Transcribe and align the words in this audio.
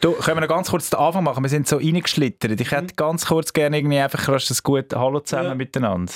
Du, 0.00 0.12
können 0.14 0.38
wir 0.38 0.40
noch 0.42 0.48
ganz 0.48 0.70
kurz 0.70 0.88
den 0.88 0.98
Anfang 0.98 1.24
machen? 1.24 1.42
Wir 1.44 1.50
sind 1.50 1.68
so 1.68 1.76
reingeschlittert. 1.76 2.58
Ich 2.58 2.70
hätte 2.70 2.94
ganz 2.94 3.26
kurz 3.26 3.52
gerne 3.52 3.76
irgendwie 3.78 3.98
einfach 3.98 4.28
rasch 4.28 4.48
das 4.48 4.62
gute 4.62 4.98
Hallo 4.98 5.20
zusammen 5.20 5.48
Ja. 5.50 5.54
miteinander. 5.54 6.12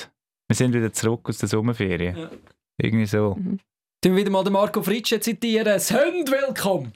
Wir 0.49 0.57
sind 0.57 0.72
wieder 0.72 0.92
zurück 0.92 1.29
aus 1.29 1.38
der 1.38 1.49
Sommerferien. 1.50 2.16
Ja. 2.16 2.30
Irgendwie 2.78 3.06
so. 3.06 3.34
Tun 3.34 3.60
wir 4.02 4.16
wieder 4.16 4.30
mal 4.30 4.42
den 4.42 4.54
Marco 4.54 4.82
Fritsche 4.82 5.20
zitieren. 5.20 5.78
Hund 5.78 6.30
willkommen! 6.30 6.92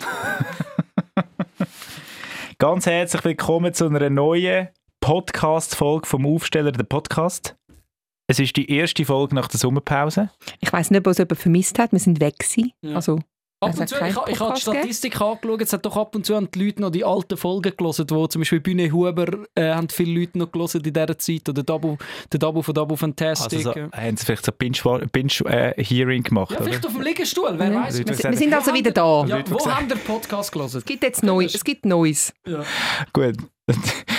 Ganz 2.58 2.86
herzlich 2.86 3.24
willkommen 3.24 3.72
zu 3.74 3.86
einer 3.86 4.08
neuen 4.10 4.68
Podcast-Folge 5.00 6.06
vom 6.06 6.26
Aufsteller, 6.26 6.72
der 6.72 6.84
Podcast. 6.84 7.54
Es 8.28 8.38
ist 8.40 8.56
die 8.56 8.70
erste 8.70 9.04
Folge 9.04 9.34
nach 9.34 9.48
der 9.48 9.60
Sommerpause. 9.60 10.30
Ich 10.60 10.72
weiß 10.72 10.90
nicht, 10.90 11.00
ob 11.00 11.06
es 11.08 11.18
jemand 11.18 11.38
vermisst 11.38 11.78
hat. 11.78 11.92
Wir 11.92 11.98
sind 11.98 12.20
weg 12.20 12.38
gewesen. 12.38 12.72
Ja. 12.82 12.94
Also, 12.96 13.20
Ab 13.60 13.76
und 13.76 13.88
zu, 13.88 13.96
ich, 13.96 14.16
ich 14.28 14.40
habe 14.40 14.54
die 14.54 14.60
Statistik 14.60 15.20
angeschaut, 15.20 15.62
es 15.62 15.72
hat 15.72 15.84
doch 15.84 15.96
ab 15.96 16.14
und 16.14 16.24
zu 16.24 16.36
haben 16.36 16.48
die 16.48 16.64
Leute 16.64 16.80
noch 16.80 16.90
die 16.90 17.04
alten 17.04 17.36
Folgen 17.36 17.72
gelesen, 17.76 18.06
wo 18.10 18.26
zum 18.28 18.40
Beispiel 18.40 18.60
Bühne 18.60 18.92
Huber 18.92 19.26
äh, 19.56 19.72
haben 19.72 19.88
viele 19.88 20.20
Leute 20.20 20.38
noch 20.38 20.52
gelesen 20.52 20.82
in 20.84 20.92
dieser 20.92 21.18
Zeit 21.18 21.48
oder 21.48 21.64
der 21.64 22.38
Dabu 22.38 22.62
von 22.62 22.74
Also 22.74 22.96
Fantastic. 22.96 23.62
so, 23.62 23.72
ja. 23.72 23.90
haben 23.90 24.16
sie 24.16 24.26
vielleicht 24.26 24.44
so 24.44 24.52
Binge-Hearing 24.52 25.08
Binge, 25.10 25.32
äh, 25.46 25.82
Hearing 25.82 26.22
gemacht, 26.22 26.52
ja, 26.52 26.58
oder? 26.58 26.66
vielleicht 26.66 26.86
auf 26.86 26.92
dem 26.92 27.02
Liegestuhl, 27.02 27.54
wer 27.56 27.72
Ja. 27.72 27.82
weiß. 27.84 27.98
Wir, 27.98 28.06
wir 28.06 28.36
sind 28.36 28.54
also 28.54 28.72
wieder 28.72 28.92
da. 28.92 29.24
Ja, 29.26 29.42
wo 29.50 29.66
haben 29.68 29.88
der 29.88 29.96
Podcast 29.96 30.52
gelesen? 30.52 30.78
Es 30.78 30.84
gibt 30.84 31.02
jetzt 31.02 31.24
Neues. 31.24 31.54
Es 31.54 31.64
gibt 31.64 31.84
Neues. 31.84 32.32
Ja. 32.46 32.62
Gut. 33.12 33.34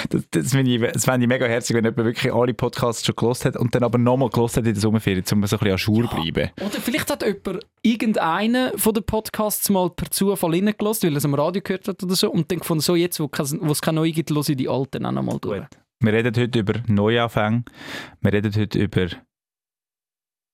Das, 0.10 0.28
das, 0.32 0.54
ich, 0.54 0.82
das 0.82 1.06
fände 1.06 1.24
ich 1.26 1.28
mega 1.28 1.46
herzig, 1.46 1.76
wenn 1.76 1.84
jemand 1.84 2.06
wirklich 2.06 2.34
alle 2.34 2.54
Podcasts 2.54 3.06
schon 3.06 3.16
gelost 3.16 3.46
hat 3.46 3.56
und 3.58 3.76
dann 3.76 3.84
aber 3.84 3.98
nochmal 3.98 4.30
gelost 4.30 4.58
hat 4.58 4.66
in 4.66 4.74
der 4.74 4.82
Sommerferien, 4.82 5.24
um 5.32 5.46
so 5.46 5.58
ein 5.58 5.60
bisschen 5.60 5.72
an 5.72 5.78
Jour 5.78 6.10
zu 6.10 6.16
bleiben. 6.16 6.50
Oder 6.62 6.82
vielleicht 6.82 7.12
hat 7.12 7.24
jemand 7.24 7.66
irgendeinen 7.84 8.78
von 8.78 8.94
den 8.94 9.04
Podcasts 9.04 9.70
mal 9.70 9.90
per 9.90 10.10
Zufall 10.10 10.52
reingelassen, 10.52 11.08
weil 11.10 11.16
er 11.16 11.18
es 11.18 11.26
am 11.26 11.34
Radio 11.36 11.62
gehört 11.62 11.88
hat 11.88 12.02
oder 12.04 12.16
so 12.16 12.32
und 12.32 12.50
dann 12.52 12.60
gefunden, 12.60 12.82
so 12.82 12.96
jetzt, 12.96 13.20
wo 13.20 13.30
es 13.72 13.82
keine 13.82 13.96
neue 13.98 14.12
gibt, 14.12 14.32
höre 14.32 14.50
ich 14.50 14.56
die 14.56 14.70
alten 14.70 15.06
auch 15.06 15.12
nochmal 15.12 15.38
durch. 15.40 15.60
Gut. 15.62 15.80
Wir 16.02 16.14
reden 16.14 16.36
heute 16.36 16.60
über 16.60 16.74
Neuanfänge. 16.88 17.64
Wir 18.22 18.34
reden 18.34 18.56
heute 18.56 18.80
über, 18.80 19.02
Ein 19.02 19.10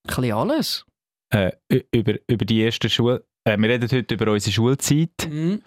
bisschen 0.08 0.32
alles. 0.34 0.86
äh, 1.34 1.52
über, 1.94 2.16
über 2.28 2.46
die 2.46 2.62
erste 2.62 2.90
Schule. 2.90 3.26
Äh, 3.46 3.58
wir 3.58 3.70
reden 3.70 3.90
heute 3.92 4.16
über 4.16 4.32
unsere 4.32 4.52
Schulzeit. 4.52 5.30
Mhm. 5.30 5.62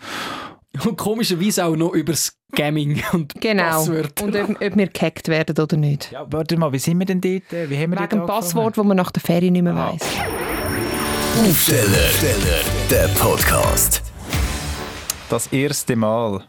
Und 0.84 0.96
komischerweise 0.96 1.64
auch 1.64 1.76
noch 1.76 1.92
über 1.92 2.14
Scamming 2.14 3.02
und 3.12 3.34
Genau. 3.40 3.62
Passwörter. 3.64 4.24
Und 4.24 4.36
ob, 4.36 4.50
ob 4.62 4.76
wir 4.76 4.86
gehackt 4.88 5.28
werden 5.28 5.58
oder 5.58 5.76
nicht. 5.76 6.12
Ja, 6.12 6.26
warte 6.30 6.56
mal, 6.56 6.72
wie 6.72 6.78
sind 6.78 6.98
wir 6.98 7.06
denn 7.06 7.20
dort? 7.20 7.42
Wie 7.50 7.76
haben 7.76 7.92
wir 7.92 8.00
Wegen 8.00 8.08
dem? 8.20 8.26
Passwort, 8.26 8.76
das 8.76 8.84
man 8.84 8.96
nach 8.96 9.10
der 9.10 9.22
Ferie 9.22 9.50
nicht 9.50 9.62
mehr 9.62 9.74
Ah. 9.74 9.92
weiss. 9.94 10.02
Aufsteller, 11.48 12.10
der 12.90 13.08
Podcast. 13.18 14.02
Das 15.30 15.46
erste 15.48 15.94
Mal. 15.96 16.48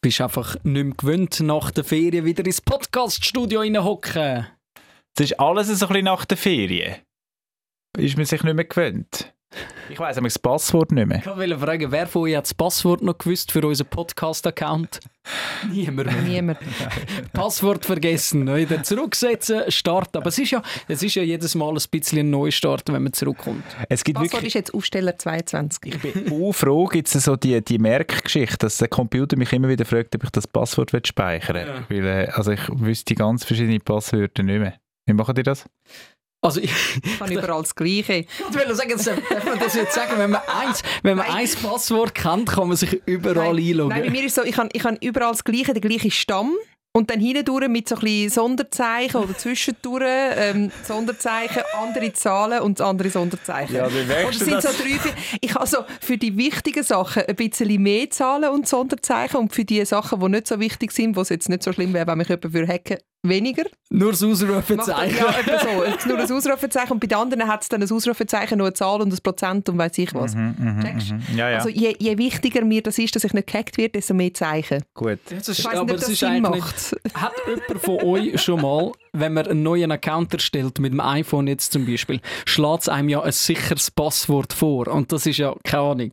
bist 0.00 0.20
einfach 0.20 0.54
nicht 0.62 0.84
mehr 0.84 0.94
gewöhnt, 0.96 1.40
nach 1.40 1.70
der 1.72 1.82
Ferien 1.84 2.24
wieder 2.24 2.44
ins 2.46 2.60
Podcast-Studio 2.60 3.60
reinhocken. 3.60 4.46
Das 5.16 5.30
ist 5.30 5.40
alles 5.40 5.66
so 5.66 5.72
ein 5.86 5.88
bisschen 5.88 6.04
nach 6.04 6.24
der 6.24 6.36
Ferien. 6.36 6.96
Ist 7.96 8.16
man 8.16 8.24
sich 8.26 8.42
nicht 8.44 8.54
mehr 8.54 8.64
gewöhnt. 8.64 9.34
Ich 9.90 9.98
weiss 9.98 10.18
aber 10.18 10.26
das 10.26 10.38
Passwort 10.38 10.92
nicht 10.92 11.06
mehr. 11.06 11.18
Ich 11.18 11.26
wollte 11.26 11.58
fragen, 11.58 11.90
wer 11.90 12.06
von 12.06 12.22
euch 12.22 12.36
hat 12.36 12.44
das 12.44 12.54
Passwort 12.54 13.02
noch 13.02 13.16
gewusst 13.16 13.50
für 13.50 13.66
unseren 13.66 13.88
Podcast-Account? 13.88 15.00
Niemand 15.72 16.12
mehr. 16.12 16.22
Niemand. 16.22 16.58
Passwort 17.32 17.86
vergessen, 17.86 18.54
wieder 18.54 18.82
zurücksetzen, 18.82 19.70
starten. 19.70 20.18
Aber 20.18 20.28
es 20.28 20.38
ist, 20.38 20.50
ja, 20.50 20.62
es 20.86 21.02
ist 21.02 21.14
ja 21.14 21.22
jedes 21.22 21.54
Mal 21.54 21.70
ein 21.70 21.82
bisschen 21.90 22.18
ein 22.18 22.30
Neustart, 22.30 22.92
wenn 22.92 23.02
man 23.02 23.12
zurückkommt. 23.12 23.64
Es 23.88 24.04
gibt 24.04 24.16
Passwort 24.16 24.32
wirklich... 24.34 24.48
ist 24.48 24.54
jetzt 24.54 24.74
Aufsteller 24.74 25.18
22. 25.18 25.94
Ich 25.94 26.00
bin 26.00 26.32
auch 26.32 26.52
froh, 26.52 26.86
gibt 26.86 27.12
es 27.12 27.24
so 27.24 27.36
die, 27.36 27.62
die 27.64 27.78
Merkgeschichte, 27.78 28.58
dass 28.58 28.76
der 28.78 28.88
Computer 28.88 29.36
mich 29.36 29.52
immer 29.52 29.68
wieder 29.68 29.84
fragt, 29.84 30.14
ob 30.14 30.24
ich 30.24 30.30
das 30.30 30.46
Passwort 30.46 30.90
speichern 31.06 31.84
will. 31.88 32.04
Weil, 32.04 32.26
äh, 32.26 32.30
also 32.30 32.52
ich 32.52 32.60
wüsste 32.68 33.14
ganz 33.14 33.44
verschiedene 33.44 33.80
Passwörter 33.80 34.42
nicht 34.42 34.60
mehr. 34.60 34.74
Wie 35.06 35.14
machen 35.14 35.34
die 35.34 35.42
das? 35.42 35.64
Also 36.40 36.60
ich, 36.60 36.72
kann 37.18 37.30
überall 37.32 37.62
das 37.62 37.74
Gleiche. 37.74 38.24
ich 38.24 38.54
will 38.54 38.74
sagen, 38.74 38.90
das- 38.92 39.04
darf 39.04 39.44
man 39.44 39.58
das 39.58 39.74
jetzt 39.74 39.94
sagen, 39.94 40.12
wenn 40.18 40.30
man 40.30 40.40
eins, 40.60 40.82
wenn 41.02 41.16
man 41.16 41.26
eins 41.28 41.56
Passwort 41.56 42.14
kennt, 42.14 42.48
kann 42.48 42.68
man 42.68 42.76
sich 42.76 43.00
überall 43.06 43.54
Nein, 43.54 43.64
einloggen. 43.70 43.88
Nein, 43.96 44.02
bei 44.04 44.10
mir 44.10 44.24
ist 44.24 44.36
so, 44.36 44.44
ich 44.44 44.56
habe 44.56 44.68
ich 44.72 44.84
hab 44.84 45.02
überall 45.02 45.32
das 45.32 45.42
Gleiche, 45.42 45.74
den 45.74 45.80
gleichen 45.82 46.10
Stamm. 46.12 46.54
Und 46.92 47.10
dann 47.10 47.20
hindurch 47.20 47.68
mit 47.68 47.86
so 47.88 47.96
ein 47.96 48.00
bisschen 48.00 48.30
Sonderzeichen 48.30 49.20
oder 49.20 49.36
zwischendurch 49.36 50.02
ähm, 50.04 50.72
Sonderzeichen, 50.82 51.62
andere 51.80 52.12
Zahlen 52.14 52.60
und 52.62 52.80
andere 52.80 53.10
Sonderzeichen. 53.10 53.76
Ja, 53.76 53.88
wie 53.92 54.00
Oder 54.26 54.32
sind 54.32 54.50
das? 54.52 54.64
so 54.64 54.70
drei, 54.82 54.98
vier- 54.98 55.12
ich 55.40 55.54
habe 55.54 55.66
so 55.66 55.78
für 56.00 56.16
die 56.16 56.36
wichtigen 56.36 56.82
Sachen 56.82 57.22
ein 57.28 57.36
bisschen 57.36 57.82
mehr 57.82 58.08
Zahlen 58.10 58.50
und 58.50 58.66
Sonderzeichen 58.66 59.36
und 59.36 59.54
für 59.54 59.64
die 59.64 59.84
Sachen, 59.84 60.18
die 60.18 60.28
nicht 60.28 60.48
so 60.48 60.58
wichtig 60.58 60.90
sind, 60.92 61.14
wo 61.14 61.20
es 61.20 61.28
jetzt 61.28 61.48
nicht 61.50 61.62
so 61.62 61.72
schlimm 61.72 61.92
wäre, 61.92 62.06
wenn 62.06 62.18
mich 62.18 62.28
jemand 62.28 62.52
würde 62.52 62.72
hacken 62.72 62.96
weniger. 63.28 63.64
Nur 63.90 64.10
das 64.12 64.20
Macht 64.20 64.32
das- 64.32 64.42
Ausrufezeichen. 64.42 65.16
Ja, 65.16 65.38
etwa 65.40 65.58
so. 65.58 65.84
Jetzt 65.90 66.06
nur 66.06 66.18
ein 66.18 66.30
Ausrufezeichen 66.30 66.92
und 66.92 67.00
bei 67.00 67.06
den 67.06 67.18
anderen 67.18 67.46
hat 67.48 67.62
es 67.62 67.68
dann 67.68 67.82
ein 67.82 67.90
Ausrufezeichen, 67.90 68.58
noch 68.58 68.66
eine 68.66 68.74
Zahl 68.74 69.00
und 69.00 69.12
ein 69.12 69.18
Prozent 69.22 69.68
und 69.68 69.78
weiß 69.78 69.96
ich 69.98 70.14
was. 70.14 70.34
Checkst? 70.82 71.14
Ja, 71.34 71.50
ja, 71.50 71.56
Also 71.58 71.68
je, 71.70 71.94
je 71.98 72.18
wichtiger 72.18 72.64
mir 72.64 72.82
das 72.82 72.98
ist, 72.98 73.14
dass 73.16 73.24
ich 73.24 73.32
nicht 73.32 73.46
gehackt 73.46 73.78
werde, 73.78 73.92
desto 73.92 74.14
mehr 74.14 74.32
Zeichen. 74.34 74.82
gut. 74.94 75.18
Das 75.30 75.48
Ich 75.48 75.58
ist, 75.60 75.64
weiss 75.64 75.74
aber 75.76 75.84
nicht, 75.84 75.90
ob 75.92 75.96
das 75.96 76.00
das 76.00 76.10
ist 76.10 76.18
Sinn 76.20 76.42
macht. 76.42 76.96
Hat 77.14 77.32
jemand 77.46 77.80
von 77.82 78.00
euch 78.02 78.40
schon 78.42 78.60
mal, 78.60 78.92
wenn 79.12 79.32
man 79.32 79.46
einen 79.46 79.62
neuen 79.62 79.90
Account 79.90 80.32
erstellt, 80.34 80.78
mit 80.78 80.92
dem 80.92 81.00
iPhone 81.00 81.46
jetzt 81.46 81.72
zum 81.72 81.86
Beispiel, 81.86 82.20
schlägt 82.44 82.82
es 82.82 82.88
einem 82.88 83.08
ja 83.08 83.22
ein 83.22 83.32
sicheres 83.32 83.90
Passwort 83.90 84.52
vor. 84.52 84.88
Und 84.88 85.12
das 85.12 85.26
ist 85.26 85.38
ja, 85.38 85.54
keine 85.64 85.82
Ahnung. 85.82 86.10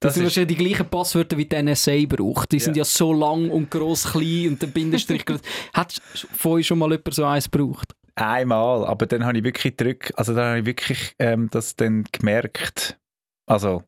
Das, 0.00 0.10
Das 0.10 0.14
sind 0.14 0.24
wahrscheinlich 0.24 0.58
die 0.58 0.64
gleichen 0.64 0.88
Passwörter, 0.88 1.36
wie 1.38 1.46
die 1.46 1.62
NSA 1.62 2.04
braucht. 2.06 2.52
Die 2.52 2.60
sind 2.60 2.76
ja 2.76 2.84
so 2.84 3.12
lang 3.12 3.50
und 3.50 3.70
gross, 3.70 4.04
klein 4.04 4.48
und 4.48 4.62
der 4.62 4.66
Bindestrich. 4.66 5.24
Hat 5.72 6.00
euch 6.44 6.66
schon 6.66 6.78
mal 6.78 6.90
jemand 6.90 7.14
so 7.14 7.24
eins 7.24 7.50
gebraucht? 7.50 7.94
Einmal, 8.16 8.84
aber 8.84 9.06
dann 9.06 9.24
habe 9.24 9.38
ich 9.38 9.44
wirklich 9.44 9.76
drück, 9.76 10.12
also 10.16 10.34
dann 10.34 10.50
habe 10.50 10.58
ich 10.60 10.66
wirklich 10.66 11.14
ähm, 11.18 11.48
das 11.50 11.74
dann 11.74 12.04
gemerkt. 12.12 12.98
Also, 13.46 13.82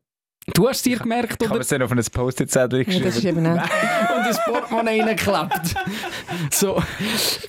Du 0.53 0.67
hast 0.67 0.77
es 0.77 0.83
dir 0.83 0.97
gemerkt, 0.97 1.41
ich 1.43 1.47
habe 1.49 1.55
oder? 1.57 1.61
es 1.61 1.67
dann 1.67 1.81
auf 1.83 1.91
ein 1.91 2.01
Post-it-Zettel 2.11 2.79
Ja, 2.79 2.85
geschrieben. 2.85 3.05
das 3.05 3.17
ist 3.17 3.25
eben 3.25 3.45
auch. 3.45 3.51
und 4.17 4.27
ins 4.27 4.39
Portemonnaie 4.45 5.01
reingeklebt. 5.01 5.75
So, 6.51 6.81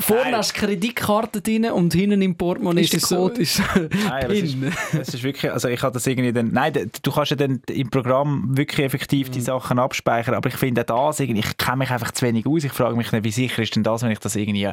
vorne 0.00 0.22
Nein. 0.24 0.36
hast 0.36 0.56
du 0.56 0.60
Kreditkarte 0.60 1.40
drin 1.42 1.66
und 1.66 1.92
hinten 1.92 2.20
im 2.22 2.36
Portemonnaie 2.36 2.82
Ist 2.82 2.94
ist, 2.94 3.06
so, 3.06 3.16
Code. 3.28 3.42
ist 3.42 3.56
so 3.56 3.62
Nein, 4.08 4.26
es 4.30 4.42
ist, 4.42 4.56
es 4.92 5.14
ist 5.14 5.22
wirklich, 5.22 5.50
also 5.52 5.68
ich 5.68 5.82
habe 5.82 5.92
das 5.94 6.06
irgendwie 6.06 6.32
dann, 6.32 6.52
nein, 6.52 6.72
du 7.02 7.12
kannst 7.12 7.30
ja 7.30 7.36
dann 7.36 7.60
im 7.68 7.90
Programm 7.90 8.56
wirklich 8.56 8.84
effektiv 8.84 9.28
Mhm. 9.28 9.32
die 9.32 9.40
Sachen 9.42 9.78
abspeichern, 9.78 10.34
aber 10.34 10.48
ich 10.48 10.56
finde 10.56 10.82
auch 10.92 11.08
das 11.08 11.20
irgendwie, 11.20 11.40
ich 11.40 11.56
kenne 11.56 11.78
mich 11.78 11.90
einfach 11.90 12.12
zu 12.12 12.24
wenig 12.26 12.46
aus, 12.46 12.64
ich 12.64 12.72
frage 12.72 12.96
mich 12.96 13.12
nicht, 13.12 13.24
wie 13.24 13.30
sicher 13.30 13.62
ist 13.62 13.74
denn 13.76 13.82
das, 13.84 14.02
wenn 14.02 14.10
ich 14.10 14.18
das 14.20 14.36
irgendwie 14.36 14.70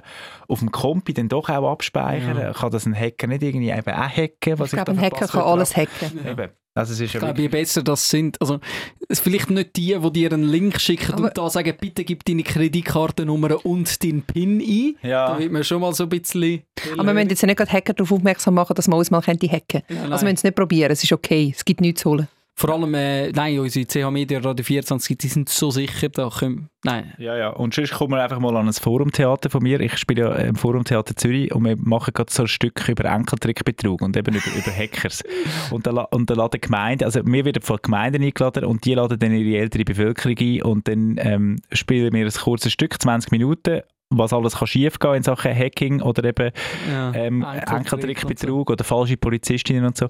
auf 0.47 0.59
dem 0.59 0.71
Kompi 0.71 1.13
dann 1.13 1.29
doch 1.29 1.49
auch 1.49 1.71
abspeichere, 1.71 2.53
kann 2.57 2.71
das 2.71 2.85
ein 2.85 2.95
Hacker 2.99 3.27
nicht 3.27 3.43
irgendwie 3.43 3.69
eben 3.71 3.93
auch 3.93 4.09
hacken, 4.09 4.57
was 4.59 4.71
Ich 4.73 4.77
glaube, 4.77 4.91
ein 4.91 5.01
Hacker 5.01 5.27
kann 5.27 5.41
alles 5.41 5.75
habe? 5.75 5.87
hacken. 6.01 6.19
Eben. 6.27 6.49
Also 6.77 6.91
es 6.91 6.99
ist 6.99 7.05
Ich 7.07 7.13
ja 7.13 7.21
glaube, 7.21 7.41
je 7.41 7.47
besser 7.47 7.81
das 7.81 8.09
sind, 8.09 8.39
also 8.41 8.59
es 9.07 9.21
vielleicht 9.21 9.49
nicht 9.49 9.77
die, 9.77 9.97
die 9.97 10.11
dir 10.11 10.33
einen 10.33 10.43
Link 10.43 10.79
schicken 10.81 11.13
Aber- 11.13 11.23
und 11.23 11.37
da 11.37 11.49
sagen, 11.49 11.73
bitte 11.79 12.03
gib 12.03 12.25
deine 12.25 12.43
Kreditkartennummer 12.43 13.65
und 13.65 14.03
deinen 14.03 14.23
PIN 14.23 14.59
ein. 14.59 14.95
Ja. 15.01 15.29
Da 15.29 15.39
wird 15.39 15.53
man 15.53 15.63
schon 15.63 15.79
mal 15.79 15.93
so 15.93 16.03
ein 16.03 16.09
bisschen... 16.09 16.63
Aber 16.97 17.05
wir 17.07 17.13
müssen 17.13 17.29
jetzt 17.29 17.41
ja 17.41 17.45
nicht 17.45 17.57
gerade 17.57 17.71
Hacker 17.71 17.93
darauf 17.93 18.11
aufmerksam 18.11 18.55
machen, 18.55 18.75
dass 18.75 18.89
man 18.89 18.99
uns 18.99 19.09
mal 19.09 19.21
könnte 19.21 19.47
hacken 19.49 19.83
Ja, 19.87 19.95
nein. 19.95 20.11
Also 20.11 20.25
wir 20.25 20.31
müssen 20.31 20.35
es 20.35 20.43
nicht 20.43 20.55
probieren, 20.55 20.91
es 20.91 21.01
ist 21.01 21.13
okay, 21.13 21.53
es 21.55 21.63
gibt 21.63 21.79
nichts 21.79 22.01
zu 22.01 22.09
holen. 22.09 22.27
Vor 22.57 22.69
allem, 22.69 22.93
äh, 22.93 23.31
nein, 23.33 23.59
unsere 23.59 23.85
CH 23.85 24.09
Media 24.09 24.39
Radio 24.39 24.63
24, 24.63 25.17
die 25.17 25.27
sind 25.27 25.49
so 25.49 25.71
sicher, 25.71 26.07
da 26.07 26.29
können... 26.29 26.69
Nein. 26.85 27.13
Ja, 27.17 27.35
ja. 27.35 27.49
Und 27.49 27.73
sonst 27.73 27.91
kommen 27.91 28.13
wir 28.13 28.23
einfach 28.23 28.39
mal 28.39 28.55
an 28.55 28.67
ein 28.67 28.73
Forumtheater 28.73 29.49
von 29.49 29.61
mir. 29.61 29.81
Ich 29.81 29.97
spiele 29.97 30.21
ja 30.21 30.35
im 30.35 30.55
Forumtheater 30.55 31.17
Zürich 31.17 31.53
und 31.53 31.65
wir 31.65 31.75
machen 31.75 32.13
gerade 32.13 32.31
so 32.31 32.43
ein 32.43 32.47
Stück 32.47 32.87
über 32.87 33.05
Enkeltrickbetrug 33.05 34.01
und 34.01 34.15
eben 34.15 34.35
über, 34.35 34.55
über 34.55 34.71
Hackers. 34.71 35.21
Und 35.69 35.85
da, 35.85 35.91
la- 35.91 36.07
und 36.11 36.29
da 36.29 36.35
laden 36.35 36.61
Gemeinden, 36.61 37.03
also 37.03 37.25
wir 37.25 37.43
werden 37.43 37.61
von 37.61 37.77
Gemeinden 37.81 38.23
eingeladen 38.23 38.63
und 38.63 38.85
die 38.85 38.93
laden 38.93 39.19
dann 39.19 39.33
ihre 39.33 39.59
ältere 39.59 39.83
Bevölkerung 39.83 40.37
ein 40.39 40.61
und 40.61 40.87
dann 40.87 41.17
ähm, 41.19 41.57
spielen 41.73 42.13
wir 42.13 42.25
ein 42.25 42.31
kurzes 42.31 42.71
Stück, 42.71 43.01
20 43.01 43.31
Minuten, 43.31 43.81
was 44.09 44.33
alles 44.33 44.57
kann 44.57 44.67
schief 44.67 44.99
gehen 44.99 45.15
in 45.15 45.23
Sachen 45.23 45.53
Hacking 45.55 46.01
oder 46.01 46.23
eben 46.25 46.51
Ja. 46.91 47.11
ähm, 47.13 47.43
Enkeltrickbetrug 47.43 48.69
oder 48.69 48.83
falsche 48.83 49.17
Polizistinnen 49.17 49.85
und 49.85 49.97
so. 49.97 50.07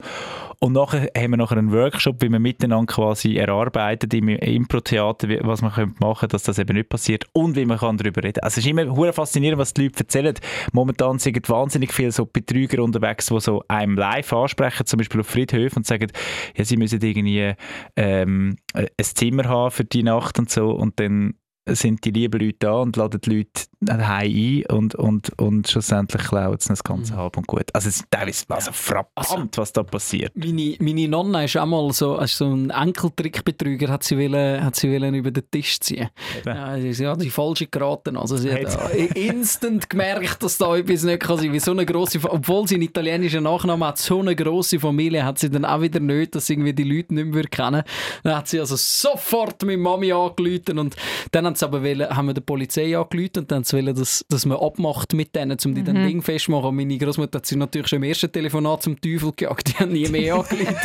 Und 0.59 0.73
nachher 0.73 1.09
haben 1.17 1.31
wir 1.31 1.37
nachher 1.37 1.57
einen 1.57 1.71
Workshop, 1.71 2.21
wie 2.21 2.29
wir 2.29 2.39
miteinander 2.39 2.91
quasi 2.91 3.35
erarbeiten 3.35 4.09
im 4.11 4.29
Impro-Theater, 4.29 5.29
was 5.41 5.61
man 5.61 5.71
könnte 5.71 5.95
machen 5.99 6.29
dass 6.29 6.43
das 6.43 6.59
eben 6.59 6.75
nicht 6.75 6.89
passiert 6.89 7.25
und 7.33 7.55
wie 7.55 7.65
man 7.65 7.77
kann 7.77 7.97
darüber 7.97 8.23
reden 8.23 8.41
Also 8.43 8.59
es 8.59 8.65
ist 8.65 8.67
immer 8.69 8.85
hure 8.95 9.13
faszinierend, 9.13 9.59
was 9.59 9.73
die 9.73 9.83
Leute 9.83 9.99
erzählen. 9.99 10.35
Momentan 10.73 11.19
sind 11.19 11.49
wahnsinnig 11.49 11.93
viele 11.93 12.11
so 12.11 12.25
Betrüger 12.25 12.83
unterwegs, 12.83 13.27
die 13.27 13.39
so 13.39 13.63
einem 13.67 13.95
live 13.95 14.33
ansprechen, 14.33 14.85
zum 14.85 14.97
Beispiel 14.97 15.21
auf 15.21 15.27
Friedhöfen 15.27 15.77
und 15.77 15.85
sagen, 15.85 16.11
ja, 16.55 16.65
sie 16.65 16.77
müssen 16.77 17.01
irgendwie 17.01 17.53
ähm, 17.95 18.57
ein 18.73 18.87
Zimmer 18.99 19.45
haben 19.45 19.71
für 19.71 19.85
die 19.85 20.03
Nacht 20.03 20.37
und 20.39 20.49
so 20.49 20.71
und 20.71 20.99
dann 20.99 21.35
sind 21.67 22.05
die 22.05 22.11
lieben 22.11 22.39
Leute 22.39 22.57
da 22.59 22.73
und 22.81 22.95
laden 22.95 23.19
die 23.21 23.37
Leute 23.37 23.63
heim 23.91 24.65
ein 24.69 24.75
und, 24.75 24.95
und, 24.95 25.37
und 25.39 25.67
schlussendlich 25.67 26.23
klauen 26.23 26.57
sie 26.59 26.69
das 26.69 26.83
ganze 26.83 27.13
Mhm. 27.13 27.17
Hab 27.17 27.37
und 27.37 27.47
Gut. 27.47 27.65
Also 27.73 27.89
es 27.89 27.97
ist 27.97 28.05
teilweise 28.09 28.45
also 28.49 28.71
frappant, 28.71 29.57
was 29.57 29.71
da 29.73 29.83
passiert. 29.83 30.31
Meine, 30.35 30.75
meine 30.79 31.07
Nonna 31.07 31.43
ist 31.43 31.57
auch 31.57 31.65
mal 31.65 31.91
so, 31.93 32.15
also 32.15 32.45
so 32.45 32.53
ein 32.53 32.69
Enkeltrickbetrüger, 32.71 33.87
hat 33.89 34.03
sie, 34.03 34.17
wollen, 34.17 34.63
hat 34.63 34.75
sie 34.75 34.91
wollen 34.91 35.13
über 35.15 35.31
den 35.31 35.43
Tisch 35.51 35.79
ziehen. 35.79 36.09
Eben. 36.37 36.55
Ja, 36.55 36.93
sie 36.93 37.07
hat 37.07 37.21
die 37.21 37.29
falsche 37.29 37.67
geraten. 37.67 38.17
Also 38.17 38.37
sie 38.37 38.51
hat 38.51 38.77
Hat 38.77 38.93
instant 39.15 39.89
gemerkt, 39.89 40.41
dass 40.43 40.57
da 40.57 40.75
etwas 40.75 41.03
nicht 41.03 41.19
kann 41.21 41.37
sein. 41.37 41.53
Wie 41.53 41.59
so 41.59 41.71
eine 41.71 41.85
grosse, 41.85 42.19
Fa- 42.19 42.29
obwohl 42.31 42.67
sie 42.67 42.75
einen 42.75 42.83
italienischen 42.83 43.43
Nachnamen 43.43 43.87
hat, 43.87 43.97
so 43.97 44.19
eine 44.19 44.35
grosse 44.35 44.79
Familie 44.79 45.23
hat 45.23 45.39
sie 45.39 45.49
dann 45.49 45.65
auch 45.65 45.81
wieder 45.81 45.99
nicht, 45.99 46.35
dass 46.35 46.49
irgendwie 46.49 46.73
die 46.73 46.83
Leute 46.83 47.13
nicht 47.13 47.27
mehr 47.27 47.43
kennen. 47.43 47.83
Dann 48.23 48.35
hat 48.37 48.47
sie 48.47 48.59
also 48.59 48.75
sofort 48.75 49.63
mit 49.63 49.79
Mami 49.79 50.11
angerufen 50.11 50.79
und 50.79 50.95
dann 51.31 51.45
haben 51.45 51.55
sie 51.55 51.65
aber 51.65 51.83
wollen, 51.83 52.09
haben 52.09 52.27
wir 52.27 52.33
der 52.33 52.41
Polizei 52.41 52.97
angerufen 52.97 53.39
und 53.39 53.51
dann 53.51 53.57
haben 53.57 53.63
sie 53.63 53.74
wollen, 53.75 53.95
dass, 53.95 54.25
dass 54.29 54.45
man 54.45 54.57
abmacht 54.57 55.13
mit 55.13 55.35
denen, 55.35 55.57
um 55.65 55.75
die 55.75 55.83
dann 55.83 55.95
Ding 56.07 56.21
festzumachen. 56.21 56.69
Und 56.69 56.75
meine 56.75 56.97
Großmutter 56.97 57.37
hat 57.39 57.45
sie 57.45 57.55
natürlich 57.55 57.87
schon 57.87 57.97
im 57.97 58.03
ersten 58.03 58.31
Telefonat 58.31 58.83
zum 58.83 58.99
Teufel 58.99 59.31
gejagt. 59.35 59.67
Die 59.69 59.73
haben 59.73 59.91
nie 59.91 60.07
mehr 60.07 60.35
angerufen. 60.49 60.75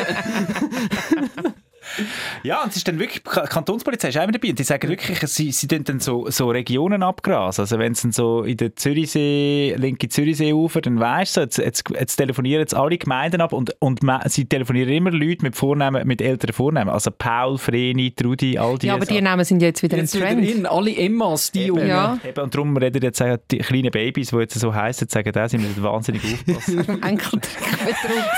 Ja, 2.42 2.62
und 2.62 2.70
es 2.70 2.76
ist 2.76 2.88
dann 2.88 2.98
wirklich, 2.98 3.22
die 3.22 3.48
Kantonspolizei 3.48 4.08
ist 4.08 4.18
auch 4.18 4.22
immer 4.22 4.32
dabei 4.32 4.50
und 4.50 4.58
die 4.58 4.64
sagen 4.64 4.88
wirklich, 4.88 5.18
sie, 5.20 5.52
sie 5.52 5.68
tun 5.68 5.84
dann 5.84 6.00
so, 6.00 6.30
so 6.30 6.50
Regionen 6.50 7.02
abgrasen. 7.02 7.62
Also 7.62 7.78
wenn 7.78 7.92
es 7.92 8.02
dann 8.02 8.12
so 8.12 8.42
in 8.42 8.56
der 8.56 8.74
Zürichsee, 8.76 9.74
linke 9.76 10.08
Zürichseeufer, 10.08 10.80
dann 10.80 11.00
weisst 11.00 11.36
du, 11.36 11.42
jetzt, 11.42 11.58
jetzt, 11.58 11.84
jetzt 11.98 12.16
telefonieren 12.16 12.60
jetzt 12.60 12.74
alle 12.74 12.98
Gemeinden 12.98 13.40
ab 13.40 13.52
und, 13.52 13.74
und 13.80 14.00
sie 14.26 14.44
telefonieren 14.46 14.90
immer 14.90 15.10
Leute 15.10 15.42
mit 15.42 15.56
Vornamen, 15.56 16.06
mit 16.06 16.20
älteren 16.22 16.54
Vornamen. 16.54 16.90
Also 16.90 17.10
Paul, 17.10 17.58
Vreni, 17.58 18.12
Trudi, 18.12 18.58
all 18.58 18.78
die. 18.78 18.86
Ja, 18.88 18.94
aber 18.94 19.06
die. 19.06 19.20
Namen 19.20 19.44
sind 19.44 19.60
ja 19.60 19.68
jetzt 19.68 19.82
wieder 19.82 19.98
Jetzt 19.98 20.14
wieder 20.14 20.28
Trend. 20.28 20.48
in, 20.48 20.66
alle 20.66 20.96
Emmas, 20.96 21.52
die 21.52 21.66
Jungen. 21.66 21.86
Ja. 21.86 22.18
Eben, 22.26 22.42
und 22.42 22.54
darum 22.54 22.76
reden 22.76 23.02
jetzt 23.02 23.20
auch 23.20 23.36
die 23.50 23.58
kleinen 23.58 23.90
Babys, 23.90 24.30
die 24.30 24.36
jetzt 24.36 24.58
so 24.58 24.74
heißen, 24.74 25.08
sagen, 25.08 25.30
da 25.32 25.46
sind 25.48 25.62
wir 25.76 25.82
wahnsinnig 25.82 26.22
aufpassen. 26.24 26.86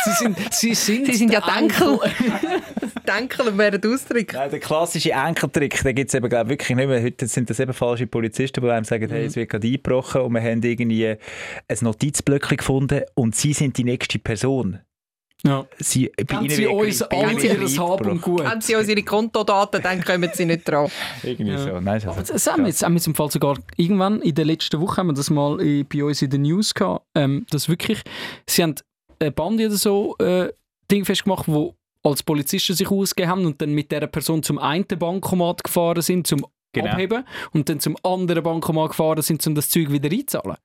Sie 0.05 0.11
sind, 0.13 0.37
sie 0.53 0.75
sind, 0.75 1.07
Sie 1.07 1.15
sind 1.15 1.33
ja 1.33 1.41
der 1.41 1.55
Denkel. 1.55 1.99
Denkel 3.43 3.59
werden 3.59 3.93
ausdrücken. 3.93 4.37
Nein, 4.37 4.51
der 4.51 4.61
klassische 4.61 5.13
Enkeltrick, 5.13 5.83
den 5.83 5.95
gibt 5.95 6.09
es 6.09 6.15
eben 6.15 6.29
glaub, 6.29 6.49
wirklich 6.49 6.77
nicht 6.77 6.87
mehr. 6.89 7.03
Heute 7.03 7.27
sind 7.27 7.51
das 7.51 7.61
eben 7.61 7.73
falsche 7.73 8.07
Polizisten, 8.07 8.63
die 8.63 8.71
einem 8.71 8.85
sagen, 8.85 9.09
hey, 9.11 9.27
es 9.27 9.37
wird 9.37 9.51
gerade 9.51 9.67
eingebrochen 9.67 10.23
und 10.23 10.33
wir 10.35 10.41
haben 10.43 10.63
irgendwie 10.63 11.09
ein 11.09 11.19
Notizblöckchen 11.81 12.57
gefunden 12.57 13.03
und 13.15 13.35
sie 13.35 13.53
sind 13.53 13.77
die 13.79 13.85
nächste 13.85 14.19
Person. 14.19 14.81
Ja. 15.45 15.67
Sie, 15.79 16.09
bei 16.29 16.37
Haben 16.37 16.45
ihnen 16.45 16.55
sie 16.55 16.67
uns 16.69 17.03
all 17.03 17.33
ihres 17.43 17.77
Hab 17.77 18.07
und. 18.07 18.23
Gut. 18.23 18.45
Wenn 18.45 18.61
sie 18.61 18.77
unsere 18.77 19.03
Kontodaten, 19.03 19.83
dann 19.83 20.05
kommen 20.05 20.31
sie 20.33 20.45
nicht 20.45 20.69
dran. 20.69 20.89
Irgendwie 21.25 21.51
Ja. 21.51 21.59
so. 21.59 21.81
Nein, 21.81 21.97
ist 21.97 22.07
also 22.07 22.33
Das 22.33 22.47
haben 22.47 22.63
wir 22.63 22.69
jetzt 22.69 22.85
haben 22.85 22.95
wir 22.95 23.01
zum 23.01 23.17
Fall 23.17 23.29
sogar 23.31 23.59
irgendwann 23.77 24.23
in 24.23 24.37
der 24.37 24.45
letzten 24.45 24.81
Woche 24.81 24.99
haben 24.99 25.09
wir 25.09 25.15
das 25.15 25.31
mal 25.31 25.61
äh, 25.61 25.83
bei 25.83 26.05
uns 26.05 26.23
in 26.23 26.31
den 26.31 26.43
News 26.43 26.73
gehabt, 26.75 27.05
ähm, 27.17 27.45
dass 27.51 27.69
wirklich, 27.69 28.03
sie 28.49 28.63
haben 28.63 28.77
eine 29.19 29.33
Bande 29.33 29.67
oder 29.67 29.75
so 29.75 30.17
äh, 30.19 30.53
Ding 30.93 31.05
festgemacht, 31.05 31.49
wo 31.49 31.75
als 32.03 32.23
Polizisten 32.23 32.75
sich 32.75 32.91
ausgegeben 32.91 33.31
haben 33.31 33.47
und 33.47 33.61
dann 33.61 33.73
mit 33.73 33.91
dieser 33.91 34.07
Person 34.07 34.43
zum 34.43 34.59
einen 34.59 34.87
Bankomat 34.87 35.65
gefahren 35.65 36.03
sind, 36.03 36.27
zum 36.27 36.47
Genau. 36.73 36.91
Abheben 36.93 37.25
und 37.53 37.69
dann 37.69 37.81
zum 37.81 37.97
anderen 38.03 38.43
Bankomat 38.43 38.91
gefahren 38.91 39.21
sind, 39.21 39.47
um 39.47 39.55
das 39.55 39.69
Zeug 39.69 39.93
wieder 39.93 40.11
einzahlen. 40.11 40.57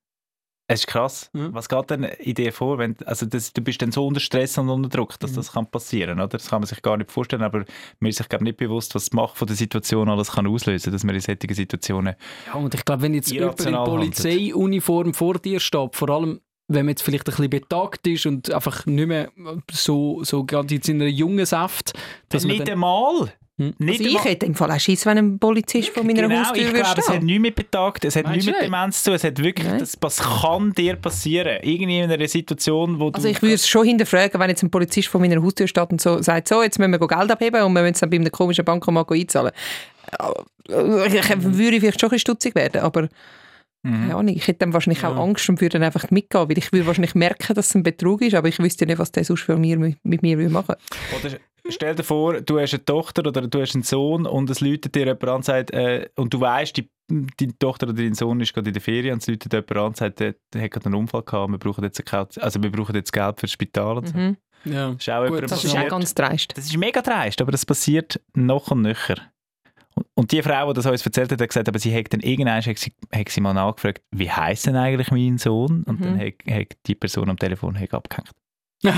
Es 0.69 0.81
ist 0.81 0.87
krass. 0.87 1.29
Ja. 1.33 1.53
Was 1.53 1.69
geht 1.69 1.89
denn 1.89 2.03
in 2.03 2.35
dir 2.35 2.51
vor? 2.51 2.77
Wenn, 2.77 2.97
also 3.05 3.25
das, 3.25 3.53
du 3.53 3.61
bist 3.61 3.81
dann 3.81 3.93
so 3.93 4.05
unter 4.05 4.19
Stress 4.19 4.57
und 4.57 4.69
unter 4.69 4.89
Druck, 4.89 5.17
dass 5.17 5.31
das 5.31 5.53
kann 5.53 5.65
passieren 5.65 6.19
oder? 6.19 6.27
Das 6.27 6.49
kann 6.49 6.59
man 6.59 6.67
sich 6.67 6.81
gar 6.81 6.97
nicht 6.97 7.09
vorstellen, 7.09 7.41
aber 7.41 7.63
man 7.99 8.09
ist 8.09 8.17
sich 8.17 8.27
glaub, 8.27 8.41
nicht 8.41 8.57
bewusst, 8.57 8.93
was 8.93 9.09
die 9.09 9.15
Macht 9.15 9.37
von 9.37 9.47
der 9.47 9.55
Situation 9.55 10.09
alles 10.09 10.31
kann 10.31 10.45
auslösen 10.45 10.91
dass 10.91 11.05
man 11.05 11.15
in 11.15 11.21
solchen 11.21 11.53
Situationen... 11.53 12.15
Ja, 12.47 12.55
und 12.55 12.75
ich 12.75 12.83
glaube, 12.83 13.03
wenn 13.03 13.13
jetzt 13.13 13.31
jemand 13.31 13.61
in 13.61 13.73
Polizeiuniform 13.75 15.13
vor 15.13 15.35
dir 15.35 15.61
steht, 15.61 15.95
vor 15.95 16.09
allem 16.09 16.41
wenn 16.67 16.85
man 16.85 16.89
jetzt 16.89 17.03
vielleicht 17.03 17.27
ein 17.27 17.31
bisschen 17.31 17.49
betagt 17.49 18.07
ist 18.07 18.25
und 18.25 18.51
einfach 18.51 18.85
nicht 18.85 19.07
mehr 19.07 19.29
so, 19.71 20.23
so 20.23 20.43
gerade 20.43 20.73
jetzt 20.75 20.89
in 20.89 21.01
einer 21.01 21.09
jungen 21.09 21.45
Saft, 21.45 21.93
dass 22.29 22.43
man 22.43 22.57
nicht 22.57 22.67
dann, 22.67 22.73
einmal! 22.73 23.31
Hm. 23.59 23.73
Nicht 23.79 24.01
Also 24.01 24.17
ich 24.17 24.23
hätte 24.23 24.45
im 24.45 24.53
Fall 24.53 24.69
auch 24.69 24.79
Schiss, 24.79 25.03
wenn 25.07 25.17
ein 25.17 25.39
Polizist 25.39 25.89
vor 25.89 26.03
meiner 26.03 26.21
genau, 26.21 26.45
Haustür 26.45 26.67
ich 26.67 26.73
glaube, 26.73 26.99
es 26.99 27.09
hat 27.09 27.23
nichts 27.23 27.41
mit 27.41 27.55
betagt, 27.55 28.05
es 28.05 28.15
hat 28.15 28.25
Meinst 28.25 28.45
nichts 28.45 28.61
mit? 28.61 28.67
Demenz 28.67 29.01
zu 29.01 29.09
tun, 29.09 29.15
es 29.15 29.23
hat 29.23 29.41
wirklich, 29.41 29.67
Nein. 29.67 29.79
das, 29.79 29.97
was 29.99 30.17
kann 30.17 30.73
dir 30.73 30.95
passieren? 30.95 31.57
Irgendwie 31.63 31.99
in 31.99 32.11
einer 32.11 32.27
Situation, 32.27 32.99
wo 32.99 33.09
du... 33.09 33.15
Also 33.15 33.29
ich 33.29 33.41
würde 33.41 33.55
es 33.55 33.67
schon 33.67 33.87
hinterfragen, 33.87 34.39
wenn 34.39 34.49
jetzt 34.49 34.61
ein 34.61 34.69
Polizist 34.69 35.07
vor 35.07 35.19
meiner 35.19 35.41
Haustür 35.41 35.67
steht 35.67 35.89
und 35.89 35.99
so 35.99 36.21
sagt, 36.21 36.47
so, 36.47 36.61
jetzt 36.61 36.77
müssen 36.77 36.91
wir 36.91 36.99
Geld 36.99 37.31
abheben 37.31 37.63
und 37.63 37.73
wir 37.73 37.81
müssen 37.81 37.95
es 37.95 37.99
dann 37.99 38.11
bei 38.11 38.17
einem 38.17 38.31
komischen 38.31 38.63
Bankomat 38.63 39.11
einzahlen. 39.11 39.51
Äh, 40.11 41.07
Ich 41.07 41.13
würde 41.43 41.79
vielleicht 41.79 41.99
schon 41.99 42.09
ein 42.09 42.11
bisschen 42.11 42.19
stutzig 42.19 42.53
werden, 42.53 42.81
aber 42.81 43.09
Mhm. 43.83 44.11
Ahnung, 44.11 44.35
ich 44.35 44.47
hätte 44.47 44.59
dann 44.59 44.73
wahrscheinlich 44.73 45.03
auch 45.05 45.15
Ja. 45.15 45.21
Angst 45.23 45.47
und 45.49 45.61
würde 45.61 45.79
dann 45.79 45.83
einfach 45.83 46.09
mitgehen, 46.11 46.49
weil 46.49 46.57
ich 46.57 46.71
würde 46.73 46.87
wahrscheinlich 46.87 47.15
merken, 47.15 47.53
dass 47.53 47.67
es 47.67 47.75
ein 47.75 47.83
Betrug 47.83 48.21
ist, 48.21 48.33
aber 48.35 48.47
ich 48.47 48.59
wüsste 48.59 48.85
nicht, 48.85 48.99
was 48.99 49.11
der 49.11 49.23
sonst 49.23 49.41
für 49.43 49.55
mir, 49.57 49.77
mit 50.03 50.21
mir 50.21 50.37
will 50.37 50.49
machen 50.49 50.75
Oder 51.19 51.35
stell 51.69 51.95
dir 51.95 52.03
vor, 52.03 52.41
du 52.41 52.59
hast 52.59 52.73
eine 52.73 52.83
Tochter 52.83 53.25
oder 53.25 53.47
du 53.47 53.61
hast 53.61 53.75
einen 53.75 53.83
Sohn 53.83 54.25
und 54.25 54.49
es 54.49 54.59
läutet 54.61 54.95
dir 54.95 55.05
jemand 55.05 55.23
an 55.25 55.35
und 55.35 55.45
sagt, 55.45 55.71
äh, 55.71 56.09
und 56.15 56.33
du 56.33 56.41
weißt, 56.41 56.75
die, 56.77 56.89
deine 57.09 57.57
Tochter 57.59 57.87
oder 57.87 57.93
dein 57.95 58.13
Sohn 58.15 58.41
ist 58.41 58.53
gerade 58.53 58.69
in 58.69 58.73
der 58.73 58.81
Ferien 58.81 59.13
und 59.13 59.21
es 59.21 59.27
läutet 59.27 59.53
jemand 59.53 59.71
an 59.71 59.85
und 59.85 59.97
sagt, 59.97 60.19
der, 60.19 60.35
der 60.53 60.61
hat 60.63 60.71
gerade 60.71 60.85
einen 60.87 60.95
Unfall 60.95 61.23
gehabt, 61.23 61.51
wir 61.51 61.57
brauchen 61.59 61.83
jetzt, 61.83 61.99
ein 61.99 62.05
Geld, 62.05 62.41
also 62.43 62.61
wir 62.61 62.71
brauchen 62.71 62.95
jetzt 62.95 63.13
Geld 63.13 63.39
für 63.39 63.45
das 63.45 63.51
Spital 63.51 63.97
und 63.99 64.07
so. 64.09 64.17
Mhm. 64.17 64.37
ja. 64.65 64.91
Das 64.91 64.97
ist 65.01 65.09
auch 65.09 65.27
Gut, 65.27 65.43
Das 65.43 65.51
ist 65.63 65.63
passiert. 65.71 65.85
auch 65.85 65.89
ganz 65.89 66.13
dreist. 66.15 66.57
Das 66.57 66.65
ist 66.65 66.77
mega 66.77 67.01
dreist, 67.01 67.41
aber 67.41 67.51
das 67.51 67.65
passiert 67.65 68.19
noch 68.33 68.71
und 68.71 68.81
nöcher. 68.81 69.15
Und- 70.15 70.31
die 70.31 70.41
Frau, 70.41 70.67
die 70.67 70.73
das 70.75 70.85
uns 70.85 71.05
erzählt 71.05 71.31
hat, 71.31 71.41
hat 71.41 71.47
gesagt, 71.49 71.67
aber 71.67 71.79
sie 71.79 71.95
hat 71.95 72.11
dann 72.13 72.19
irgendwann 72.21 72.61
hat 72.65 72.77
sie, 72.77 72.93
hat 73.13 73.29
sie 73.29 73.41
mal 73.41 73.53
nachgefragt, 73.53 74.01
wie 74.11 74.29
heisst 74.31 74.65
denn 74.67 74.75
eigentlich 74.75 75.11
mein 75.11 75.37
Sohn? 75.37 75.83
Und 75.83 75.99
Mhm. 75.99 76.03
dann 76.03 76.19
hat, 76.19 76.33
hat 76.49 76.77
die 76.85 76.95
Person 76.95 77.29
am 77.29 77.37
Telefon 77.37 77.75
abgehängt. 77.77 78.31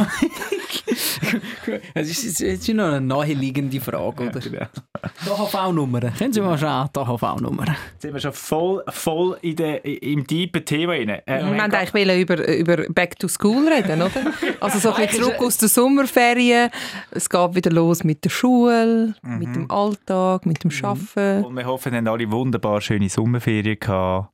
Es 1.94 2.10
ist, 2.10 2.42
es 2.42 2.42
ist 2.42 2.68
noch 2.74 2.86
eine 2.86 3.02
naheliegende 3.02 3.80
Frage, 3.80 4.28
oder? 4.30 4.40
genau. 4.40 4.66
AHV-Nummer. 5.44 6.00
Können 6.18 6.34
Sie 6.34 6.42
mal 6.42 6.58
schauen, 6.58 6.90
die 6.96 7.00
AHV-Nummer. 7.00 7.66
Jetzt 7.66 8.02
sind 8.02 8.14
wir 8.14 8.20
schon 8.20 8.34
voll, 8.34 8.84
voll 8.90 9.38
in 9.42 9.56
der, 9.56 9.86
im 9.86 10.26
tiefen 10.26 10.66
Thema 10.66 10.94
rein. 10.94 11.10
Äh, 11.10 11.22
Wir 11.28 11.48
wollten 11.48 11.60
eigentlich 11.76 11.94
wollen 11.94 12.20
über, 12.20 12.48
über 12.48 12.78
Back 12.90 13.20
to 13.20 13.28
School 13.28 13.68
reden, 13.68 14.02
oder? 14.02 14.12
Also 14.60 14.80
so 14.80 14.92
ein 14.94 15.06
bisschen 15.08 15.24
zurück 15.24 15.40
aus 15.40 15.58
der 15.58 15.70
Sommerferien. 15.70 16.70
Es 17.12 17.30
geht 17.30 17.56
wieder 17.56 17.72
los 17.72 18.04
mit 18.04 18.24
der 18.26 18.30
Schule, 18.30 19.14
mit 19.22 19.56
dem 19.56 19.70
Alltag, 19.72 20.46
mit 20.46 20.64
dem 20.64 20.72
Arbeiten. 20.84 21.46
Und 21.46 21.56
wir 21.56 21.66
hoffen, 21.66 21.96
habt 21.96 22.08
alle 22.08 22.32
wunderbar 22.32 22.82
schöne 22.82 23.10
Sommerferien 23.10 23.80
gehabt. 23.80 24.30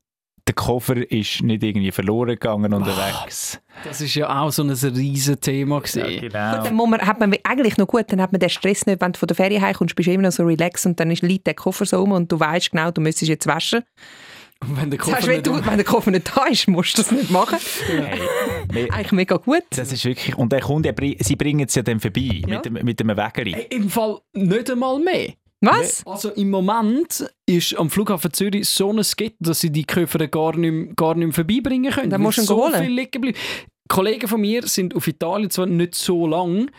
Der 0.47 0.53
Koffer 0.53 1.09
ist 1.11 1.41
nicht 1.41 1.63
irgendwie 1.63 1.91
verloren 1.91 2.29
gegangen 2.29 2.71
unterwegs. 2.71 3.59
Das 3.83 3.99
ist 3.99 4.13
ja 4.13 4.41
auch 4.41 4.51
so 4.51 4.61
ein 4.61 4.69
riesen 4.69 5.39
Thema 5.41 5.79
gewesen. 5.81 6.03
genau. 6.21 6.63
Dann 6.63 6.75
muss 6.75 6.87
man, 6.87 7.01
hat 7.01 7.19
man 7.19 7.33
eigentlich 7.43 7.77
noch 7.77 7.87
gut, 7.87 8.05
dann 8.09 8.21
hat 8.21 8.31
man 8.31 8.39
den 8.39 8.49
Stress 8.49 8.85
nicht, 8.85 9.01
wenn 9.01 9.11
du 9.11 9.17
von 9.19 9.25
der 9.25 9.35
Ferien 9.35 9.63
heimkommst, 9.63 9.95
bist 9.95 10.05
du 10.07 10.13
immer 10.13 10.23
noch 10.23 10.31
so 10.31 10.43
relaxed 10.43 10.85
und 10.85 10.99
dann 10.99 11.09
ist, 11.09 11.23
liegt 11.23 11.47
der 11.47 11.55
Koffer 11.55 11.85
so 11.87 12.03
um 12.03 12.11
und 12.11 12.31
du 12.31 12.39
weißt 12.39 12.69
genau, 12.71 12.91
du 12.91 13.01
müsstest 13.01 13.29
jetzt 13.29 13.47
waschen. 13.47 13.81
Und 14.61 14.79
wenn 14.79 14.91
der 14.91 14.99
Das 14.99 15.05
Koffer 15.05 15.17
heißt, 15.17 15.27
wenn, 15.27 15.33
nicht 15.37 15.47
du, 15.47 15.51
um- 15.53 15.65
wenn 15.65 15.75
der 15.77 15.83
Koffer 15.85 16.11
nicht 16.11 16.31
da 16.37 16.45
ist, 16.45 16.67
musst 16.67 16.95
du 16.97 17.01
das 17.01 17.11
nicht 17.11 17.31
machen. 17.31 17.57
Hey, 17.87 18.19
wir- 18.71 18.93
Eigentlich 18.93 19.11
mega 19.13 19.37
gut. 19.37 19.63
das 19.71 19.91
ist 19.91 20.05
wirklich... 20.05 20.37
Und 20.37 20.51
der 20.51 20.61
Kunde, 20.61 20.93
sie 21.19 21.35
bringen 21.35 21.65
es 21.67 21.73
ja 21.73 21.81
dann 21.81 21.99
vorbei 21.99 22.41
Ja. 22.47 22.47
mit, 22.47 22.65
dem, 22.65 22.73
mit 22.73 22.99
dem 22.99 23.07
Wägeli. 23.09 23.51
Hey, 23.53 23.67
Im 23.71 23.89
Fall 23.89 24.19
nicht 24.33 24.69
einmal 24.69 24.99
mehr. 24.99 25.33
Was? 25.61 26.05
Also 26.05 26.29
im 26.31 26.49
Moment 26.51 27.25
ist 27.45 27.75
am 27.77 27.89
Flughafen 27.89 28.31
Zürich 28.33 28.67
so 28.69 28.91
ein 28.91 29.03
Skit, 29.03 29.35
dass 29.39 29.61
sie 29.61 29.71
die 29.71 29.85
Koffer 29.85 30.27
gar 30.27 30.55
nicht, 30.55 30.71
mehr- 30.71 30.93
gar 30.95 31.15
nicht 31.15 31.25
mehr 31.27 31.33
vorbeibringen 31.33 31.91
können. 31.91 32.09
Dann 32.09 32.21
musst 32.21 32.37
du 32.39 32.43
so 32.43 32.63
holen. 32.67 32.83
viel 32.83 32.91
liegen 32.93 33.21
bleiben. 33.21 33.37
Kollegen 33.87 34.27
von 34.27 34.41
mir 34.41 34.67
sind 34.67 34.95
auf 34.95 35.07
Italien 35.07 35.49
zwar 35.49 35.65
nicht 35.67 35.95
so 35.95 36.27
lang 36.27 36.69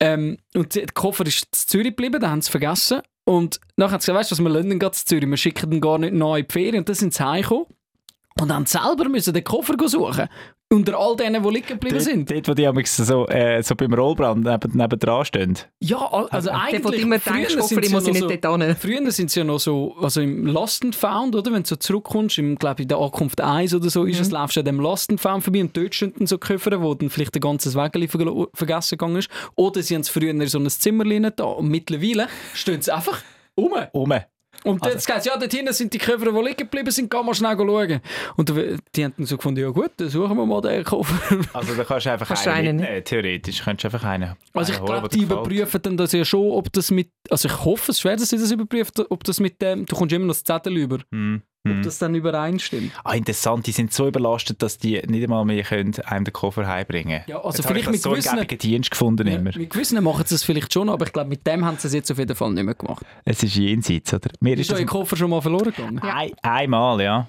ähm, 0.00 0.36
und 0.54 0.74
der 0.74 0.86
Koffer 0.94 1.24
ist 1.26 1.42
in 1.44 1.48
Zürich 1.52 1.86
geblieben, 1.96 2.20
da 2.20 2.30
haben 2.30 2.42
sie 2.42 2.50
vergessen. 2.50 3.00
Und 3.24 3.60
nachher 3.76 3.92
haben 3.94 4.00
sie 4.00 4.06
gesagt, 4.12 4.18
weißt 4.18 4.30
du 4.30 4.34
was, 4.34 4.42
wir 4.42 4.50
lassen 4.50 4.70
ihn 4.72 4.80
zu 4.80 5.04
Zürich, 5.04 5.28
wir 5.28 5.36
schicken 5.36 5.72
ihn 5.72 5.80
gar 5.80 5.98
nicht 5.98 6.12
neu 6.12 6.40
in 6.40 6.46
die 6.46 6.52
Ferien. 6.52 6.78
Und 6.78 6.88
dann 6.88 6.94
sind 6.96 7.14
sie 7.14 7.24
heimgekommen 7.24 7.66
und 8.40 8.52
haben 8.52 8.66
selber 8.66 9.08
müssen 9.08 9.32
den 9.32 9.44
Koffer 9.44 9.74
suchen. 9.88 10.28
Unter 10.68 10.98
all 10.98 11.14
denen, 11.14 11.40
die 11.44 11.48
liegen 11.48 11.66
geblieben 11.68 11.94
Dort, 11.94 12.02
sind. 12.04 12.28
dort, 12.28 12.48
wo 12.48 12.52
die 12.54 12.66
amigs 12.66 12.96
so, 12.96 13.24
äh, 13.28 13.62
so 13.62 13.76
beim 13.76 13.94
Rollbrand 13.94 14.44
neben, 14.44 14.76
neben 14.76 14.98
dran 14.98 15.24
stehen. 15.24 15.56
Ja, 15.80 15.98
al- 15.98 16.26
also 16.28 16.48
Der, 16.50 16.60
eigentlich... 16.60 16.84
wo 16.84 16.90
du 16.90 16.96
immer 16.96 17.20
früher 17.20 17.34
denkst, 17.34 17.50
sind 17.52 17.58
muss 17.58 17.70
ich 17.86 17.92
noch 17.92 18.00
nicht 18.28 18.42
so- 18.44 18.56
dort. 18.56 18.78
Früher 18.78 19.10
sind 19.12 19.30
sie 19.30 19.38
ja 19.40 19.44
noch 19.44 19.60
so, 19.60 19.94
also 20.00 20.20
im 20.20 20.44
Lost 20.44 20.84
and 20.84 20.96
Found, 20.96 21.36
oder? 21.36 21.52
Wenn 21.52 21.62
du 21.62 21.68
so 21.68 21.76
zurückkommst, 21.76 22.38
im, 22.38 22.56
glaube 22.56 22.82
in 22.82 22.88
der 22.88 22.98
Ankunft 22.98 23.40
1 23.40 23.74
oder 23.74 23.88
so, 23.90 24.04
ist 24.06 24.18
es, 24.18 24.32
laufst 24.32 24.56
du 24.56 24.60
an 24.60 24.66
dem 24.66 24.80
Lost 24.80 25.08
and 25.10 25.20
Found 25.20 25.44
vorbei 25.44 25.60
und 25.60 25.76
dort 25.76 25.94
stehen 25.94 26.12
dann 26.18 26.26
so 26.26 26.36
Koffer, 26.36 26.82
wo 26.82 26.94
dann 26.94 27.10
vielleicht 27.10 27.36
ein 27.36 27.40
ganzes 27.40 27.76
Wägeli 27.76 28.06
vergelo- 28.06 28.48
vergessen 28.52 28.98
gegangen 28.98 29.16
ist. 29.18 29.30
Oder 29.54 29.82
sie 29.82 29.94
haben 29.94 30.00
es 30.02 30.08
früher 30.08 30.30
in 30.30 30.44
so 30.48 30.58
ein 30.58 30.68
Zimmerchen 30.68 31.30
da 31.36 31.44
und 31.44 31.68
mittlerweile 31.68 32.26
stehen 32.54 32.82
sie 32.82 32.92
einfach 32.92 33.22
um. 33.54 33.70
Um. 33.92 34.12
Und 34.64 34.82
Also- 34.82 34.94
jetzt 34.94 35.06
gesagt, 35.06 35.26
ja, 35.26 35.36
dort 35.36 35.52
hinten 35.52 35.72
sind 35.72 35.92
die 35.92 35.98
Koffer, 35.98 36.30
die 36.32 36.38
liegen 36.40 36.56
geblieben 36.56 36.90
sind, 36.90 37.10
geh 37.10 37.22
mal 37.22 37.34
schnell 37.34 37.56
schauen. 37.56 38.00
Und 38.36 38.52
die 38.94 39.04
haben 39.04 39.14
dann 39.16 39.26
so 39.26 39.36
gefunden, 39.36 39.60
ja 39.60 39.68
gut, 39.70 39.90
dann 39.96 40.08
suchen 40.08 40.36
wir 40.36 40.46
mal 40.46 40.60
den 40.60 40.84
Koffer. 40.84 41.38
Also 41.52 41.74
da 41.74 41.84
kannst 41.84 42.06
du 42.06 42.12
einfach 42.12 42.28
Kannst 42.28 42.48
einen 42.48 42.68
einen 42.68 42.76
mitnehmen, 42.80 43.04
theoretisch. 43.04 43.62
Könntest 43.62 43.84
du 43.84 43.96
einfach 43.96 44.08
einen 44.08 44.34
Also 44.52 44.72
ich 44.72 44.84
glaube, 44.84 45.08
die 45.08 45.22
überprüfen 45.22 45.82
dann 45.82 45.96
das 45.96 46.12
ja 46.12 46.24
schon, 46.24 46.50
ob 46.50 46.72
das 46.72 46.90
mit, 46.90 47.10
also 47.30 47.48
ich 47.48 47.64
hoffe 47.64 47.92
es 47.92 48.00
schwer, 48.00 48.16
dass 48.16 48.28
sie 48.28 48.38
das 48.38 48.50
überprüfen, 48.50 49.04
ob 49.10 49.24
das 49.24 49.40
mit 49.40 49.60
dem, 49.62 49.86
du 49.86 49.96
kommst 49.96 50.12
immer 50.14 50.26
noch 50.26 50.34
das 50.34 50.44
Zettel 50.44 50.76
über, 50.76 50.98
Hm, 51.12 51.42
ob 51.70 51.76
hm. 51.76 51.82
das 51.82 51.98
dann 51.98 52.14
übereinstimmt. 52.14 52.92
Ah, 53.04 53.14
interessant, 53.14 53.66
die 53.66 53.72
sind 53.72 53.92
so 53.92 54.06
überlastet, 54.08 54.62
dass 54.62 54.78
die 54.78 55.00
nicht 55.06 55.22
einmal 55.22 55.44
mehr 55.44 55.62
können 55.62 55.94
einem 56.04 56.24
den 56.24 56.32
Koffer 56.32 56.66
heimbringen 56.66 57.22
Ja, 57.26 57.36
also 57.36 57.58
Jetzt 57.58 57.58
habe 57.58 57.74
vielleicht 57.74 57.86
ich 57.86 57.92
mit 57.92 58.02
so 58.02 58.10
gewissen- 58.10 58.58
Dienst 58.58 58.90
gefunden 58.90 59.26
Ja, 59.26 59.34
immer. 59.34 59.50
mit 59.56 59.70
gewissen 59.70 60.02
machen 60.02 60.24
sie 60.26 60.34
es 60.34 60.42
vielleicht 60.42 60.72
schon, 60.72 60.88
aber 60.88 61.06
ich 61.06 61.12
glaube, 61.12 61.28
mit 61.28 61.46
dem 61.46 61.64
haben 61.64 61.76
sie 61.78 61.88
es 61.88 61.94
jetzt 61.94 62.10
auf 62.10 62.18
jeden 62.18 62.34
Fall 62.34 62.52
nicht 62.52 62.64
mehr 62.64 62.74
gemacht. 62.74 63.04
Es 63.24 63.42
ist 63.42 63.54
jenseits, 63.56 64.12
oder? 64.14 64.30
Mir 64.40 64.54
Ist 64.54 64.70
ist 64.70 64.78
euer 64.78 64.86
Koffer 64.86 65.16
schon 65.16 65.30
mal 65.30 65.40
verloren 65.42 65.72
gegangen? 65.72 65.98
ein, 66.00 66.32
einmal, 66.42 67.00
ja. 67.00 67.28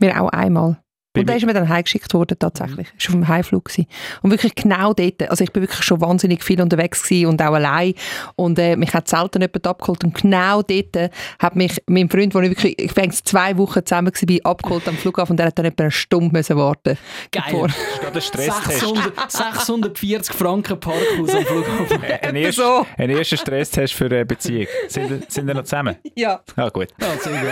Wir 0.00 0.20
auch 0.22 0.28
einmal. 0.30 0.78
Und 1.22 1.28
da 1.28 1.32
mir- 1.32 1.36
ist 1.38 1.46
mir 1.46 1.54
dann 1.54 1.68
heimgeschickt 1.68 2.12
worden, 2.14 2.36
tatsächlich. 2.38 2.88
Ist 2.98 3.06
auf 3.08 3.12
dem 3.14 3.28
Heimflug 3.28 3.66
gewesen. 3.66 3.86
Und 4.22 4.30
wirklich 4.30 4.54
genau 4.54 4.92
dort. 4.92 5.28
Also 5.30 5.44
ich 5.44 5.52
bin 5.52 5.62
wirklich 5.62 5.82
schon 5.82 6.00
wahnsinnig 6.00 6.42
viel 6.42 6.60
unterwegs 6.60 7.02
gewesen 7.02 7.26
und 7.26 7.40
auch 7.42 7.52
allein. 7.54 7.94
Und 8.36 8.58
äh, 8.58 8.76
mich 8.76 8.92
hat 8.94 9.08
selten 9.08 9.40
jemand 9.42 9.66
abgeholt. 9.66 10.02
Und 10.04 10.14
genau 10.20 10.62
dort 10.62 10.96
äh, 10.96 11.10
hat 11.38 11.56
mich 11.56 11.82
mein 11.86 12.08
Freund, 12.10 12.34
wo 12.34 12.40
ich 12.40 12.50
wirklich, 12.50 12.78
ich 12.78 12.94
bin 12.94 13.10
zwei 13.12 13.56
Wochen 13.58 13.84
zusammen 13.86 14.12
war, 14.12 14.50
abgeholt 14.50 14.88
am 14.88 14.96
Flughafen 14.96 15.32
und 15.32 15.36
der 15.38 15.46
hat 15.46 15.58
dann 15.58 15.66
etwa 15.66 15.84
eine 15.84 15.90
Stunde 15.90 16.30
müssen 16.36 16.56
warten. 16.56 16.98
Geil. 17.30 17.44
Bevor- 17.50 17.68
Das 17.68 17.76
ist 17.76 18.00
gerade 18.00 18.14
ein 18.18 18.22
Stresstest. 18.22 18.80
600, 18.80 19.30
640 19.30 20.34
Franken 20.34 20.80
Parkhaus 20.80 21.34
am 21.34 21.44
Flughafen. 21.44 22.02
Ein, 22.02 22.10
Etwa 22.10 22.36
erster, 22.38 22.62
so. 22.62 22.86
ein 22.96 23.10
erster 23.10 23.36
Stresstest 23.36 23.94
für 23.94 24.06
eine 24.06 24.24
Beziehung. 24.26 24.66
Sind, 24.88 25.30
sind 25.30 25.48
ihr 25.48 25.54
noch 25.54 25.64
zusammen? 25.64 25.96
Ja. 26.16 26.40
Ja, 26.56 26.68
gut. 26.70 26.88
Ja, 27.00 27.06
sehr 27.20 27.32
gut. 27.40 27.50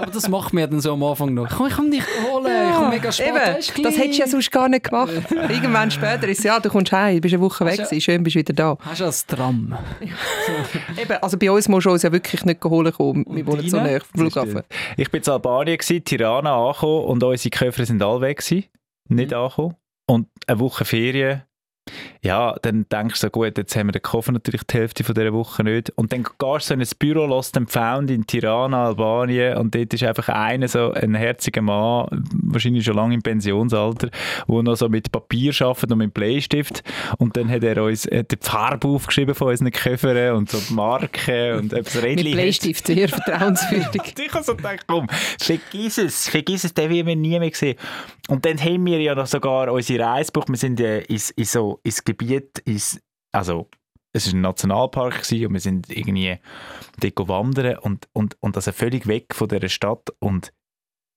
Aber 0.00 0.10
das 0.10 0.28
macht 0.28 0.52
mir 0.52 0.66
dann 0.66 0.80
so 0.80 0.92
am 0.92 1.02
Anfang 1.02 1.34
noch. 1.34 1.48
Komm, 1.48 1.66
ich 1.66 1.74
komm 1.74 1.90
dich 1.90 2.02
holen, 2.24 2.46
ich 2.46 2.76
komm 2.76 2.90
mega 2.90 3.12
spät. 3.12 3.28
Eben, 3.28 3.84
das 3.84 3.98
hättest 3.98 4.18
du 4.18 4.22
ja 4.22 4.26
sonst 4.28 4.50
gar 4.50 4.68
nicht 4.68 4.84
gemacht. 4.84 5.12
Irgendwann 5.30 5.90
später 5.90 6.28
ist 6.28 6.38
es, 6.38 6.44
ja, 6.44 6.60
du 6.60 6.68
kommst 6.68 6.92
heim, 6.92 7.16
du 7.16 7.20
bist 7.22 7.34
eine 7.34 7.42
Woche 7.42 7.64
weg, 7.64 7.76
gewesen, 7.76 8.00
schön 8.00 8.22
bist 8.22 8.36
du 8.36 8.40
wieder 8.40 8.52
da. 8.54 8.76
Hast 8.80 9.00
du 9.00 9.04
als 9.04 9.26
Tram? 9.26 9.76
Eben, 11.00 11.12
also 11.22 11.36
bei 11.36 11.50
uns 11.50 11.68
musst 11.68 11.86
du 11.86 11.90
uns 11.90 12.02
ja 12.02 12.12
wirklich 12.12 12.44
nicht 12.44 12.64
holen 12.64 12.92
kommen. 12.92 13.24
Wir 13.28 13.46
wohnen 13.46 13.68
so 13.68 13.80
näher 13.80 14.00
vom 14.00 14.20
Flughafen. 14.20 14.62
Ich 14.96 15.10
bin 15.10 15.22
in 15.22 15.30
Albanien, 15.30 15.78
gewesen, 15.78 16.04
Tirana 16.04 16.56
angekommen 16.56 17.04
und 17.04 17.22
unsere 17.22 17.50
Koffer 17.50 17.84
sind 17.84 18.02
alle 18.02 18.20
weg. 18.20 18.38
Gewesen, 18.38 18.64
nicht 19.08 19.32
angekommen. 19.32 19.74
Und 20.06 20.28
eine 20.46 20.60
Woche 20.60 20.84
Ferien. 20.84 21.42
Ja, 22.22 22.56
dann 22.62 22.86
denkst 22.90 23.20
du 23.20 23.26
so, 23.26 23.30
gut, 23.30 23.56
jetzt 23.56 23.76
haben 23.76 23.88
wir 23.88 23.92
den 23.92 24.02
Koffer 24.02 24.32
natürlich 24.32 24.64
die 24.64 24.76
Hälfte 24.76 25.04
von 25.04 25.14
dieser 25.14 25.32
Woche 25.32 25.62
nicht. 25.62 25.90
Und 25.90 26.12
dann 26.12 26.24
gehst 26.24 26.36
du 26.40 26.58
so 26.60 26.74
in 26.74 26.80
ein 26.80 26.88
Büro, 26.98 27.26
Lost 27.26 27.56
and 27.56 27.70
Found 27.70 28.10
in 28.10 28.26
Tirana, 28.26 28.86
Albanien 28.86 29.56
und 29.56 29.74
dort 29.74 29.94
ist 29.94 30.02
einfach 30.02 30.28
einer, 30.28 30.68
so 30.68 30.92
ein 30.92 31.14
herziger 31.14 31.62
Mann, 31.62 32.24
wahrscheinlich 32.32 32.84
schon 32.84 32.96
lange 32.96 33.14
im 33.14 33.22
Pensionsalter, 33.22 34.10
der 34.48 34.62
noch 34.62 34.76
so 34.76 34.88
mit 34.88 35.12
Papier 35.12 35.52
arbeitet 35.60 35.92
und 35.92 35.98
mit 35.98 36.14
Bleistift. 36.14 36.82
Und 37.18 37.36
dann 37.36 37.48
hat 37.48 37.62
er 37.62 37.82
uns 37.82 38.06
hat 38.06 38.30
die 38.30 38.36
Farbe 38.40 38.88
aufgeschrieben 38.88 39.34
von 39.34 39.48
unseren 39.48 39.70
Koffern 39.70 40.34
und 40.36 40.50
so 40.50 40.58
die 40.58 40.74
Marken 40.74 41.54
und 41.58 41.72
etwas 41.72 41.94
Mit 41.94 42.04
Rädchen. 42.04 42.32
Bleistift, 42.32 42.86
sehr 42.86 43.08
vertrauenswürdig. 43.08 44.14
Ich 44.28 44.34
habe 44.34 44.44
so 44.44 44.54
gedacht, 44.56 44.80
komm, 44.86 45.06
vergiss 45.40 45.96
es, 45.96 46.28
vergiss 46.28 46.64
es, 46.64 46.74
den 46.74 46.90
will 46.90 47.06
wir 47.06 47.16
nie 47.16 47.38
mehr 47.38 47.50
sehen. 47.54 47.76
Und 48.28 48.44
dann 48.44 48.58
haben 48.58 48.84
wir 48.84 49.00
ja 49.00 49.14
noch 49.14 49.26
sogar 49.26 49.72
unsere 49.72 50.04
Reisebuch, 50.04 50.44
wir 50.48 50.56
sind 50.56 50.80
äh, 50.80 51.00
ins, 51.02 51.30
in 51.30 51.44
so, 51.44 51.77
ins 51.82 52.04
Gebiet, 52.04 52.58
ins, 52.60 53.00
also 53.32 53.68
es 54.12 54.26
war 54.26 54.34
ein 54.34 54.40
Nationalpark 54.40 55.22
gewesen 55.22 55.46
und 55.46 55.52
wir 55.52 55.60
sind 55.60 55.90
irgendwie 55.90 56.38
dort 56.98 57.28
wandern 57.28 57.78
und, 57.78 58.08
und, 58.12 58.36
und 58.40 58.56
also 58.56 58.72
völlig 58.72 59.06
weg 59.06 59.34
von 59.34 59.48
dieser 59.48 59.68
Stadt 59.68 60.10
und 60.18 60.52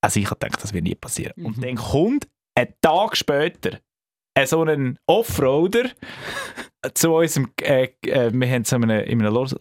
also 0.03 0.19
ich 0.19 0.25
habe 0.25 0.39
gedacht, 0.39 0.63
das 0.63 0.73
wird 0.73 0.83
nie 0.83 0.95
passieren. 0.95 1.33
Mhm. 1.35 1.45
Und 1.45 1.63
dann 1.63 1.75
kommt 1.75 2.27
ein 2.55 2.73
Tag 2.81 3.15
später 3.15 3.79
so 4.45 4.63
ein 4.63 4.97
Offroader 5.05 5.91
zu 6.93 7.13
unserem, 7.13 7.49
äh, 7.61 7.89
äh, 8.07 8.31
wir 8.33 8.49
haben 8.49 8.63
so 8.65 8.75
in, 8.75 8.83
einer, 8.85 9.03
in, 9.03 9.19
einer 9.21 9.31
Lodge, 9.31 9.55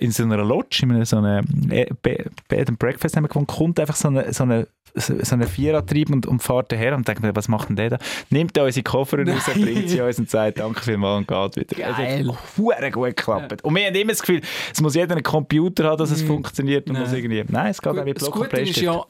in 0.00 0.10
so 0.12 0.22
einer 0.24 0.44
Lodge, 0.44 0.80
in 0.82 1.04
so 1.04 1.16
einer 1.18 1.42
äh, 1.70 1.86
Be- 2.02 2.26
Bed 2.48 2.68
and 2.68 2.78
Breakfast 2.78 3.16
haben 3.16 3.24
wir 3.24 3.28
gewohnt, 3.28 3.48
kommt 3.48 3.80
einfach 3.80 3.96
so 3.96 4.08
eine, 4.08 4.32
so 4.32 4.42
eine, 4.44 4.66
so 4.94 5.14
so 5.22 5.34
eine 5.34 5.46
Vierradtrieb 5.46 6.10
und, 6.10 6.26
und 6.26 6.42
fährt 6.42 6.72
daher 6.72 6.94
und 6.94 7.06
denkt 7.06 7.22
mir, 7.22 7.34
was 7.36 7.48
macht 7.48 7.68
denn 7.68 7.76
der 7.76 7.90
da? 7.90 7.98
Nimmt 8.30 8.56
da 8.56 8.64
unsere 8.64 8.82
Koffer 8.82 9.18
raus, 9.26 9.42
bringt 9.52 9.90
sie 9.90 10.00
uns 10.00 10.18
und 10.18 10.28
sagt, 10.30 10.58
danke 10.58 10.80
vielmals 10.82 11.18
und 11.18 11.28
geht 11.28 11.70
wieder. 11.76 11.92
Geil. 11.92 12.30
Es 12.30 12.84
hat 12.84 12.92
gut 12.92 13.04
geklappt. 13.06 13.62
Und 13.64 13.74
wir 13.74 13.86
haben 13.86 13.94
immer 13.94 14.12
das 14.12 14.20
Gefühl, 14.20 14.40
es 14.72 14.80
muss 14.80 14.94
jeder 14.94 15.12
einen 15.14 15.22
Computer 15.22 15.84
haben, 15.84 15.98
dass 15.98 16.10
es 16.10 16.22
Mm. 16.24 16.26
funktioniert. 16.28 16.86
Und 16.88 16.94
Nein. 16.94 17.02
muss 17.02 17.12
irgendwie, 17.12 17.44
nein, 17.48 17.66
es 17.70 17.80
geht 17.82 17.92
auch 17.92 18.04
mit 18.04 18.16
das 18.16 18.24
Block 18.24 18.36
und 18.36 18.50
Gute 18.50 18.60
ist 18.62 18.76
ja, 18.80 19.02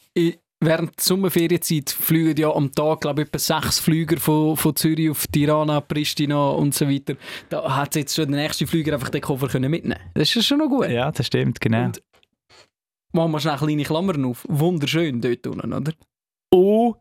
während 0.67 0.99
der 0.99 1.03
Sommerferienzeit 1.03 1.91
fliegen 1.91 2.37
ja 2.37 2.51
am 2.51 2.73
Tag, 2.73 3.01
glaube 3.01 3.23
ich, 3.23 3.29
etwa 3.29 3.39
sechs 3.39 3.79
Flüger 3.79 4.19
von, 4.19 4.57
von 4.57 4.77
Zürich 4.77 5.11
auf 5.11 5.27
Tirana, 5.29 5.81
Pristina 5.81 6.51
und 6.51 6.75
so 6.75 6.89
weiter. 6.89 7.15
Da 7.49 7.77
hat 7.77 7.95
jetzt 7.95 8.15
schon 8.15 8.31
der 8.31 8.43
nächste 8.43 8.67
Flüger 8.67 8.95
einfach 8.95 9.09
den 9.09 9.23
Koffer 9.23 9.49
können 9.49 9.71
mitnehmen 9.71 10.01
Das 10.15 10.35
ist 10.35 10.47
schon 10.47 10.59
noch 10.59 10.69
gut. 10.69 10.91
Ja, 10.91 11.11
das 11.11 11.27
stimmt, 11.27 11.61
genau. 11.61 11.85
Und 11.87 12.03
machen 13.13 13.33
wir 13.33 13.41
schnell 13.41 13.57
kleine 13.57 13.85
Klammern 13.85 14.25
auf. 14.27 14.45
Wunderschön 14.49 15.21
dort 15.21 15.47
unten, 15.47 15.73
oder? 15.73 15.93
Oh, 16.51 16.95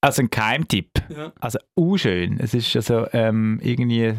also 0.00 0.22
ein 0.22 0.30
Geheimtipp. 0.30 0.90
Ja. 1.08 1.32
Also 1.40 1.58
uh, 1.76 1.96
schön. 1.96 2.38
Es 2.38 2.54
ist 2.54 2.76
also 2.76 3.06
ähm, 3.12 3.58
irgendwie 3.62 4.14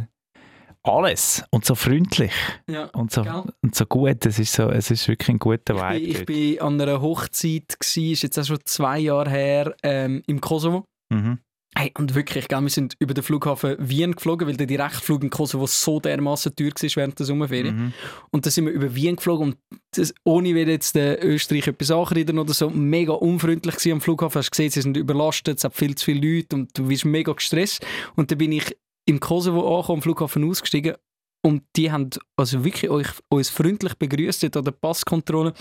alles 0.83 1.43
und 1.51 1.65
so 1.65 1.75
freundlich 1.75 2.31
ja. 2.69 2.86
und 2.86 3.12
so, 3.12 3.24
Gell? 3.24 3.43
und 3.62 3.75
so 3.75 3.86
gut. 3.86 4.25
Es 4.25 4.39
ist, 4.39 4.53
so, 4.53 4.69
es 4.69 4.91
ist 4.91 5.07
wirklich 5.07 5.29
ein 5.29 5.39
guter 5.39 5.74
bin, 5.74 6.03
ich 6.03 6.25
bin 6.25 6.62
an 6.62 6.79
einer 6.79 7.01
Hochzeit, 7.01 7.77
gewesen, 7.79 8.12
ist 8.12 8.24
jetzt 8.24 8.39
auch 8.39 8.45
schon 8.45 8.59
zwei 8.65 9.00
Jahre 9.00 9.29
her, 9.29 9.75
ähm, 9.83 10.24
im 10.27 10.39
Kosovo. 10.39 10.86
Mhm. 11.09 11.39
Hey, 11.77 11.93
und 11.98 12.15
wirklich, 12.15 12.48
gell, 12.48 12.62
wir 12.62 12.69
sind 12.69 12.95
über 13.00 13.13
den 13.13 13.24
Flughafen 13.24 13.75
Wien 13.77 14.15
geflogen, 14.15 14.48
weil 14.48 14.57
der 14.57 14.65
Direktflug 14.65 15.24
in 15.24 15.29
Kosovo 15.29 15.67
so 15.67 16.00
dermaßen 16.00 16.55
teuer 16.55 16.71
war 16.71 16.95
während 16.95 17.19
der 17.19 17.25
Sommerferien. 17.27 17.75
Mhm. 17.75 17.93
Und 18.31 18.45
dann 18.45 18.51
sind 18.51 18.65
wir 18.65 18.74
über 18.74 18.95
Wien 18.95 19.15
geflogen 19.15 19.50
und 19.50 19.57
das, 19.95 20.13
ohne 20.24 20.55
will 20.55 20.67
jetzt 20.67 20.95
der 20.95 21.24
Österreich 21.24 21.67
etwas 21.67 21.91
anreden 21.91 22.39
oder 22.39 22.53
so, 22.53 22.69
mega 22.71 23.13
unfreundlich 23.13 23.75
gewesen 23.75 23.93
am 23.93 24.01
Flughafen. 24.01 24.39
Hast 24.39 24.51
gesehen, 24.51 24.71
sie 24.71 24.81
sind 24.81 24.98
überlastet, 24.98 25.59
es 25.59 25.63
hat 25.63 25.75
viel 25.75 25.95
zu 25.95 26.05
viele 26.05 26.38
Leute 26.38 26.55
und 26.55 26.75
du 26.77 26.88
bist 26.88 27.05
mega 27.05 27.31
gestresst. 27.33 27.86
Und 28.15 28.31
dann 28.31 28.39
bin 28.39 28.51
ich 28.51 28.75
im 29.09 29.19
Kosovo 29.19 29.75
angekommen, 29.75 29.97
am 29.97 30.01
Flughafen 30.03 30.49
ausgestiegen 30.49 30.95
und 31.41 31.63
die 31.75 31.91
haben 31.91 32.09
also 32.35 32.63
wirklich 32.63 32.91
euch, 32.91 33.07
uns 33.29 33.49
freundlich 33.49 33.95
begrüßt 33.95 34.55
an 34.55 34.63
der 34.63 34.71
Passkontrolle. 34.71 35.53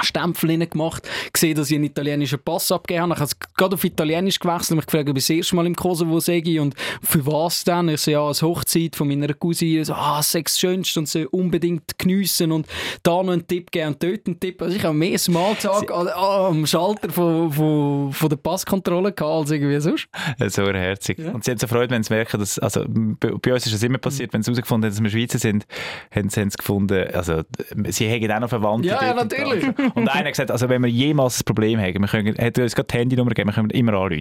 Stempel 0.00 0.66
gemacht, 0.66 1.06
gesehen, 1.32 1.54
dass 1.54 1.70
ich 1.70 1.76
einen 1.76 1.84
italienischen 1.84 2.38
Pass 2.38 2.72
abgegeben 2.72 3.02
habe. 3.02 3.12
Ich 3.12 3.20
habe 3.20 3.30
es 3.30 3.54
gerade 3.56 3.74
auf 3.74 3.84
Italienisch 3.84 4.38
gewechselt, 4.40 4.76
mich 4.76 4.86
gefragt, 4.86 5.10
ob 5.10 5.18
ich 5.18 5.22
das 5.22 5.30
erste 5.30 5.54
Mal 5.54 5.66
im 5.66 5.76
Kosovo 5.76 6.18
sehe 6.18 6.62
und 6.62 6.74
für 7.02 7.26
was 7.26 7.62
dann? 7.64 7.90
Ich 7.90 8.00
so, 8.00 8.10
ja, 8.10 8.22
als 8.22 8.40
Hochzeit 8.40 8.96
von 8.96 9.06
meiner 9.08 9.34
Cousine, 9.34 9.84
so, 9.84 9.92
ah, 9.92 10.22
Sex 10.22 10.58
schönst 10.58 10.96
und 10.96 11.08
so 11.08 11.20
unbedingt 11.30 11.98
geniessen 11.98 12.52
und 12.52 12.66
da 13.02 13.22
noch 13.22 13.32
einen 13.32 13.46
Tipp 13.46 13.70
geben 13.70 13.88
und 13.88 14.02
dort 14.02 14.26
einen 14.26 14.40
Tipp. 14.40 14.62
Also 14.62 14.76
ich 14.76 14.82
habe 14.82 14.94
mehr 14.94 15.18
Smalltalk 15.18 15.90
an- 15.90 16.08
am 16.08 16.66
Schalter 16.66 17.10
von, 17.10 17.52
von, 17.52 18.12
von 18.12 18.28
der 18.30 18.36
Passkontrolle 18.36 19.12
gehabt 19.12 19.22
als 19.22 19.50
irgendwie 19.50 19.78
sonst. 19.80 20.08
So 20.48 20.66
herzig. 20.72 21.18
Ja. 21.18 21.32
Und 21.32 21.44
sie 21.44 21.50
haben 21.50 21.58
so 21.58 21.66
Freude, 21.66 21.90
wenn 21.90 22.02
sie 22.02 22.14
merken, 22.14 22.40
dass, 22.40 22.58
also 22.58 22.86
bei, 22.88 23.52
uns 23.52 23.66
ist 23.66 23.74
das 23.74 23.82
immer 23.82 23.98
passiert, 23.98 24.32
wenn 24.32 24.42
sie 24.42 24.50
herausgefunden 24.52 24.90
haben, 24.90 24.96
dass 24.96 25.02
wir 25.02 25.10
Schweizer 25.10 25.38
sind, 25.38 25.66
haben 26.10 26.30
sie, 26.30 26.40
haben 26.40 26.50
sie 26.50 26.56
gefunden, 26.56 27.08
also 27.12 27.42
sie 27.88 28.10
haben 28.10 28.32
auch 28.32 28.40
noch 28.40 28.48
Verwandte. 28.48 28.88
Ja, 28.88 29.10
und 29.10 29.16
natürlich. 29.16 29.64
Und 29.94 30.08
einer 30.08 30.24
hat 30.26 30.32
gesagt, 30.32 30.50
also 30.50 30.68
wenn 30.68 30.82
wir 30.82 30.90
jemals 30.90 31.40
ein 31.40 31.44
Problem 31.44 31.80
haben, 31.80 32.00
wir 32.00 32.08
können, 32.08 32.34
er 32.36 32.46
hat 32.46 32.58
uns 32.58 32.74
gerade 32.74 32.88
die 32.92 32.98
Handynummer 32.98 33.30
gegeben, 33.30 33.48
wir 33.50 33.54
können 33.54 33.70
immer 33.70 33.94
anrufen. 33.94 34.20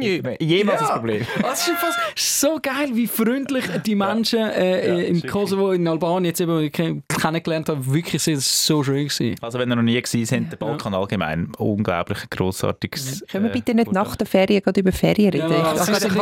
jemals 0.40 0.80
Ja. 0.80 0.88
ein 0.88 0.94
Problem. 0.94 1.26
Das 1.42 1.66
ist, 1.66 1.76
fast 1.78 1.98
so 2.40 2.58
geil, 2.60 2.90
wie 2.94 3.06
freundlich 3.06 3.64
die 3.84 3.94
Menschen 3.94 4.38
äh, 4.40 4.88
Ja, 5.02 5.08
im 5.08 5.22
Kosovo, 5.22 5.72
in 5.72 5.86
Albanien, 5.88 6.26
jetzt 6.26 6.40
eben, 6.40 6.70
kennengelernt 6.72 7.68
habe, 7.68 7.92
wirklich 7.92 8.22
sind 8.22 8.36
das 8.38 8.66
so 8.66 8.82
schön 8.82 9.08
gewesen. 9.08 9.34
Also 9.40 9.58
wenn 9.58 9.70
ihr 9.70 9.76
noch 9.76 9.82
nie 9.82 9.94
gewesen 10.00 10.24
sind, 10.26 10.52
der 10.52 10.56
Balkan 10.56 10.94
allgemein, 10.94 11.52
unglaublich 11.58 12.18
grossartiges... 12.30 13.24
Können 13.30 13.44
wir 13.44 13.50
äh, 13.50 13.54
bitte 13.54 13.74
nicht 13.74 13.88
Urteil. 13.88 14.02
nach 14.04 14.16
der 14.16 14.26
Ferien 14.26 14.62
gerade 14.62 14.80
über 14.80 14.92
Ferien 14.92 15.30
reden? 15.32 15.50
Ja, 15.50 15.74
Ich- 15.74 15.80
es 15.80 15.88
es 15.88 16.14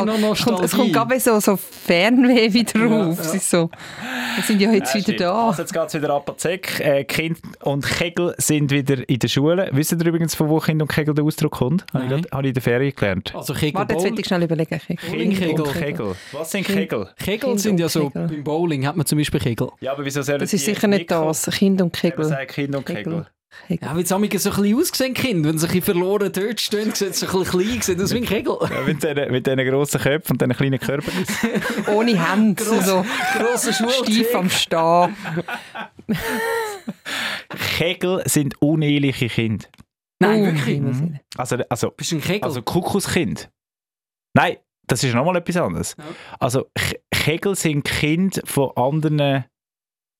kommt, 0.44 0.64
es 0.64 0.72
kommt 0.72 0.92
gerade 0.92 1.20
so, 1.20 1.38
so 1.40 1.56
Fernweh 1.56 2.52
wieder 2.52 2.80
Ja, 2.80 2.86
auf. 3.08 3.16
ja. 3.18 3.22
Es 3.24 3.34
ist 3.34 3.50
so, 3.50 3.70
wir 4.36 4.44
sind 4.44 4.60
ja 4.60 4.72
jetzt 4.72 4.88
Ja, 4.94 4.94
wieder 4.94 5.02
stimmt. 5.04 5.20
da. 5.20 5.46
Also 5.48 5.62
jetzt 5.62 5.72
geht 5.72 5.86
es 5.86 5.94
wieder 5.94 6.10
ab. 6.14 6.36
Äh, 6.44 7.04
Kind 7.04 7.38
und 7.62 7.84
Kegel 7.86 8.34
sind 8.38 8.70
wieder 8.70 8.75
in 8.78 9.18
der 9.18 9.28
Schule. 9.28 9.68
Wisst 9.72 9.92
ihr 9.92 10.04
übrigens, 10.06 10.34
von 10.34 10.48
wo 10.48 10.58
Kind 10.58 10.80
und 10.82 10.88
Kegel 10.88 11.14
der 11.14 11.24
Ausdruck 11.24 11.52
kommt? 11.52 11.84
Habe 11.92 12.04
ich, 12.04 12.10
Nein. 12.10 12.26
habe 12.32 12.42
ich 12.42 12.48
in 12.48 12.54
der 12.54 12.62
Ferien 12.62 12.94
gelernt. 12.94 13.34
Also 13.34 13.54
Kegel, 13.54 13.74
Warte, 13.74 13.94
jetzt 13.94 14.04
will 14.04 14.18
ich 14.20 14.26
schnell 14.26 14.42
überlegen. 14.42 14.80
Bowlingkegel. 15.10 15.60
und 15.60 15.72
Kegel. 15.72 16.14
Was 16.32 16.50
sind 16.50 16.66
Kegel? 16.66 17.08
Kegel 17.18 17.48
Kind 17.48 17.60
sind 17.60 17.80
ja 17.80 17.88
so, 17.88 18.10
Kegel. 18.10 18.28
beim 18.28 18.44
Bowling 18.44 18.86
hat 18.86 18.96
man 18.96 19.06
zum 19.06 19.18
Beispiel 19.18 19.40
Kegel. 19.40 19.68
Ja, 19.80 19.92
aber 19.92 20.04
wieso 20.04 20.22
sollen 20.22 20.40
Das 20.40 20.52
ist 20.52 20.64
sicher 20.64 20.86
nicht 20.88 21.10
das. 21.10 21.46
Kind 21.50 21.80
und 21.82 21.92
Kegel. 21.92 22.24
sagen 22.24 22.46
Kind 22.46 22.74
und 22.74 22.84
Kegel. 22.86 23.02
Kegel. 23.02 23.26
Ja, 23.88 23.94
weil 23.96 24.02
es 24.02 24.08
so 24.10 24.16
ein 24.16 24.28
bisschen 24.28 24.76
ausgesehen, 24.78 25.14
Kind. 25.14 25.46
Wenn 25.46 25.56
sie 25.56 25.66
ein 25.66 25.72
bisschen 25.72 25.94
verloren 25.94 26.30
dort 26.30 26.60
stehen, 26.60 26.92
sieht 26.92 27.10
es 27.12 27.22
ein 27.24 27.30
bisschen 27.40 27.44
klein, 27.62 27.80
sieht 27.80 28.00
aus 28.02 28.12
wie 28.12 28.18
ein 28.18 28.26
Kegel. 28.26 28.54
Ja, 28.60 28.82
mit 28.82 29.02
diesen 29.02 29.32
mit 29.32 29.44
grossen 29.70 30.00
Köpfen 30.00 30.32
und 30.32 30.42
diesen 30.42 30.52
kleinen 30.52 30.78
Körpern. 30.78 31.14
Ohne 31.94 32.22
Hände. 32.30 32.62
Gross- 32.62 32.84
so 32.84 33.04
Grosser 33.38 33.72
steif 33.72 34.34
am 34.34 34.50
Stehen. 34.50 35.16
Kegel 37.56 38.22
sind 38.26 38.60
uneheliche 38.62 39.28
Kinder. 39.28 39.66
Nein, 40.20 40.42
Oh, 40.42 40.44
wirklich? 40.46 40.80
Mhm. 40.80 41.20
Also, 41.36 41.56
also, 41.68 41.90
Bist 41.90 42.12
du 42.12 42.16
ein 42.16 42.20
Kegel? 42.22 42.44
also 42.44 42.62
Kuckuckskind. 42.62 43.50
Nein, 44.34 44.56
das 44.86 45.02
ist 45.04 45.14
nochmal 45.14 45.36
etwas 45.36 45.56
anderes. 45.56 45.96
Ja. 45.98 46.04
Also 46.38 46.66
Kegel 47.10 47.54
sind 47.54 47.84
Kinder 47.84 48.40
von 48.44 48.70
anderen 48.76 49.44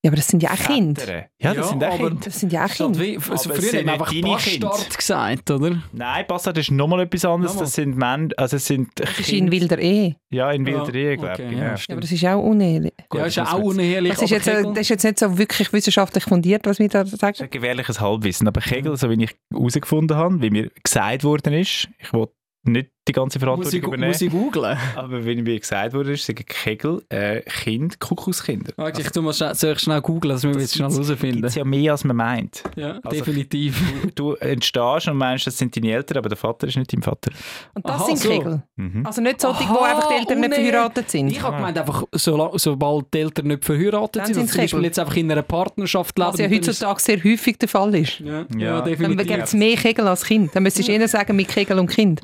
Ja, 0.05 0.11
aber 0.11 0.17
das 0.17 0.29
sind 0.29 0.43
ja 0.43 0.51
auch 0.51 0.57
Kinder. 0.57 1.03
Ja, 1.41 1.55
das 1.55 1.57
Ja, 1.57 1.63
sind 1.65 1.83
auch 1.85 1.97
Kinder. 1.97 2.17
Das 2.25 2.39
sind 2.41 2.53
ja 2.53 2.65
auch 2.65 2.69
Kinder. 2.71 3.01
wie, 3.01 3.17
also 3.17 3.51
Aber 3.51 3.61
früher 3.61 3.71
sind 3.71 3.91
haben 3.91 3.99
wir 4.15 4.33
einfach. 4.37 4.61
Bastard 4.61 4.97
gesagt, 4.99 5.51
oder? 5.51 5.83
Nein, 5.93 6.25
Bastard 6.29 6.59
ist 6.59 6.71
nochmal 6.71 7.01
etwas 7.01 7.25
anderes. 7.25 7.53
Nochmal. 7.55 7.65
Das 7.65 7.75
sind 7.75 7.97
Männer, 7.97 8.29
also 8.37 8.57
es 8.57 8.67
sind 8.67 8.89
Das 8.95 9.19
ist 9.19 9.33
in 9.33 9.51
wilder 9.51 9.79
Ehe. 9.79 10.15
Ja, 10.31 10.53
in 10.53 10.65
wilder 10.65 10.95
Ja, 10.95 10.95
Ehe, 11.11 11.17
glaube 11.17 11.33
okay, 11.33 11.49
ich. 11.51 11.59
ja. 11.59 11.75
Ja, 11.75 11.77
aber 11.91 12.01
das 12.01 12.13
ist 12.13 12.25
auch 12.25 12.43
unehelich. 12.43 12.93
Ja, 13.13 13.25
ist 13.27 13.39
auch 13.41 13.59
unehelich. 13.59 14.13
Das 14.13 14.23
ist, 14.23 14.31
jetzt, 14.31 14.47
äh, 14.47 14.63
das 14.63 14.79
ist 14.79 14.89
jetzt 14.91 15.05
nicht 15.05 15.19
so 15.19 15.39
wirklich 15.39 15.73
wissenschaftlich 15.73 16.25
fundiert, 16.25 16.67
was 16.67 16.79
wir 16.79 16.89
da 16.89 17.03
Das 17.03 17.13
ist 17.13 17.21
sagen. 17.21 17.43
ein 17.43 17.51
gefährliches 17.51 18.01
Halbwissen. 18.01 18.47
Aber 18.47 18.61
Kegel, 18.61 18.97
so 18.97 19.11
wie 19.11 19.25
ich 19.25 19.35
herausgefunden 19.53 20.17
habe, 20.17 20.41
wie 20.41 20.51
mir 20.51 20.71
gesagt 20.85 21.25
worden 21.25 21.53
ist, 21.55 21.89
ich 21.99 22.13
will 22.13 22.29
nicht 22.65 22.91
die 23.09 23.13
ganze 23.13 23.39
muss 23.39 23.45
Verantwortung 23.45 23.79
ich, 23.81 23.87
übernehmen, 23.87 24.09
muss 24.13 24.21
ich 24.21 24.31
googlen? 24.31 24.77
aber 24.97 25.25
wie 25.25 25.37
mir 25.43 25.59
gesagt 25.61 25.93
wurde, 25.95 26.13
ist, 26.13 26.27
sagen 26.27 26.45
Kegel 26.47 27.03
äh, 27.09 27.41
Kind, 27.43 28.01
Kuckuckskinder. 28.01 28.73
Warte, 28.77 29.01
ich 29.03 29.11
tu 29.11 29.23
mal 29.23 29.33
schnell, 29.33 29.55
soll 29.55 29.73
ich 29.73 29.79
schnell 29.81 30.01
googeln, 30.01 30.33
dass 30.35 30.43
wir 30.43 30.53
Das 30.53 30.63
jetzt 30.63 30.75
schnell 30.75 30.89
gibt 30.89 31.05
herausfinden. 31.07 31.45
es 31.45 31.55
ja 31.55 31.65
mehr, 31.65 31.93
als 31.93 32.05
man 32.05 32.17
meint. 32.17 32.63
Ja, 32.77 32.99
Also- 33.03 33.11
definitiv. 33.19 33.81
Du 34.15 34.33
entstehst 34.35 35.09
und 35.09 35.17
meinst, 35.17 35.47
das 35.47 35.57
sind 35.59 35.77
deine 35.77 35.93
Eltern, 35.93 36.19
aber 36.19 36.29
der 36.29 36.39
Vater 36.39 36.67
ist 36.67 36.77
nicht 36.77 36.93
dein 36.93 37.03
Vater. 37.03 37.31
Und 37.75 37.85
das 37.89 37.97
Aha, 38.01 38.05
sind 38.07 38.19
so. 38.19 38.29
Kegel. 38.29 38.63
Mhm. 38.77 39.07
Also 39.07 39.21
nicht 39.23 39.41
solche, 39.41 39.69
wo 39.69 39.79
Aha, 39.79 39.95
einfach 39.95 40.09
die 40.09 40.15
Eltern 40.15 40.41
nicht 40.41 40.53
unehe- 40.53 40.55
verheiratet 40.71 41.11
sind. 41.11 41.29
Ich 41.29 41.43
habe 41.43 41.57
gemeint, 41.57 41.79
einfach, 41.79 42.03
so, 42.13 42.51
sobald 42.57 43.13
die 43.15 43.19
Eltern 43.21 43.47
nicht 43.49 43.65
verheiratet 43.65 44.17
Dann 44.23 44.27
sind, 44.27 44.37
also 44.39 44.53
zum 44.53 44.61
Beispiel 44.61 44.67
Kegel. 44.79 44.85
jetzt 44.85 44.99
einfach 44.99 45.17
in 45.17 45.31
einer 45.33 45.43
Partnerschaft 45.43 46.19
leben. 46.19 46.31
Was 46.33 46.39
ja 46.41 46.49
dann 46.49 46.59
ist- 46.59 46.69
heutzutage 46.69 47.01
sehr 47.01 47.25
häufig 47.25 47.59
der 47.59 47.69
Fall 47.69 47.95
ist. 47.95 48.21
Ja, 48.21 48.27
ja, 48.41 48.45
Ja. 48.59 48.77
Dann 48.81 48.85
definitiv. 48.91 49.27
gibt 49.29 49.43
es 49.45 49.55
mehr 49.55 49.77
Kegel 49.77 50.09
als 50.09 50.25
Kind. 50.25 50.55
Dann 50.55 50.63
müsstest 50.63 50.89
du 50.89 50.93
eher 50.93 51.07
sagen 51.09 51.37
mit 51.37 51.49
Kegel 51.49 51.79
und 51.79 51.87
Kind. 51.89 52.21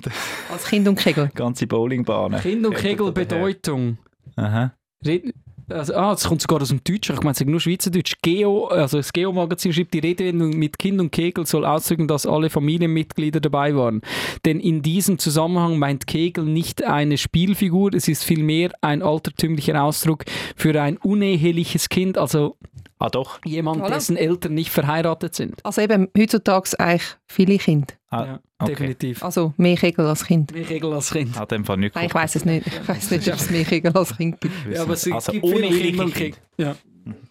Als 0.52 0.64
Kind 0.72 0.88
und 0.88 0.96
Kegel. 0.98 1.30
Ganze 1.34 1.66
Bowlingbahnen. 1.66 2.40
Kind 2.40 2.64
und 2.64 2.74
Kegel. 2.74 3.12
Bedeutung. 3.12 3.98
Aha. 4.36 4.72
Red- 5.04 5.34
Also, 5.68 5.94
ah, 5.94 6.12
das 6.12 6.24
kommt 6.26 6.40
sogar 6.42 6.60
aus 6.62 6.68
dem 6.70 6.82
Deutschen. 6.82 7.14
Ich 7.14 7.20
meine, 7.22 7.32
es 7.32 7.40
ist 7.40 7.46
nur 7.46 7.60
Schweizerdeutsch. 7.60 8.14
Geo, 8.22 8.66
also 8.66 8.96
das 8.96 9.12
Geo-Magazin 9.12 9.72
schreibt, 9.72 9.92
die 9.94 9.98
Redewendung 10.00 10.50
mit 10.58 10.78
Kind 10.78 10.98
und 11.00 11.10
Kegel 11.12 11.44
soll 11.46 11.64
ausdrücken, 11.64 12.08
dass 12.08 12.26
alle 12.26 12.48
Familienmitglieder 12.50 13.40
dabei 13.40 13.74
waren. 13.76 14.00
Denn 14.44 14.60
in 14.60 14.80
diesem 14.82 15.18
Zusammenhang 15.18 15.78
meint 15.78 16.06
Kegel 16.06 16.44
nicht 16.44 16.82
eine 16.84 17.16
Spielfigur, 17.18 17.92
es 17.94 18.08
ist 18.08 18.24
vielmehr 18.24 18.70
ein 18.80 19.02
altertümlicher 19.02 19.82
Ausdruck 19.82 20.24
für 20.56 20.80
ein 20.80 20.96
uneheliches 20.96 21.88
Kind, 21.88 22.16
also 22.18 22.56
Ah 23.04 23.08
doch. 23.10 23.40
jemand, 23.44 23.82
Voilà. 23.82 23.94
dessen 23.94 24.16
Eltern 24.16 24.54
nicht 24.54 24.70
verheiratet 24.70 25.34
sind. 25.34 25.64
Also 25.64 25.80
eben 25.80 26.08
heutzutage 26.16 26.78
eigentlich 26.78 27.16
viele 27.26 27.58
Kinder. 27.58 27.88
Ah, 28.10 28.24
ja, 28.24 28.40
okay. 28.60 28.70
definitiv. 28.72 29.22
Also 29.24 29.54
mehr 29.56 29.76
Kegel 29.76 30.06
als 30.06 30.24
Kind. 30.24 30.52
Mehr 30.52 30.64
Kegel 30.64 30.92
als 30.92 31.10
Kind. 31.10 31.36
Hat 31.38 31.50
dem 31.50 31.64
Fall 31.64 31.78
nicht 31.78 31.94
Nein, 31.96 32.06
ich 32.06 32.14
weiß 32.14 32.36
es 32.36 32.44
nicht. 32.44 32.66
Ich 32.66 32.88
weiß 32.88 33.10
nicht, 33.10 33.28
ob 33.28 33.34
es 33.34 33.50
mehr 33.50 33.64
Kegel 33.64 33.92
als 33.96 34.16
Kind 34.16 34.40
gibt. 34.40 34.54
Ja, 34.72 34.82
aber 34.82 34.92
es 34.92 35.10
also 35.10 35.32
gibt 35.32 35.44
viele 35.46 35.56
uneheliche 35.56 35.88
Kinder 35.88 36.04
und. 36.04 36.14
Kegel. 36.14 36.38
Ja. 36.58 36.76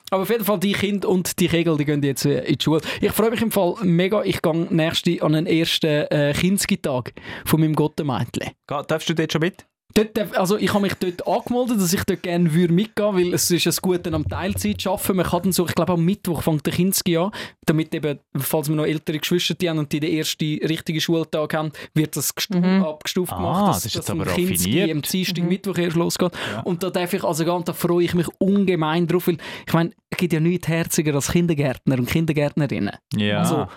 Aber 0.10 0.24
auf 0.24 0.30
jeden 0.30 0.44
Fall, 0.44 0.60
die 0.60 0.74
Kinder 0.74 1.08
und 1.08 1.40
die 1.40 1.48
Kegel, 1.48 1.78
die 1.78 1.86
gehen 1.86 2.04
jetzt 2.04 2.26
äh, 2.26 2.42
in 2.44 2.58
die 2.58 2.62
Schule. 2.64 2.82
Ich 3.00 3.12
freue 3.14 3.30
mich 3.32 3.42
im 3.42 3.50
Fall 3.52 3.76
mega. 3.84 4.22
Ich 4.24 4.42
gehe 4.42 4.68
nächste 4.70 5.22
an 5.24 5.32
den 5.32 5.46
ersten 5.46 5.86
äh, 6.12 6.34
Kindstag 6.38 7.14
von 7.46 7.62
meinem 7.62 7.76
Gottemädchen. 7.76 8.52
Ga- 8.68 8.84
Darfst 8.84 9.08
du 9.08 9.14
dort 9.16 9.32
schon 9.32 9.40
mit? 9.40 9.66
Dort, 9.94 10.38
also 10.38 10.58
ich 10.58 10.74
habe 10.74 10.84
mich 10.84 10.94
dort 10.96 11.28
angemeldet, 11.28 11.82
dass 11.82 11.94
ich 11.94 12.04
dort 12.04 12.24
gerne 12.24 12.54
würde 12.54 12.74
mitgehen 12.74 13.14
würde, 13.16 13.28
weil 13.28 13.34
es 13.34 13.50
ist 13.52 13.68
ein 13.68 13.74
Gute 13.82 14.14
am 14.14 14.28
Teilzeit 14.28 14.86
arbeiten. 14.88 15.18
Man 15.18 15.26
kann 15.26 15.42
dann 15.44 15.52
so, 15.52 15.66
ich 15.68 15.76
glaube 15.76 15.94
am 15.94 16.06
Mittwoch 16.06 16.42
fängt 16.44 16.66
der 16.66 16.74
Kinski 16.74 17.18
an, 17.18 17.32
damit 17.66 17.94
eben, 17.94 18.20
falls 18.38 18.70
wir 18.70 18.76
noch 18.76 18.86
ältere 18.86 19.20
Geschwister 19.20 19.56
haben 19.68 19.80
und 19.80 19.92
die 19.92 20.00
den 20.00 20.14
ersten 20.18 20.60
richtigen 20.66 21.02
Schultag 21.02 21.54
haben, 21.54 21.72
wird 21.94 22.16
das 22.16 22.34
Mhm. 22.50 22.84
abgestuft 22.84 23.32
Ah, 23.34 23.38
gemacht, 23.38 23.68
dass, 23.70 23.84
das 23.84 23.86
ist 23.88 23.96
dass 23.98 24.10
ein 24.10 24.24
Kinski 24.24 24.92
am 24.92 25.02
Dienstag, 25.02 25.44
Mittwoch 25.44 25.78
erst 25.78 25.96
losgeht. 25.96 26.32
Ja. 26.54 26.62
Und 26.62 26.84
da 26.84 26.90
darf 26.90 27.14
ich 27.14 27.24
also 27.24 27.44
gehen 27.44 27.54
und 27.54 27.68
da 27.68 27.74
freue 27.74 28.04
ich 28.04 28.14
mich 28.14 28.28
ungemein 28.40 29.08
drauf, 29.08 29.28
weil 29.28 29.38
ich 29.68 29.74
meine, 29.74 29.92
es 30.10 30.18
gibt 30.18 30.34
ja 30.34 30.40
nichts 30.40 30.68
herziger 30.68 31.14
als 31.16 31.32
Kindergärtner 31.32 31.98
und 32.00 32.08
Kindergärtnerinnen. 32.10 32.96
Ja. 33.16 33.40
Also, 33.40 33.68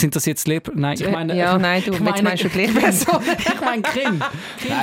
sind 0.00 0.16
das 0.16 0.26
jetzt 0.26 0.46
Lehr... 0.48 0.60
Nein, 0.74 0.96
ich 1.00 1.10
meine... 1.10 1.36
ja, 1.36 1.58
nein, 1.58 1.82
du, 1.84 1.92
ich 1.92 2.00
meine- 2.00 2.22
meinst 2.22 2.44
du 2.44 2.48
die 2.48 2.58
Lehrperson. 2.58 3.20
ich 3.38 3.60
meine 3.60 3.82
Kind. 3.82 4.22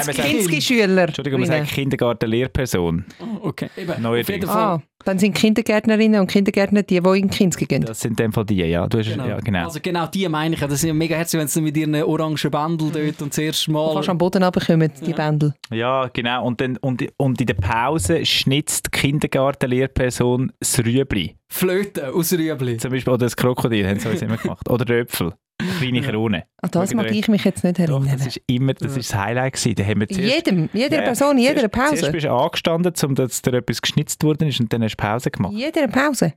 Sagen- 0.04 0.18
Kinski-Schüler. 0.18 1.04
Entschuldigung, 1.04 1.40
man 1.42 1.50
sagt 1.50 1.68
Kindergarten-Lehrperson. 1.70 3.06
Okay, 3.42 3.70
eben. 3.78 3.92
Auf 3.92 3.98
Neuerdings. 4.00 4.30
jeden 4.30 4.48
Fall. 4.48 4.58
Ah, 4.80 4.82
dann 5.06 5.20
sind 5.20 5.34
Kindergärtnerinnen 5.36 6.20
und 6.20 6.28
Kindergärtner 6.28 6.84
die, 6.84 7.00
die 7.00 7.20
in 7.20 7.30
Kinski 7.30 7.66
gehen. 7.66 7.84
Das 7.86 8.00
sind 8.00 8.12
in 8.12 8.16
dem 8.28 8.34
Fall 8.34 8.46
die, 8.46 8.56
ja. 8.58 8.88
Du 8.88 8.98
hast, 9.00 9.10
Genau. 9.10 9.28
Ja, 9.28 9.40
genau. 9.40 9.66
Also 9.66 9.80
genau 9.82 10.08
die 10.08 10.28
meine 10.28 10.56
ich. 10.56 10.62
ja. 10.62 10.68
Das 10.68 10.82
sind 10.82 10.98
mega 10.98 11.16
herzig, 11.16 11.40
wenn 11.40 11.48
sie 11.48 11.62
mit 11.62 11.78
ihren 11.78 11.96
orangen 11.96 12.36
Bändel 12.52 12.92
dort 12.92 13.22
und 13.22 13.36
Du 13.38 13.72
Mal... 13.72 13.94
kannst 13.94 14.10
am 14.10 14.18
Boden 14.18 14.44
runterkommen, 14.44 14.92
die 15.06 15.12
Ja. 15.12 15.16
Bändel. 15.16 15.54
Ja, 15.72 16.10
genau. 16.12 16.46
Und, 16.46 16.60
dann, 16.62 16.78
und, 16.78 17.06
und 17.18 17.40
in 17.40 17.48
der 17.48 17.54
Pause 17.54 18.26
schnitzt 18.26 18.88
die 18.88 19.00
Kindergarten-Lehrperson 19.00 20.52
das 20.60 20.80
Rüebli. 20.80 21.36
Flöten 21.50 22.06
aus 22.06 22.34
Rüebli. 22.34 22.78
Zum 22.78 22.92
Beispiel, 22.92 23.14
oder 23.14 23.26
das 23.26 23.36
Krokodil 23.36 23.88
haben 23.88 24.00
sie 24.00 24.10
uns 24.10 24.22
immer 24.22 24.38
gemacht. 24.38 24.70
Oder 24.70 24.86
den 24.86 25.02
Äpfel. 25.04 25.34
Kleine 25.80 26.02
Ja. 26.02 26.10
Krone. 26.12 26.44
An 26.62 26.70
das 26.72 26.94
mag 26.94 27.12
ich 27.12 27.28
mich 27.28 27.44
jetzt 27.46 27.64
nicht 27.64 27.80
Doch, 27.80 27.84
erinnern. 27.84 28.18
das 28.18 28.28
ist 28.28 28.42
immer 28.48 28.74
das, 28.74 28.98
ist 28.98 29.12
das 29.14 29.20
Highlight 29.20 29.54
gewesen. 29.54 29.76
Da 29.76 29.84
haben 29.84 30.00
wir 30.02 30.08
zuerst, 30.08 30.34
jedem, 30.36 30.70
jeder 30.74 30.98
Ja, 30.98 31.02
Person, 31.04 31.38
in 31.38 31.44
jeder 31.44 31.70
zuerst, 31.70 31.74
Zuerst 31.76 32.02
Pause. 32.02 32.12
bist 32.12 32.26
du 32.26 32.32
angestanden, 32.32 32.94
um 33.06 33.16
dass 33.16 33.42
dir 33.42 33.54
etwas 33.54 33.82
geschnitzt 33.82 34.24
worden 34.24 34.48
ist 34.50 34.60
und 34.60 34.72
dann 34.74 34.84
hast 34.84 34.96
du 34.98 35.02
Pause 35.04 35.32
gemacht. 35.32 35.54
Jeder 35.54 35.88
Pause. 35.88 36.34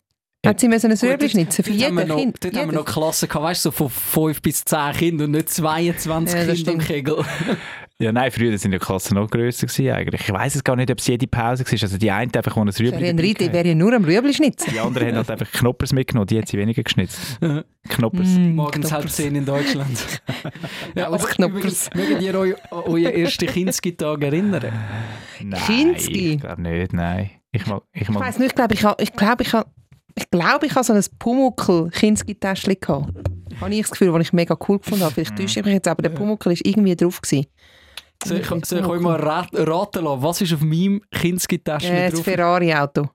Hat 0.46 0.60
sie 0.60 0.68
müssen 0.68 0.92
ein 0.92 0.96
Rüebli 0.96 1.16
dort- 1.18 1.30
schnitzen 1.32 1.64
für 1.64 1.72
noch, 2.06 2.16
Kind. 2.16 2.38
Dort 2.44 2.56
haben 2.56 2.70
wir 2.70 2.78
noch 2.78 2.84
Klassen 2.84 3.28
gehabt, 3.28 3.44
weißt 3.44 3.64
du, 3.64 3.70
so 3.70 3.72
von 3.72 3.90
5 3.90 4.40
bis 4.40 4.64
10 4.64 4.92
Kindern 4.92 5.24
und 5.26 5.30
nicht 5.32 5.50
22 5.50 6.34
Ja, 6.36 6.40
Kinder 6.44 6.56
stimmt. 6.56 6.84
Kegel. 6.86 7.16
Ja, 8.00 8.12
nein, 8.12 8.30
früher 8.30 8.56
sind 8.58 8.70
die 8.70 8.78
Klassen 8.78 9.16
noch 9.16 9.28
grösser 9.28 9.66
gewesen 9.66 9.90
eigentlich. 9.90 10.20
Ich 10.20 10.32
weiß 10.32 10.54
es 10.54 10.62
gar 10.62 10.76
nicht, 10.76 10.88
ob 10.88 11.00
es 11.00 11.06
jede 11.08 11.26
Pause 11.26 11.64
war. 11.64 11.72
Also 11.82 11.98
die 11.98 12.12
eine 12.12 12.32
einfach, 12.32 12.54
wo 12.54 12.60
ein 12.60 12.68
Rüebli 12.68 13.34
gehabt. 13.34 13.52
wäre 13.52 13.66
ja 13.68 13.74
nur 13.74 13.92
am 13.92 14.04
Rüebli 14.04 14.32
schnitzen. 14.32 14.70
Die 14.72 14.78
anderen 14.78 15.08
haben 15.08 15.16
halt 15.16 15.30
einfach 15.32 15.50
Knoppers 15.50 15.92
mitgenommen, 15.92 16.28
die 16.28 16.38
hat 16.38 16.46
sie 16.46 16.58
weniger 16.58 16.84
geschnitzt. 16.84 17.40
Knoppers. 17.88 18.28
Mm, 18.28 18.54
Morgens 18.54 18.92
halb. 18.92 19.10
10 19.10 19.34
in 19.34 19.44
Deutschland. 19.44 19.98
ja, 20.94 21.06
Alles 21.08 21.24
aber 21.24 21.32
Knoppers. 21.32 21.90
mögt 21.92 22.22
ihr 22.22 22.38
euch 22.38 22.54
an 22.70 22.78
euren 22.84 23.04
ersten 23.04 23.46
Kindstag 23.46 24.22
erinnern? 24.22 24.72
Nein, 25.42 25.60
Kinski? 25.66 26.34
ich 26.34 26.40
glaube 26.40 26.62
nicht, 26.62 26.92
nein. 26.92 27.30
Ich 27.50 27.66
mag, 27.66 27.82
ich 27.92 28.02
Ich 28.02 28.08
mag, 28.10 28.22
weiss 28.22 28.38
nicht, 28.38 28.50
ich 28.50 28.54
glaube, 28.54 28.74
ich 28.74 28.84
habe 28.84 29.02
ich 29.02 29.12
glaube, 29.12 29.42
ich 29.42 29.52
habe 29.52 29.68
ich 30.14 30.30
glaube, 30.30 30.66
ich 30.66 30.74
habe 30.74 30.84
so 30.84 30.92
ein 30.92 31.04
Pumuckl 31.18 31.90
Kinski-Täschchen 31.90 32.76
gehabt. 32.80 33.12
Habe 33.60 33.74
ich 33.74 33.80
das 33.82 33.90
Gefühl, 33.90 34.12
das 34.12 34.22
ich 34.22 34.32
mega 34.32 34.56
cool 34.68 34.78
gefunden 34.78 35.02
habe. 35.04 35.14
Vielleicht 35.14 35.36
täusche 35.36 35.60
ich 35.60 35.66
mich 35.66 35.74
jetzt, 35.74 35.88
aber 35.88 36.02
der 36.02 36.10
Pumuckl 36.10 36.52
ist 36.52 36.64
irgendwie 36.64 36.94
drauf 36.94 37.20
gewesen. 37.20 37.46
Soll 38.24 38.38
ich, 38.38 38.46
soll 38.66 38.80
ich 38.80 38.86
euch 38.86 39.00
mal 39.00 39.16
rat, 39.20 39.48
raten 39.52 40.04
lassen, 40.04 40.22
was 40.22 40.40
ist 40.40 40.52
auf 40.52 40.60
meinem 40.60 41.00
Kindskitäschchen 41.12 41.94
Äh, 41.94 42.10
drauf? 42.10 42.24
Ferrari-Auto. 42.24 43.08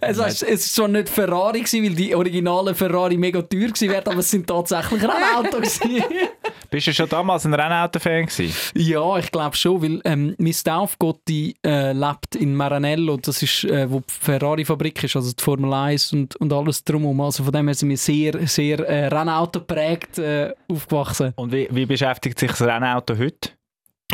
Es 0.00 0.18
war 0.18 0.28
ist 0.28 0.74
zwar 0.74 0.88
nicht 0.88 1.08
Ferrari, 1.08 1.60
gewesen, 1.60 1.84
weil 1.84 1.94
die 1.94 2.14
originalen 2.14 2.74
Ferrari 2.74 3.16
mega 3.16 3.42
teuer 3.42 3.70
wären, 3.80 4.06
aber 4.06 4.18
es 4.18 4.30
sind 4.30 4.46
tatsächlich 4.46 5.02
Rennautos. 5.02 5.80
bist 6.70 6.86
du 6.86 6.94
schon 6.94 7.08
damals 7.08 7.44
ein 7.44 7.54
Rennauto-Fan 7.54 8.26
ja, 8.74 9.18
ich 9.18 9.30
glaube 9.30 9.56
schon, 9.56 9.82
weil 9.82 10.00
ähm, 10.04 10.34
mein 10.38 10.52
Taufgotti 10.52 11.54
äh, 11.64 11.92
lebt 11.92 12.34
in 12.36 12.54
Maranello, 12.54 13.18
das 13.18 13.42
ist, 13.42 13.64
äh, 13.64 13.90
wo 13.90 14.00
die 14.00 14.04
Ferrari-Fabrik 14.08 15.04
ist, 15.04 15.16
also 15.16 15.32
die 15.32 15.42
Formel 15.42 15.72
1 15.72 16.12
und, 16.14 16.36
und 16.36 16.52
alles 16.52 16.82
drumherum. 16.82 17.20
Also 17.20 17.44
von 17.44 17.52
dem 17.52 17.68
her 17.68 17.74
sind 17.74 17.90
wir 17.90 17.96
sehr, 17.96 18.46
sehr 18.46 18.80
äh, 18.80 19.06
Rennauto 19.08 19.60
geprägt 19.60 20.18
äh, 20.18 20.52
aufgewachsen. 20.68 21.32
Und 21.36 21.52
wie, 21.52 21.68
wie 21.70 21.86
beschäftigt 21.86 22.38
sich 22.38 22.50
das 22.50 22.62
Rennauto 22.62 23.16
heute? 23.18 23.50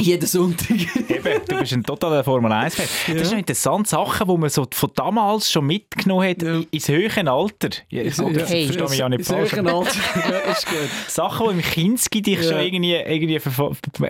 Jeden 0.01 0.27
Sonntag. 0.27 0.71
Eben, 1.11 1.41
du 1.49 1.59
bist 1.59 1.73
ein 1.73 1.83
totaler 1.83 2.23
Formel 2.23 2.53
1-Fan. 2.53 2.87
Das 3.15 3.23
ist 3.23 3.31
noch 3.33 3.39
interessant, 3.39 3.89
Sachen, 3.89 4.29
die 4.29 4.37
man 4.37 4.49
so 4.49 4.67
von 4.73 4.91
damals 4.95 5.51
schon 5.51 5.67
mitgenommen 5.67 6.29
hat, 6.29 6.43
Ja. 6.43 6.55
in- 6.57 6.67
ins 6.71 6.89
höhere 6.89 7.31
Alter. 7.31 7.71
Ja, 7.91 8.03
ich 8.03 8.19
Okay. 8.19 8.67
verstehe 8.67 8.89
mich 8.89 8.99
ja 8.99 9.09
nicht 9.09 9.25
falsch. 9.27 9.51
sicher 9.51 9.67
alt. 9.67 9.97
ja, 10.17 10.53
ist 10.53 10.67
gut. 10.67 10.77
Sachen, 11.09 11.47
die 11.49 11.53
im 11.55 11.63
Kinski 11.63 12.23
dich 12.23 12.37
Ja. 12.39 12.43
schon 12.45 12.61
irgendwie, 12.61 12.95
irgendwie 12.95 13.41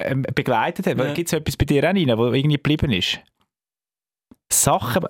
ähm, 0.01 0.27
begleitet 0.35 0.87
haben. 0.87 0.99
Ja. 0.99 1.15
Gibt 1.15 1.29
es 1.29 1.33
etwas 1.33 1.57
bei 1.57 1.65
dir 1.65 1.83
auch 1.85 1.95
rein, 1.95 2.19
wo 2.19 2.27
irgendwie 2.33 2.57
geblieben 2.57 2.93
ist? 2.93 3.21
Sachen, 4.53 5.05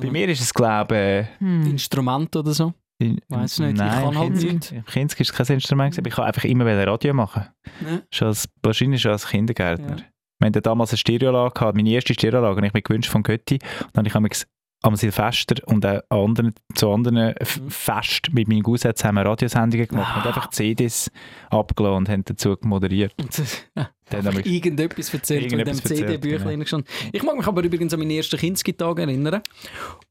bei 0.00 0.10
mir 0.10 0.28
ist 0.28 0.40
es 0.40 0.54
glaube 0.54 1.28
Hm. 1.38 1.70
Instrument 1.70 2.34
oder 2.36 2.52
so. 2.52 2.72
ich... 2.98 3.16
Weiss 3.28 3.58
nicht, 3.58 3.72
ich 3.72 3.76
Nein, 3.78 4.04
kann 4.04 4.18
halt 4.18 4.30
nicht. 4.34 4.72
Im 4.72 4.84
Kinski 4.86 5.22
ist 5.22 5.30
es 5.30 5.36
kein 5.36 5.54
Instrument, 5.56 5.98
ich 5.98 6.14
kann 6.14 6.24
einfach 6.24 6.44
immer 6.44 6.64
wieder 6.64 6.86
Radio 6.86 7.12
machen. 7.12 7.46
Ja. 7.84 8.00
Schon 8.10 8.28
als, 8.28 8.48
wahrscheinlich 8.62 9.02
schon 9.02 9.12
als 9.12 9.26
Kindergärtner. 9.28 9.96
Ja. 10.40 10.44
Wir 10.44 10.46
hatten 10.48 10.62
damals 10.62 10.90
eine 10.90 10.98
Stereoanlage 10.98 11.54
gehabt, 11.54 11.76
meine 11.76 11.90
erste 11.90 12.14
Stereoanlage, 12.14 12.56
habe 12.56 12.66
ich 12.66 12.74
mir 12.74 12.82
gewünscht 12.82 13.10
von 13.10 13.22
Götti. 13.22 13.58
Und 13.84 13.96
dann 13.96 14.12
habe 14.12 14.28
ich 14.30 14.44
am 14.82 14.94
Silvester 14.94 15.56
und 15.66 15.84
auch 15.86 16.00
an 16.10 16.18
anderen, 16.18 16.54
zu 16.74 16.90
anderen 16.92 17.34
Mhm. 17.40 17.70
Festen 17.70 18.34
mit 18.34 18.46
meinen 18.46 18.62
Cousins 18.62 18.96
zusammen 18.96 19.26
Radiosendungen 19.26 19.88
gemacht 19.88 20.12
Ah. 20.14 20.20
und 20.20 20.26
einfach 20.26 20.50
CDs 20.50 21.10
abgeladen 21.50 21.96
und 21.98 22.08
haben 22.08 22.24
dazu 22.24 22.56
moderiert. 22.62 23.14
Ja, 23.74 23.90
Dann 24.10 24.26
habe 24.26 24.40
ich- 24.42 24.46
irgendetwas 24.46 25.12
erzählt, 25.12 25.46
was 25.46 25.52
in 25.52 25.58
dem 25.58 25.66
Irgendetwas 25.68 25.96
CD-Büchlein 25.98 26.64
stand. 26.66 26.86
Ich 27.10 27.22
mag 27.24 27.36
mich 27.36 27.46
aber 27.46 27.64
übrigens 27.64 27.92
an 27.92 27.98
meinen 27.98 28.12
ersten 28.12 28.38
Kinski-Tag 28.38 29.00
erinnern. 29.00 29.42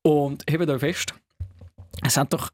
Und 0.01 0.43
hebt 0.49 0.69
euch 0.69 0.79
fest, 0.81 1.13
es 2.03 2.17
hat 2.17 2.33
doch 2.33 2.49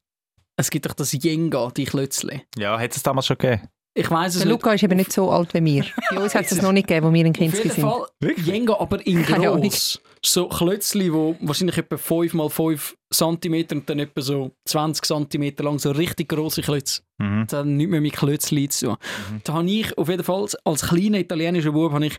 Es 0.58 0.70
gibt 0.70 0.86
doch 0.86 0.94
das 0.94 1.14
Jenga, 1.14 1.72
die 1.76 1.86
Klötzli. 1.86 2.44
Ja, 2.58 2.80
hat 2.80 2.96
es 2.96 3.02
damals 3.02 3.26
schon 3.26 3.38
gegeben? 3.40 3.68
Ich 3.94 4.10
weiß 4.10 4.36
es 4.36 4.40
Der 4.42 4.48
nicht. 4.48 4.54
Luca 4.54 4.74
ist 4.74 4.84
eben 4.84 4.96
nicht 4.96 5.12
so 5.12 5.30
alt 5.30 5.54
wie 5.54 5.64
wir. 5.66 5.86
Bei 6.12 6.24
uns 6.24 6.34
hat 6.34 6.50
es 6.50 6.62
noch 6.62 6.72
nicht 6.72 6.88
gegeben, 6.88 7.08
wo 7.08 7.14
wir 7.14 7.26
in 7.26 7.32
Auf 7.32 7.38
Kinski 7.38 7.64
jeden 7.64 7.72
sind. 7.72 7.84
Fall 7.84 8.08
Jenga, 8.46 8.80
aber 8.80 9.06
in 9.06 9.22
gross. 9.24 10.00
So 10.24 10.48
Klötzli, 10.48 11.06
die 11.06 11.12
wahrscheinlich 11.42 11.78
etwa 11.78 11.98
5 11.98 12.34
mal 12.36 12.50
5 12.50 12.96
cm 13.12 13.66
und 13.72 13.90
dann 13.90 14.00
etwa 14.00 14.22
so 14.22 14.52
20 14.66 15.04
cm 15.06 15.56
lang, 15.58 15.80
so 15.80 15.92
richtig 15.92 16.30
grosse 16.30 16.62
Klötze. 16.62 17.02
Mhm. 17.18 17.48
Das 17.50 17.60
hat 17.60 17.66
nichts 17.66 17.92
mehr 17.92 18.02
mit 18.02 18.14
Klötzli 18.14 18.70
zu 18.70 18.86
tun. 18.88 18.98
Da 19.44 19.54
habe 19.54 19.70
ich 19.70 19.98
auf 19.98 20.08
jeden 20.08 20.24
Fall 20.24 20.48
als 20.64 20.82
kleiner 20.88 21.20
italienischer 21.20 21.72
Bub 21.72 21.92
habe 21.92 22.06
ich 22.06 22.18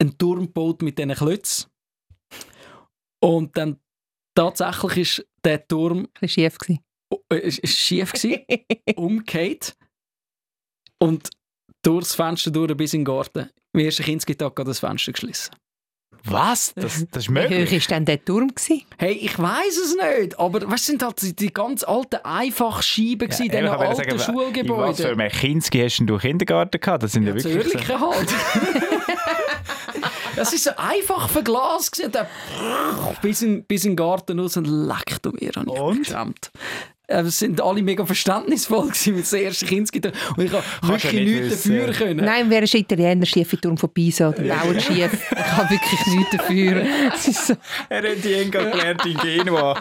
einen 0.00 0.16
Turm 0.16 0.46
gebaut 0.46 0.80
mit 0.82 0.98
diesen 0.98 1.14
Klötzen. 1.14 1.66
Und 3.20 3.56
dann 3.56 3.76
tatsächlich 4.34 4.96
ist 5.20 5.26
der 5.44 5.66
Turm 5.66 5.98
Ein 5.98 6.08
bisschen 6.20 6.28
schief 6.44 6.58
gewesen. 6.58 6.80
oh, 7.12 7.18
äh, 7.32 7.38
ist, 7.38 7.58
ist 7.58 7.76
schief 7.76 8.12
gewesen, 8.12 8.40
umgekehrt 8.96 9.74
und 11.02 11.30
durchs 11.82 12.14
Fenster 12.14 12.50
durch 12.50 12.76
bis 12.76 12.94
in 12.94 13.00
den 13.00 13.04
Garten. 13.06 13.50
Am 13.74 13.80
ersten 13.80 14.04
Kindstag 14.04 14.58
hat 14.58 14.68
das 14.68 14.78
Fenster 14.78 15.12
geschlossen. 15.12 15.50
Was? 16.24 16.72
Das, 16.74 17.04
das 17.10 17.24
ist 17.24 17.34
Wie 17.34 17.40
hoch 17.44 17.48
möglich? 17.50 17.90
war 17.90 17.96
denn 17.96 18.04
der 18.04 18.24
Turm? 18.24 18.54
Gewesen? 18.54 18.82
Hey, 18.96 19.12
ich 19.14 19.36
weiß 19.36 19.76
es 19.76 19.96
nicht, 19.96 20.38
aber 20.38 20.70
was 20.70 20.86
sind 20.86 21.02
halt 21.02 21.40
die, 21.40 21.52
ganz 21.52 21.82
alten 21.82 22.24
Einfachschieben 22.24 23.28
ja, 23.28 23.36
in 23.38 23.50
diesen 23.50 23.66
alten 23.66 23.96
sagen, 23.96 24.10
In 24.10 24.14
was 24.18 24.24
für 24.26 24.32
Schulgebäuden? 24.32 25.20
einem 25.20 25.32
Kinski 25.32 25.80
hast 25.80 25.98
du 25.98 26.18
Kindergarten 26.18 26.80
gehabt? 26.80 27.02
Das 27.02 27.12
sind 27.12 27.24
ja, 27.24 27.34
Ja, 27.34 27.42
wirklich... 27.42 27.64
So, 27.64 27.68
Zürich 27.70 27.88
halt. 28.00 28.28
Das 30.36 30.52
ist 30.52 30.64
so 30.64 30.70
einfach 30.76 31.28
verglast 31.28 31.92
gewesen. 31.92 32.06
und 32.06 32.14
dann 32.14 32.26
bis 33.20 33.42
in, 33.42 33.64
bis 33.64 33.84
in 33.84 33.92
den 33.92 33.96
Garten 33.96 34.38
raus 34.38 34.56
und 34.56 34.64
leckt 34.66 35.26
um 35.26 35.34
ich 35.38 35.54
Und? 35.56 35.98
geschämt. 35.98 36.50
Äh, 37.12 37.20
Es 37.22 37.38
sind 37.38 37.60
alle 37.60 37.82
mega 37.82 38.04
verständnisvoll 38.04 38.86
gewesen 38.88 39.16
mit 39.16 39.30
der 39.32 39.44
ersten 39.44 39.66
Kindsgitarre. 39.66 40.14
Und 40.36 40.44
ich 40.44 40.52
habe 40.52 40.64
wirklich 40.82 41.12
ja 41.12 41.20
nicht 41.20 41.40
nichts 41.42 41.50
wissen. 41.66 41.76
dafür 41.78 41.92
können. 41.94 42.24
Nein, 42.24 42.46
wer 42.48 42.62
ist 42.62 42.74
Italiener? 42.74 43.26
Schiefe 43.26 43.60
Turm 43.60 43.76
von 43.76 43.90
Pisa 43.90 44.28
oder 44.30 44.42
Bauernschief. 44.42 45.10
Ich 45.32 45.58
habe 45.58 45.70
wirklich 45.70 46.06
nichts 46.06 46.30
dafür. 46.36 46.86
So, 47.20 47.54
er 47.88 47.98
hat 47.98 48.24
die 48.24 48.32
Enga 48.34 48.62
gelernt 48.70 49.04
in 49.06 49.16
Genua. 49.18 49.80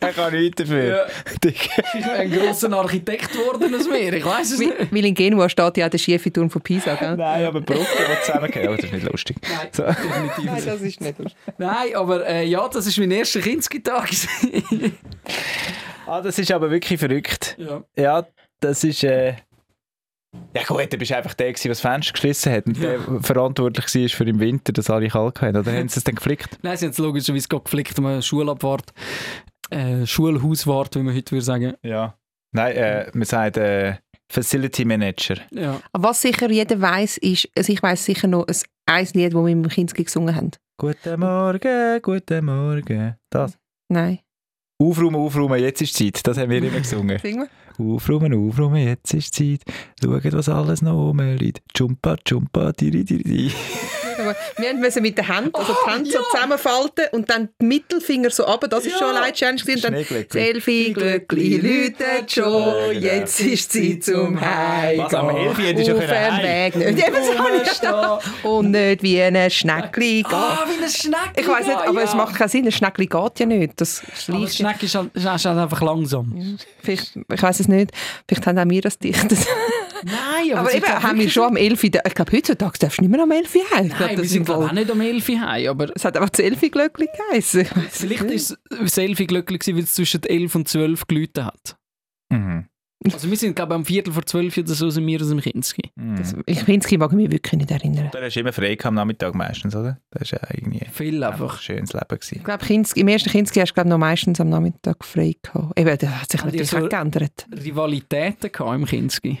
er 0.00 0.12
kann 0.12 0.32
nichts 0.32 0.56
dafür. 0.62 1.06
Ich 1.44 1.92
bin 1.92 2.02
ein 2.04 2.30
grosser 2.30 2.72
Architekt 2.72 3.32
geworden 3.32 3.74
als 3.74 3.88
mir. 3.88 4.12
Ich 4.14 4.24
weiß 4.24 4.52
es 4.52 4.58
nicht. 4.58 4.72
weil 4.90 5.04
in 5.04 5.14
Genua 5.14 5.48
steht 5.48 5.76
ja 5.76 5.86
auch 5.86 5.90
der 5.90 5.98
schiefe 5.98 6.32
Turm 6.32 6.48
von 6.50 6.62
Pisa. 6.62 6.94
Gell? 6.94 7.16
Nein, 7.16 7.44
aber 7.46 7.60
Brücken, 7.60 7.84
die 7.84 8.24
zusammengehen, 8.24 8.68
oh, 8.68 8.74
das 8.76 8.84
ist 8.84 8.92
nicht 8.92 9.10
lustig. 9.10 9.36
Nein, 9.42 9.68
So. 9.72 9.82
definitiv 9.84 10.44
Nein, 10.44 10.62
das 10.64 10.80
ist 10.80 11.00
nicht 11.00 11.18
lustig. 11.18 11.38
Nein, 11.58 11.94
aber 11.94 12.26
äh, 12.26 12.44
ja, 12.46 12.68
das 12.68 12.86
war 12.86 13.04
mein 13.06 13.10
erster 13.18 13.40
Kindsgitarre. 13.40 14.06
Ah, 16.08 16.22
das 16.22 16.38
ist 16.38 16.50
aber 16.50 16.70
wirklich 16.70 16.98
verrückt. 16.98 17.54
ja. 17.58 17.84
Ja, 17.96 18.26
das 18.60 18.82
ist... 18.82 19.04
Äh... 19.04 19.34
Ja 20.54 20.62
gut, 20.66 20.90
du 20.92 20.96
bist 20.96 21.12
einfach 21.12 21.34
der, 21.34 21.52
der 21.52 21.68
das 21.68 21.80
Fenster 21.80 22.12
geschlossen 22.12 22.52
hat 22.52 22.66
und 22.66 22.80
der 22.80 23.00
verantwortlich 23.20 23.94
war 23.94 24.08
für 24.08 24.24
im 24.24 24.40
Winter, 24.40 24.72
dass 24.72 24.90
alle 24.90 25.08
kalt 25.08 25.40
hatten. 25.40 25.56
Oder 25.56 25.72
haben 25.72 25.88
sie 25.88 25.98
es 25.98 26.04
dann 26.04 26.14
geflickt? 26.14 26.58
Nein, 26.62 26.76
sie 26.76 26.86
haben 26.86 26.92
es 26.92 26.98
logischerweise 26.98 27.48
gerade 27.48 27.64
geflickt, 27.64 27.98
um 27.98 28.22
Schulabwart, 28.22 28.92
äh, 29.70 30.06
Schulhauswart, 30.06 30.96
wie 30.96 31.02
man 31.02 31.14
heute 31.14 31.32
würde 31.32 31.44
sagen. 31.44 31.74
Ja. 31.82 32.14
Nein, 32.52 32.76
äh, 32.76 33.10
man 33.14 33.24
sagt 33.24 33.56
äh, 33.56 33.96
Facility 34.30 34.84
Manager. 34.84 35.36
Ja. 35.50 35.80
Was 35.92 36.22
sicher 36.22 36.50
jeder 36.50 36.80
weiß, 36.80 37.18
ist, 37.18 37.48
also 37.56 37.72
ich 37.72 37.82
weiß 37.82 38.04
sicher 38.04 38.28
noch 38.28 38.46
ein, 38.46 38.56
ein 38.86 39.08
Lied, 39.12 39.34
das 39.34 39.42
wir 39.42 39.48
im 39.48 39.68
Kinski 39.68 40.04
gesungen 40.04 40.34
haben. 40.34 40.50
Guten 40.78 41.20
Morgen, 41.20 42.00
guten 42.02 42.44
Morgen. 42.44 43.16
Das. 43.30 43.58
Nein. 43.88 44.20
Aufräumen, 44.80 45.16
aufräumen, 45.16 45.60
jetzt 45.60 45.82
ist 45.82 45.96
Zeit. 45.96 46.24
Das 46.24 46.38
haben 46.38 46.50
wir 46.50 46.62
immer 46.62 46.78
gesungen. 46.78 47.18
Singen 47.22 47.48
wir? 47.76 47.94
Aufräumen, 47.94 48.32
aufräumen, 48.32 48.86
jetzt 48.86 49.12
ist 49.12 49.34
Zeit. 49.34 49.62
Schauen, 50.00 50.32
was 50.32 50.48
alles 50.48 50.82
noch 50.82 50.94
rumliegt. 50.94 51.62
Jumpa, 51.76 52.16
jumpa, 52.24 52.70
diri, 52.70 53.02
diri, 53.02 53.24
di. 53.24 53.50
Aber 54.28 54.36
wir 54.58 54.74
müssen 54.74 55.02
mit 55.02 55.16
den 55.18 55.26
Händen, 55.32 55.54
also 55.54 55.74
die 55.86 55.90
Hände 55.90 56.10
so 56.10 56.18
zusammenfalten 56.30 57.04
und 57.12 57.30
dann 57.30 57.48
die 57.60 57.66
Mittelfinger 57.66 58.30
so 58.30 58.44
runter. 58.44 58.68
Das 58.68 58.84
ist 58.84 58.92
Ja. 58.92 58.98
schon 58.98 59.16
allein 59.16 59.32
Challenge. 59.32 59.62
Und 59.66 59.84
dann. 59.84 60.04
Selfie, 60.30 60.92
Glöckli, 60.92 61.56
läutet 61.58 62.30
schon, 62.32 62.92
jetzt 63.00 63.40
ist 63.40 63.72
Zeit 63.72 64.04
zum 64.04 64.40
Heim. 64.40 64.98
Was, 64.98 65.14
am 65.14 65.30
11. 65.30 65.58
hättest 65.58 65.88
du 65.88 65.94
dem 65.94 66.00
Weg 66.08 66.76
nicht. 66.76 67.06
Eben 67.06 67.16
so. 68.42 68.48
Und 68.48 68.70
nicht 68.70 69.02
wie 69.02 69.22
ein 69.22 69.50
Schneckli. 69.50 70.24
Ah, 70.28 70.64
wie 70.66 70.82
ein 70.82 70.90
Schneck. 70.90 71.32
Ich 71.36 71.46
weiß 71.48 71.66
nicht, 71.66 71.78
aber 71.78 72.02
es 72.02 72.14
macht 72.14 72.36
keinen 72.36 72.48
Sinn. 72.48 72.66
Ein 72.66 72.72
Schneckli 72.72 73.06
geht 73.06 73.40
ja 73.40 73.46
nicht. 73.46 73.80
Das 73.80 74.02
schleicht. 74.16 74.56
Schneck 74.56 74.82
ist 74.82 74.94
halt, 74.94 75.14
ist 75.14 75.24
halt 75.26 75.46
einfach 75.46 75.80
langsam. 75.82 76.58
Vielleicht, 76.82 77.16
ich 77.32 77.42
weiß 77.42 77.60
es 77.60 77.68
nicht. 77.68 77.90
Vielleicht 78.26 78.46
haben 78.46 78.58
auch 78.58 78.68
wir 78.68 78.80
das 78.82 78.98
dichtet. 78.98 79.38
Nein, 80.04 80.56
Aber 80.58 80.68
es 80.68 80.74
eben, 80.74 80.84
ist 80.84 81.02
haben 81.02 81.18
wir 81.18 81.30
schon 81.30 81.44
am 81.44 81.56
11. 81.56 81.82
Uhr- 81.84 81.90
Ich 82.06 82.14
glaube, 82.14 82.32
heutzutage 82.36 82.78
darfst 82.78 82.98
du 82.98 83.02
nicht 83.02 83.10
mehr 83.10 83.22
am 83.22 83.30
11. 83.30 83.54
Uhr 83.54 83.62
heim. 83.76 83.86
Ich 83.86 83.90
glaube, 83.96 84.04
Nein, 84.04 84.16
das 84.16 84.22
wir 84.22 84.28
sind 84.30 84.42
ist 84.42 84.48
voll- 84.54 84.64
auch 84.66 84.72
nicht 84.72 84.90
um 84.90 85.00
11 85.00 85.28
Uhr 85.28 85.40
heim, 85.40 85.68
aber 85.68 85.96
Es 85.96 86.04
hat 86.04 86.16
einfach 86.16 86.30
das 86.30 86.40
11. 86.40 86.70
Glöckli 86.70 87.06
geheißen. 87.30 87.60
Ich 87.62 87.76
weiss 87.76 87.84
es 87.92 87.98
vielleicht 88.00 88.22
ist 88.24 88.58
es 88.82 88.94
Selfie 88.94 89.26
glücklich 89.26 89.60
gewesen, 89.60 89.76
weil 89.76 89.84
es 89.84 89.94
zwischen 89.94 90.22
11 90.24 90.54
und 90.54 90.68
12 90.68 91.06
geläutet 91.06 91.44
hat. 91.44 91.76
Mhm. 92.30 92.66
Also 93.12 93.30
wir 93.30 93.36
sind 93.36 93.54
glaube 93.54 93.74
ich 93.74 93.76
am 93.76 93.84
Viertel 93.84 94.12
vor 94.12 94.26
12 94.26 94.58
oder 94.58 94.74
so 94.74 94.90
sind 94.90 95.06
wir 95.06 95.20
aus 95.22 95.28
dem 95.28 95.40
Kinski. 95.40 95.82
Das, 96.16 96.34
ich 96.46 96.66
Kinski 96.66 96.98
mag 96.98 97.10
ich 97.12 97.16
mich 97.16 97.30
wirklich 97.30 97.52
nicht 97.56 97.70
erinnern. 97.70 98.08
Da 98.12 98.20
hast 98.20 98.34
du 98.34 98.40
immer 98.40 98.52
frei 98.52 98.70
gehabt 98.74 98.86
am 98.86 98.94
Nachmittag 98.96 99.36
meistens, 99.36 99.76
oder? 99.76 99.98
Das 100.10 100.32
war 100.32 100.40
ja 100.42 100.48
irgendwie 100.52 100.84
Viel 100.90 101.22
einfach 101.22 101.40
einfach. 101.44 101.58
ein 101.58 101.62
schönes 101.62 101.92
Leben. 101.92 102.08
Gewesen. 102.08 102.34
Ich 102.38 102.44
glaube, 102.44 102.64
Kinski, 102.66 103.00
im 103.00 103.08
ersten 103.08 103.30
Kinski 103.30 103.60
hast 103.60 103.70
du 103.70 103.74
glaube 103.74 103.88
noch 103.88 103.98
meistens 103.98 104.40
am 104.40 104.48
Nachmittag 104.48 105.04
frei 105.04 105.36
gehabt. 105.40 105.78
Eben, 105.78 105.96
das 105.96 106.10
hat 106.10 106.32
sich 106.32 106.44
natürlich 106.44 106.70
so- 106.70 106.78
auch 106.78 106.88
geändert. 106.88 107.46
Rivalitäten 107.64 108.50
gehabt 108.50 108.74
im 108.74 108.84
Kinski. 108.84 109.38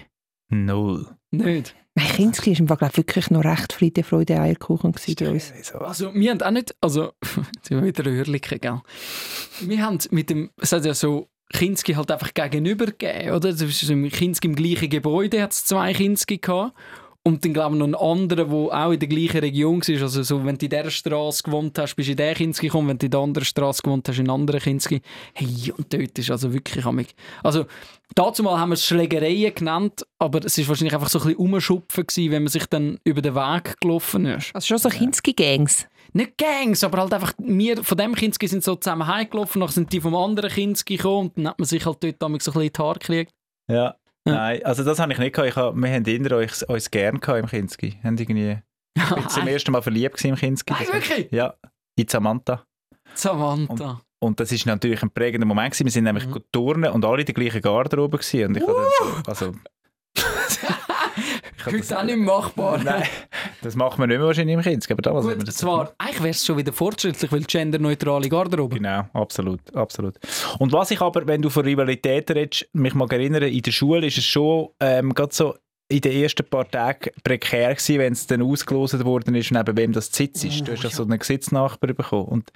Null. 0.48 1.06
Nicht? 1.30 1.74
Nein, 1.94 2.06
Kinski 2.06 2.52
war 2.52 2.60
im 2.60 2.68
Fall, 2.68 2.90
wirklich 2.94 3.30
noch 3.30 3.44
recht 3.44 3.72
Friede, 3.72 4.04
Freude, 4.04 4.40
Eierkuchen 4.40 4.92
gewesen 4.92 5.16
bei 5.18 5.30
uns. 5.30 5.52
So. 5.62 5.78
Also 5.78 6.14
wir 6.14 6.30
haben 6.30 6.42
auch 6.42 6.50
nicht, 6.50 6.74
also 6.80 7.12
jetzt 7.56 7.68
sind 7.68 7.82
wir 7.82 7.84
wieder 7.84 8.10
Hörliche, 8.10 8.58
gell? 8.58 8.80
Wir 9.60 9.82
haben 9.84 9.98
mit 10.10 10.30
dem, 10.30 10.50
es 10.60 10.72
hat 10.72 10.84
ja 10.84 10.94
so 10.94 11.28
Kinski 11.52 11.94
halt 11.94 12.10
einfach 12.10 12.32
gegenüber 12.34 12.86
gegeben, 12.86 13.30
oder? 13.30 13.50
Das 13.50 13.60
ist 13.62 13.80
so 13.80 13.92
im 13.92 14.08
Kinski 14.08 14.46
im 14.46 14.54
gleichen 14.54 14.90
Gebäude 14.90 15.42
hat 15.42 15.52
es 15.52 15.64
zwei 15.64 15.92
Kinski 15.92 16.38
gehabt. 16.38 16.74
Und 17.28 17.44
dann 17.44 17.52
glaube 17.52 17.74
ich 17.74 17.78
noch 17.78 17.84
einen 17.84 17.94
anderen, 17.94 18.48
der 18.48 18.56
auch 18.56 18.90
in 18.90 18.98
der 18.98 19.06
gleichen 19.06 19.40
Region 19.40 19.82
war. 19.82 20.02
Also 20.02 20.22
so, 20.22 20.42
wenn 20.46 20.56
du 20.56 20.64
in 20.64 20.70
dieser 20.70 20.90
Straße 20.90 21.42
gewohnt 21.42 21.78
hast, 21.78 21.94
bist 21.94 22.08
du 22.08 22.12
in 22.12 22.16
der 22.16 22.34
Kinski 22.34 22.68
gekommen. 22.68 22.88
Wenn 22.88 22.98
du 22.98 23.04
in 23.04 23.10
der 23.10 23.20
anderen 23.20 23.44
Straße 23.44 23.82
gewohnt 23.82 24.08
hast, 24.08 24.18
in 24.18 24.24
einer 24.24 24.32
anderen 24.32 24.60
Kinski. 24.60 25.02
Hey, 25.34 25.70
und 25.76 25.92
dort 25.92 26.18
ist 26.18 26.30
also 26.30 26.54
wirklich 26.54 26.86
amig. 26.86 27.14
Also 27.42 27.66
dazu 28.14 28.42
mal 28.42 28.58
haben 28.58 28.70
wir 28.70 28.74
es 28.74 28.86
Schlägereien 28.86 29.54
genannt, 29.54 30.06
aber 30.18 30.42
es 30.42 30.56
ist 30.56 30.66
wahrscheinlich 30.70 30.94
einfach 30.94 31.10
so 31.10 31.18
ein 31.18 31.26
bisschen 31.26 31.38
umschupfen 31.38 32.06
gewesen, 32.06 32.32
wenn 32.32 32.44
man 32.44 32.50
sich 32.50 32.64
dann 32.64 32.98
über 33.04 33.20
den 33.20 33.34
Weg 33.34 33.78
gelaufen 33.78 34.24
ist. 34.24 34.54
Also 34.54 34.66
schon 34.66 34.78
so 34.78 34.88
Kinski-Gangs. 34.88 35.86
Nicht 36.14 36.38
Gangs, 36.38 36.82
aber 36.82 37.02
halt 37.02 37.12
einfach, 37.12 37.34
wir 37.36 37.84
von 37.84 37.98
dem 37.98 38.14
Kinski 38.14 38.48
sind 38.48 38.64
so 38.64 38.74
zusammen 38.74 39.06
heimgelaufen, 39.06 39.60
dann 39.60 39.68
sind 39.68 39.92
die 39.92 40.00
vom 40.00 40.16
anderen 40.16 40.48
Kinski 40.48 40.96
gekommen 40.96 41.28
und 41.28 41.36
dann 41.36 41.48
hat 41.48 41.58
man 41.58 41.66
sich 41.66 41.84
halt 41.84 42.02
dort 42.02 42.22
damals 42.22 42.46
so 42.46 42.52
ein 42.52 42.54
bisschen 42.54 42.68
in 42.68 42.72
die 42.72 42.82
Haare 42.82 42.98
gekriegt. 42.98 43.32
Ja. 43.70 43.96
Ja. 44.28 44.34
Nein, 44.34 44.64
also 44.64 44.84
das 44.84 44.98
habe 44.98 45.12
ich 45.12 45.18
nicht 45.18 45.34
gehabt. 45.34 45.48
Ich 45.50 45.56
hab, 45.56 45.74
wir 45.74 45.90
haben 45.90 46.04
immer 46.04 46.36
uns, 46.36 46.62
uns 46.62 46.90
gern 46.90 47.20
gehabt 47.20 47.38
im 47.40 47.46
Kinski. 47.46 47.98
Haben 48.02 48.16
irgendwie, 48.18 48.58
ich 48.96 49.08
bin 49.14 49.28
zum 49.28 49.46
ersten 49.48 49.72
Mal 49.72 49.82
verliebt 49.82 50.24
im 50.24 50.34
Kinski. 50.36 50.72
Nein, 50.72 50.86
wirklich? 50.92 51.28
Ja, 51.32 51.54
in 51.96 52.08
Samantha. 52.08 52.64
Samantha. 53.14 54.00
Und 54.20 54.40
das 54.40 54.50
ist 54.52 54.66
natürlich 54.66 55.02
ein 55.02 55.10
prägender 55.10 55.46
Moment 55.46 55.72
gewesen. 55.72 55.86
Wir 55.86 55.92
sind 55.92 56.04
nämlich 56.04 56.26
Mhm. 56.26 56.42
turnen 56.52 56.92
und 56.92 57.04
alle 57.04 57.20
in 57.20 57.26
der 57.26 57.34
gleichen 57.34 57.60
Garderobe 57.62 58.18
gewesen. 58.18 58.48
Und 58.48 58.56
ich 58.56 58.64
dann 58.64 58.74
so, 58.74 59.30
also, 59.30 59.52
Heute 61.66 61.98
auch 61.98 62.04
nicht 62.04 62.18
machbar. 62.18 62.78
Nein, 62.82 63.04
das 63.62 63.74
macht 63.74 63.98
man 63.98 64.08
nicht 64.08 64.18
mehr 64.18 64.26
wahrscheinlich 64.26 64.54
im 64.54 64.62
Kinski. 64.62 64.92
Aber 64.92 65.02
damals 65.02 65.26
Gut, 65.26 65.48
das 65.48 65.56
zwar, 65.56 65.92
eigentlich 65.98 66.20
wäre 66.20 66.30
es 66.30 66.44
schon 66.44 66.56
wieder 66.56 66.72
fortschrittlich, 66.72 67.30
weil 67.32 67.42
genderneutrale 67.42 68.28
Garderobe. 68.28 68.76
Genau, 68.76 69.04
absolut, 69.12 69.74
absolut. 69.74 70.14
Und 70.58 70.72
was 70.72 70.90
ich 70.90 71.00
aber, 71.00 71.26
wenn 71.26 71.42
du 71.42 71.50
von 71.50 71.64
Rivalitäten 71.64 72.36
redest, 72.36 72.68
mich 72.72 72.94
mag 72.94 73.12
erinnern, 73.12 73.42
in 73.42 73.62
der 73.62 73.72
Schule 73.72 74.06
ist 74.06 74.18
es 74.18 74.24
schon 74.24 74.68
ähm, 74.80 75.14
gerade 75.14 75.34
so 75.34 75.54
in 75.90 76.02
den 76.02 76.12
ersten 76.12 76.44
paar 76.44 76.70
Tagen 76.70 77.10
prekär 77.24 77.74
gewesen, 77.74 77.98
wenn 77.98 78.12
es 78.12 78.26
dann 78.26 78.42
ausgelost 78.42 79.02
worden 79.04 79.34
ist, 79.34 79.50
neben 79.50 79.74
wem 79.74 79.92
das 79.92 80.12
Sitz 80.12 80.44
ist. 80.44 80.68
Du 80.68 80.72
hast 80.72 80.82
ja 80.84 80.90
so 80.90 81.02
einen 81.02 81.18
Sitznachbar 81.18 81.94
bekommen. 81.94 82.26
Und 82.26 82.52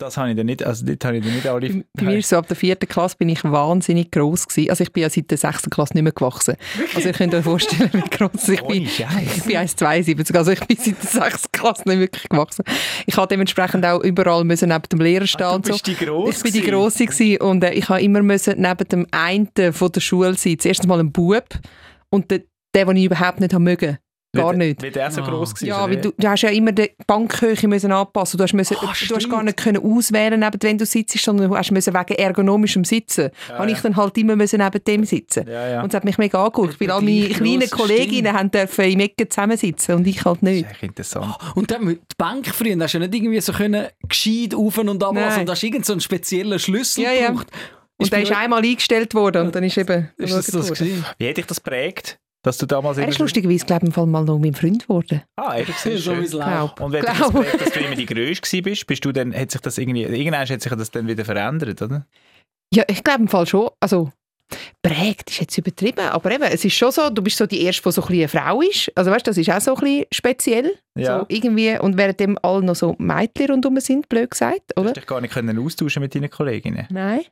das 0.00 0.16
habe 0.16 0.30
ich 0.30 0.36
dann 0.36 0.46
nicht, 0.46 0.64
also 0.64 0.84
dort 0.84 1.04
habe 1.04 1.18
ich 1.18 1.24
dann 1.24 1.34
nicht 1.34 1.46
alle... 1.46 1.68
Bei, 1.68 1.84
bei 1.92 2.02
mir 2.06 2.22
so, 2.22 2.36
ab 2.36 2.48
der 2.48 2.56
vierten 2.56 2.88
Klasse 2.88 3.16
bin 3.16 3.28
ich 3.28 3.44
wahnsinnig 3.44 4.10
gross 4.10 4.48
gewesen. 4.48 4.70
Also 4.70 4.82
ich 4.82 4.92
bin 4.92 5.04
ja 5.04 5.10
seit 5.10 5.30
der 5.30 5.38
sechsten 5.38 5.70
Klasse 5.70 5.94
nicht 5.94 6.02
mehr 6.02 6.12
gewachsen. 6.12 6.56
Also 6.96 7.06
ihr 7.08 7.14
könnt 7.14 7.32
euch 7.32 7.44
vorstellen, 7.44 7.90
wie 7.92 8.10
gross 8.10 8.48
ich 8.48 8.60
bin. 8.62 8.82
Ohne 8.82 8.88
Scheiß. 8.88 9.36
Ich 9.36 9.44
bin 9.44 9.56
1,72, 9.56 10.36
also 10.36 10.50
ich 10.50 10.60
bin 10.60 10.76
seit 10.76 11.00
der 11.00 11.22
sechsten 11.22 11.52
Klasse 11.52 11.88
nicht 11.88 12.00
wirklich 12.00 12.28
gewachsen. 12.28 12.64
Ich 13.06 13.16
habe 13.16 13.28
dementsprechend 13.28 13.86
auch 13.86 14.02
überall 14.02 14.42
müssen 14.42 14.70
neben 14.70 14.82
dem 14.90 15.00
Lehrer 15.00 15.28
stehen 15.28 15.46
Ah, 15.46 15.58
du 15.58 15.68
so. 15.68 15.72
bist 15.74 15.86
die 15.86 15.94
Grosse 15.94 16.30
Ich 16.38 16.42
bin 16.42 16.52
die. 16.52 16.68
Grosse 16.68 17.06
gewesen 17.06 17.40
und 17.40 17.62
äh, 17.62 17.72
ich 17.74 17.88
habe 17.88 18.02
immer 18.02 18.20
müssen 18.22 18.60
neben 18.60 18.88
dem 18.88 19.06
einen 19.12 19.48
von 19.72 19.92
der 19.92 20.00
Schule 20.00 20.34
sein. 20.34 20.58
Zuerst 20.58 20.84
mal 20.88 20.98
ein 20.98 21.12
Bub 21.12 21.44
und 22.10 22.30
der, 22.32 22.40
der, 22.74 22.86
den 22.86 22.96
ich 22.96 23.04
überhaupt 23.04 23.40
nicht 23.40 23.52
haben 23.54 23.64
mögen. 23.64 23.98
gar 24.36 24.52
nicht. 24.52 24.82
Weil 24.82 24.90
der 24.90 25.12
so 25.12 25.22
Ah. 25.22 25.28
gross 25.30 25.54
war. 25.62 25.68
Ja, 25.68 25.88
weil 25.88 26.00
du, 26.00 26.10
du 26.18 26.28
hast 26.28 26.42
ja 26.42 26.48
immer 26.48 26.72
die 26.72 26.90
Bankhöhe 27.06 27.54
müssen 27.68 27.92
anpassen. 27.92 28.36
Du 28.36 28.42
hast, 28.42 28.52
müssen, 28.52 28.76
Ah, 28.80 28.92
du 29.08 29.14
hast 29.14 29.30
gar 29.30 29.44
nicht 29.44 29.56
können 29.56 29.80
auswählen, 29.80 30.40
neben 30.40 30.60
wenn 30.60 30.76
du 30.76 30.84
sitzt, 30.84 31.16
sondern 31.20 31.50
du 31.50 31.56
hast 31.56 31.70
müssen 31.70 31.94
wegen 31.94 32.14
ergonomischem 32.18 32.84
Sitzen. 32.84 33.30
Ja, 33.48 33.58
habe 33.58 33.70
ja. 33.70 33.76
ich 33.76 33.82
dann 33.82 33.94
halt 33.94 34.18
immer 34.18 34.34
müssen 34.34 34.58
neben 34.60 34.82
dem 34.82 35.04
sitzen. 35.04 35.46
Ja, 35.48 35.68
ja. 35.68 35.82
Und 35.84 35.90
es 35.90 35.94
hat 35.94 36.02
mich 36.04 36.18
mega 36.18 36.40
angeguckt, 36.40 36.80
weil 36.80 36.90
all 36.90 37.00
meine 37.02 37.28
kleinen 37.28 37.60
gross, 37.60 37.70
Kolleginnen 37.70 38.24
stimmt. 38.26 38.38
haben 38.40 38.50
dürfen 38.50 38.84
im 38.86 38.98
Ecken 39.00 39.30
zusammensitzen 39.30 39.94
und 39.94 40.06
ich 40.08 40.24
halt 40.24 40.38
Das 40.38 40.42
nicht. 40.42 40.64
ist 40.66 40.70
echt 40.72 40.82
interessant. 40.82 41.36
Und 41.54 41.70
dann 41.70 41.84
mit 41.84 42.00
die 42.00 42.14
Bank 42.18 42.46
früher, 42.48 42.76
hast 42.80 42.94
du 42.94 42.98
ja 42.98 43.06
nicht 43.06 43.14
irgendwie 43.14 43.40
so 43.40 43.52
können 43.52 43.86
gescheit 44.08 44.52
auf 44.52 44.76
und 44.78 45.00
ab. 45.00 45.10
Und 45.12 45.48
hast 45.48 45.62
irgend 45.62 45.86
so 45.86 45.92
einen 45.92 46.00
speziellen 46.00 46.58
Schlüssel 46.58 47.04
Ja, 47.04 47.12
ja. 47.12 47.28
gebraucht. 47.28 47.52
Und 47.98 48.12
der 48.12 48.22
ist 48.22 48.32
einmal 48.32 48.64
eingestellt 48.64 49.14
worden 49.14 49.46
und 49.46 49.54
dann 49.54 49.62
ist 49.62 49.78
eben 49.78 50.10
Ist 50.16 50.34
das 50.34 50.46
das? 50.46 50.80
Wie 50.80 51.24
hätte 51.24 51.40
ich 51.40 51.46
das 51.46 51.60
prägt, 51.60 52.18
dass 52.44 52.58
du 52.58 52.66
damals 52.66 52.98
Er 52.98 53.08
ist 53.08 53.18
lustigerweise, 53.18 53.64
glaube 53.66 53.82
ich, 53.82 53.88
im 53.88 53.92
Fall 53.92 54.06
mal 54.06 54.24
noch 54.24 54.38
mein 54.38 54.54
Freund 54.54 54.82
geworden. 54.86 55.22
Ah, 55.36 55.56
siehst 55.56 55.84
du, 55.86 55.98
So 55.98 56.10
wie 56.12 56.14
schön. 56.16 56.24
es 56.24 56.32
läuft. 56.34 56.46
Glaub. 56.48 56.80
Und 56.80 56.92
wenn 56.92 57.00
du 57.00 57.06
das 57.06 57.16
Glaub. 57.18 57.58
dass 57.58 57.70
du 57.72 57.80
immer 57.80 57.96
die 57.96 58.06
Größte 58.06 58.62
bist, 58.62 58.86
bist 58.86 59.04
du 59.04 59.10
dann, 59.12 59.34
hat 59.34 59.50
sich 59.50 59.60
das 59.60 59.78
irgendwie, 59.78 60.02
irgendwann 60.04 60.48
hat 60.48 60.60
sich 60.60 60.72
das 60.72 60.90
dann 60.92 61.08
wieder 61.08 61.24
verändert, 61.24 61.82
oder? 61.82 62.06
Ja, 62.72 62.84
ich 62.88 63.02
glaube 63.02 63.22
im 63.22 63.28
Fall 63.28 63.46
schon. 63.46 63.70
Also, 63.80 64.10
prägt 64.82 65.30
ist 65.30 65.40
jetzt 65.40 65.58
übertrieben, 65.58 66.00
aber 66.06 66.30
eben, 66.32 66.44
es 66.44 66.64
ist 66.64 66.74
schon 66.74 66.92
so, 66.92 67.08
du 67.08 67.22
bist 67.22 67.38
so 67.38 67.46
die 67.46 67.62
Erste, 67.62 67.82
die 67.82 67.92
so 67.92 68.02
ein 68.02 68.08
bisschen 68.08 68.20
eine 68.20 68.28
Frau 68.28 68.60
ist. 68.60 68.92
Also 68.94 69.10
weißt, 69.10 69.26
das 69.26 69.38
ist 69.38 69.50
auch 69.50 69.60
so 69.60 69.74
ein 69.74 69.80
bisschen 69.80 70.04
speziell. 70.12 70.78
Ja. 70.98 71.20
So 71.20 71.26
irgendwie, 71.28 71.78
und 71.78 71.96
währenddem 71.96 72.38
alle 72.42 72.62
noch 72.62 72.74
so 72.76 72.94
Mädchen 72.98 73.50
rundherum 73.50 73.80
sind, 73.80 74.08
blöd 74.08 74.30
gesagt, 74.30 74.60
Du 74.76 74.82
oder? 74.82 74.90
hast 74.90 74.96
dich 74.96 75.06
gar 75.06 75.20
nicht 75.20 75.32
können 75.32 75.58
austauschen 75.58 76.02
mit 76.02 76.14
deinen 76.14 76.30
Kolleginnen. 76.30 76.86
Nein. 76.90 77.22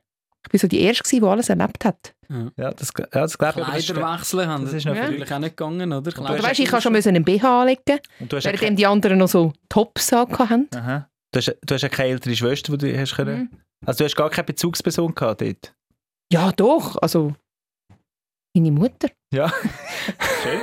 Ich 0.45 0.49
bin 0.51 0.59
so 0.59 0.67
die 0.67 0.81
Erste, 0.81 1.03
gewesen, 1.03 1.21
die 1.23 1.27
alles 1.27 1.49
erlebt 1.49 1.85
hat. 1.85 2.13
Ja, 2.57 2.71
das, 2.71 2.91
ja, 2.97 3.05
das 3.11 3.37
glaube 3.37 3.61
ich. 3.77 3.85
Kleider 3.87 4.13
wechseln 4.17 4.47
haben. 4.47 4.63
das 4.65 4.73
ist 4.73 4.85
ist 4.85 4.95
Ja. 4.95 5.03
natürlich 5.03 5.31
auch 5.33 5.39
nicht 5.39 5.55
gegangen, 5.57 5.93
oder? 5.93 6.11
du 6.11 6.21
Aber 6.21 6.37
hast 6.37 6.43
weißt, 6.43 6.59
ich 6.59 6.71
habe 6.71 6.81
schon 6.81 6.91
müssen 6.91 7.09
einen 7.09 7.23
BH 7.23 7.61
anlegen, 7.61 7.99
währenddem 8.19 8.59
keine, 8.59 8.75
die 8.75 8.85
anderen 8.87 9.19
noch 9.19 9.27
so 9.27 9.53
Tops 9.69 10.11
hatten. 10.11 10.67
aha. 10.75 11.07
du, 11.31 11.37
hast, 11.37 11.55
du 11.63 11.73
hast 11.75 11.81
ja 11.83 11.89
keine 11.89 12.09
ältere 12.09 12.35
Schwester, 12.35 12.75
die 12.77 12.91
du 12.91 12.99
hast 12.99 13.15
können. 13.15 13.39
Mhm. 13.39 13.49
Also 13.85 13.99
du 13.99 14.03
hast 14.05 14.15
gar 14.15 14.29
keine 14.29 14.45
Bezugsperson 14.45 15.13
gehabt 15.13 15.41
dort. 15.41 15.75
Ja, 16.31 16.51
doch. 16.51 16.97
Also, 17.01 17.35
meine 18.55 18.71
Mutter. 18.71 19.09
Ja. 19.31 19.49
Schön. 20.43 20.59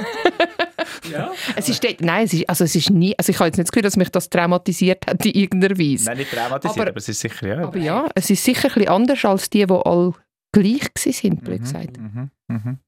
Ja. 1.11 1.31
Es 1.57 1.69
ist 1.69 1.83
dort, 1.85 2.01
nein, 2.01 2.25
es 2.25 2.33
ist, 2.33 2.49
also 2.49 2.65
es 2.65 2.75
ist 2.75 2.91
nie, 2.91 3.15
also 3.19 3.31
ich 3.31 3.39
habe 3.39 3.47
jetzt 3.49 3.57
nicht 3.57 3.67
das 3.69 3.73
Gefühl, 3.73 3.83
dass 3.83 3.97
mich 3.97 4.09
das 4.11 4.29
traumatisiert 4.29 5.07
hat 5.07 5.25
in 5.25 5.33
irgendeiner 5.33 5.79
Weise. 5.79 6.05
Nein, 6.07 6.19
nicht 6.19 6.31
traumatisiert, 6.31 6.79
aber, 6.81 6.91
Aber- 6.91 6.97
es 6.99 7.09
ist 7.09 7.21
sicher, 7.21 7.47
ja. 7.49 7.65
Aber 7.67 7.79
ja, 7.79 8.09
es 8.15 8.29
ist 8.31 8.45
sicher 8.45 8.69
ein 8.69 8.75
bisschen 8.75 8.89
anders 8.91 9.25
als 9.25 9.49
die, 9.51 9.65
die 9.67 9.73
alle 9.73 10.13
gleich 10.53 10.83
waren, 11.23 11.37
blöd 11.39 11.61
Mhm, 11.61 11.65
gesagt. 11.65 11.99
Mhm, 11.99 12.31
mhm. 12.49 12.79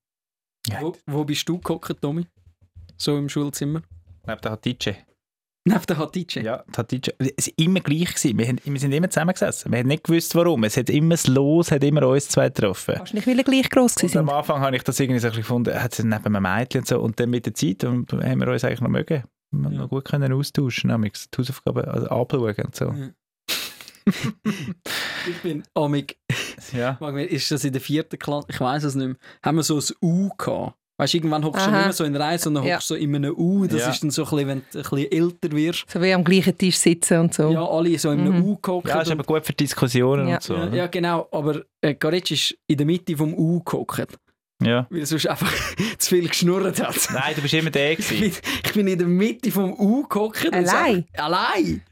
Ja. 0.68 0.80
Wo, 0.82 0.92
wo 1.06 1.24
bist 1.24 1.48
du 1.48 1.58
gehockt, 1.58 2.00
Tommy? 2.00 2.26
So 2.96 3.16
im 3.16 3.28
Schulzimmer? 3.28 3.82
Neben 4.26 4.40
der 4.40 4.52
Hatice. 4.52 4.94
Neben 5.64 5.86
der 5.86 5.96
Hatice? 5.98 6.42
Ja, 6.42 6.64
die 6.68 6.76
Hatice. 6.76 7.14
Es 7.36 7.46
war 7.46 7.54
immer 7.56 7.80
gleich. 7.80 8.14
Gewesen. 8.14 8.36
Wir, 8.36 8.48
haben, 8.48 8.58
wir 8.64 8.80
sind 8.80 8.92
immer 8.92 9.08
zusammengesessen. 9.08 9.70
Wir 9.70 9.78
haben 9.78 9.86
nicht 9.88 10.02
gewusst, 10.04 10.34
warum. 10.34 10.64
Es 10.64 10.76
hat 10.76 10.90
immer 10.90 11.10
das 11.14 11.28
Los, 11.28 11.70
hat 11.70 11.84
immer 11.84 12.06
uns 12.08 12.28
zwei 12.28 12.48
getroffen. 12.48 13.00
Nicht, 13.12 13.26
weil 13.28 13.38
er 13.38 13.44
gleich 13.44 13.70
gross 13.70 13.94
waren? 13.96 14.18
am 14.28 14.28
Anfang 14.30 14.60
habe 14.60 14.74
ich 14.74 14.82
das 14.82 14.98
irgendwie 14.98 15.20
so 15.20 15.28
ein 15.28 15.30
bisschen 15.30 15.42
gefunden, 15.42 15.80
hat 15.80 15.92
es 15.92 16.04
neben 16.04 16.14
einem 16.36 16.42
Mädchen 16.42 16.80
und 16.80 16.86
so. 16.88 16.98
Und 17.00 17.20
dann 17.20 17.30
mit 17.30 17.46
der 17.46 17.54
Zeit 17.54 17.84
ähm, 17.84 18.06
haben 18.10 18.40
wir 18.40 18.48
uns 18.48 18.64
eigentlich 18.64 18.80
noch 18.80 18.88
mögen. 18.88 19.22
Wir 19.52 19.64
haben 19.64 19.72
Ja. 19.74 19.80
noch 19.82 19.88
gut 19.90 20.04
können 20.04 20.32
austauschen, 20.32 20.90
nämlich 20.90 21.12
die 21.30 21.38
Hausaufgaben 21.38 21.84
also 21.84 22.08
anschauen 22.08 22.54
und 22.64 22.74
so. 22.74 22.86
Ja. 22.86 23.10
ich 25.28 25.36
bin 25.42 25.62
amig, 25.74 26.18
Ja. 26.72 26.96
mag 27.00 27.14
mich- 27.14 27.30
ist 27.30 27.50
das 27.52 27.62
in 27.64 27.72
der 27.72 27.80
vierten 27.82 28.18
Klasse, 28.18 28.48
ich 28.50 28.60
weiß 28.60 28.82
es 28.82 28.94
nicht 28.96 29.06
mehr, 29.06 29.16
haben 29.44 29.56
wir 29.56 29.62
so 29.62 29.76
ein 29.78 29.84
U 30.02 30.30
gehabt. 30.36 30.74
Weißt 31.02 31.14
du, 31.14 31.18
irgendwann 31.18 31.44
hockst 31.44 31.66
du 31.66 31.70
nicht 31.70 31.80
mehr 31.82 31.92
so 31.92 32.04
in 32.04 32.14
Reihe, 32.16 32.38
sondern 32.38 32.64
Ja. 32.64 32.74
hockst 32.76 32.88
so 32.88 32.94
in 32.94 33.14
einem 33.16 33.34
U. 33.36 33.66
Das 33.66 33.80
Ja. 33.80 33.90
ist 33.90 34.02
dann 34.02 34.10
so 34.10 34.22
ein 34.24 34.30
bisschen, 34.30 34.48
wenn 34.48 34.62
du 34.72 34.78
ein 34.78 34.82
bisschen 34.82 35.12
älter 35.12 35.52
wirst. 35.56 35.84
So 35.90 36.00
wie 36.00 36.12
am 36.14 36.22
gleichen 36.24 36.56
Tisch 36.56 36.76
sitzen 36.76 37.18
und 37.18 37.34
so. 37.34 37.50
Ja, 37.50 37.64
alle 37.66 37.98
so 37.98 38.10
in 38.12 38.20
einem 38.20 38.38
Mhm. 38.38 38.44
U 38.44 38.56
gehockt. 38.62 38.88
ja, 38.88 39.00
ist 39.00 39.08
und- 39.08 39.14
aber 39.14 39.24
gut 39.24 39.44
für 39.44 39.52
Diskussionen 39.52 40.28
Ja. 40.28 40.34
und 40.36 40.42
so. 40.42 40.54
ja, 40.54 40.68
ja, 40.74 40.86
genau, 40.86 41.28
aber 41.32 41.62
äh, 41.80 41.94
Garetsch 41.94 42.30
ist 42.30 42.56
in 42.68 42.76
der 42.76 42.86
Mitte 42.86 43.16
vom 43.16 43.34
U 43.34 43.60
gehockt, 43.64 44.16
ja. 44.62 44.86
weil 44.90 45.00
er 45.00 45.06
sonst 45.06 45.26
einfach 45.26 45.52
zu 45.98 46.08
viel 46.14 46.28
geschnurrt 46.28 46.80
hat. 46.80 46.96
Nein, 47.12 47.32
du 47.34 47.42
bist 47.42 47.54
immer 47.54 47.70
der 47.70 47.92
Ich 47.98 47.98
gewesen. 48.08 48.20
bin, 48.20 48.32
ich 48.64 48.72
bin 48.72 48.86
in 48.86 48.98
der 48.98 49.08
Mitte 49.08 49.50
vom 49.50 49.72
U 49.72 50.06
gehockt. 50.08 50.52
Allein? 50.52 51.04
Allein! 51.16 51.82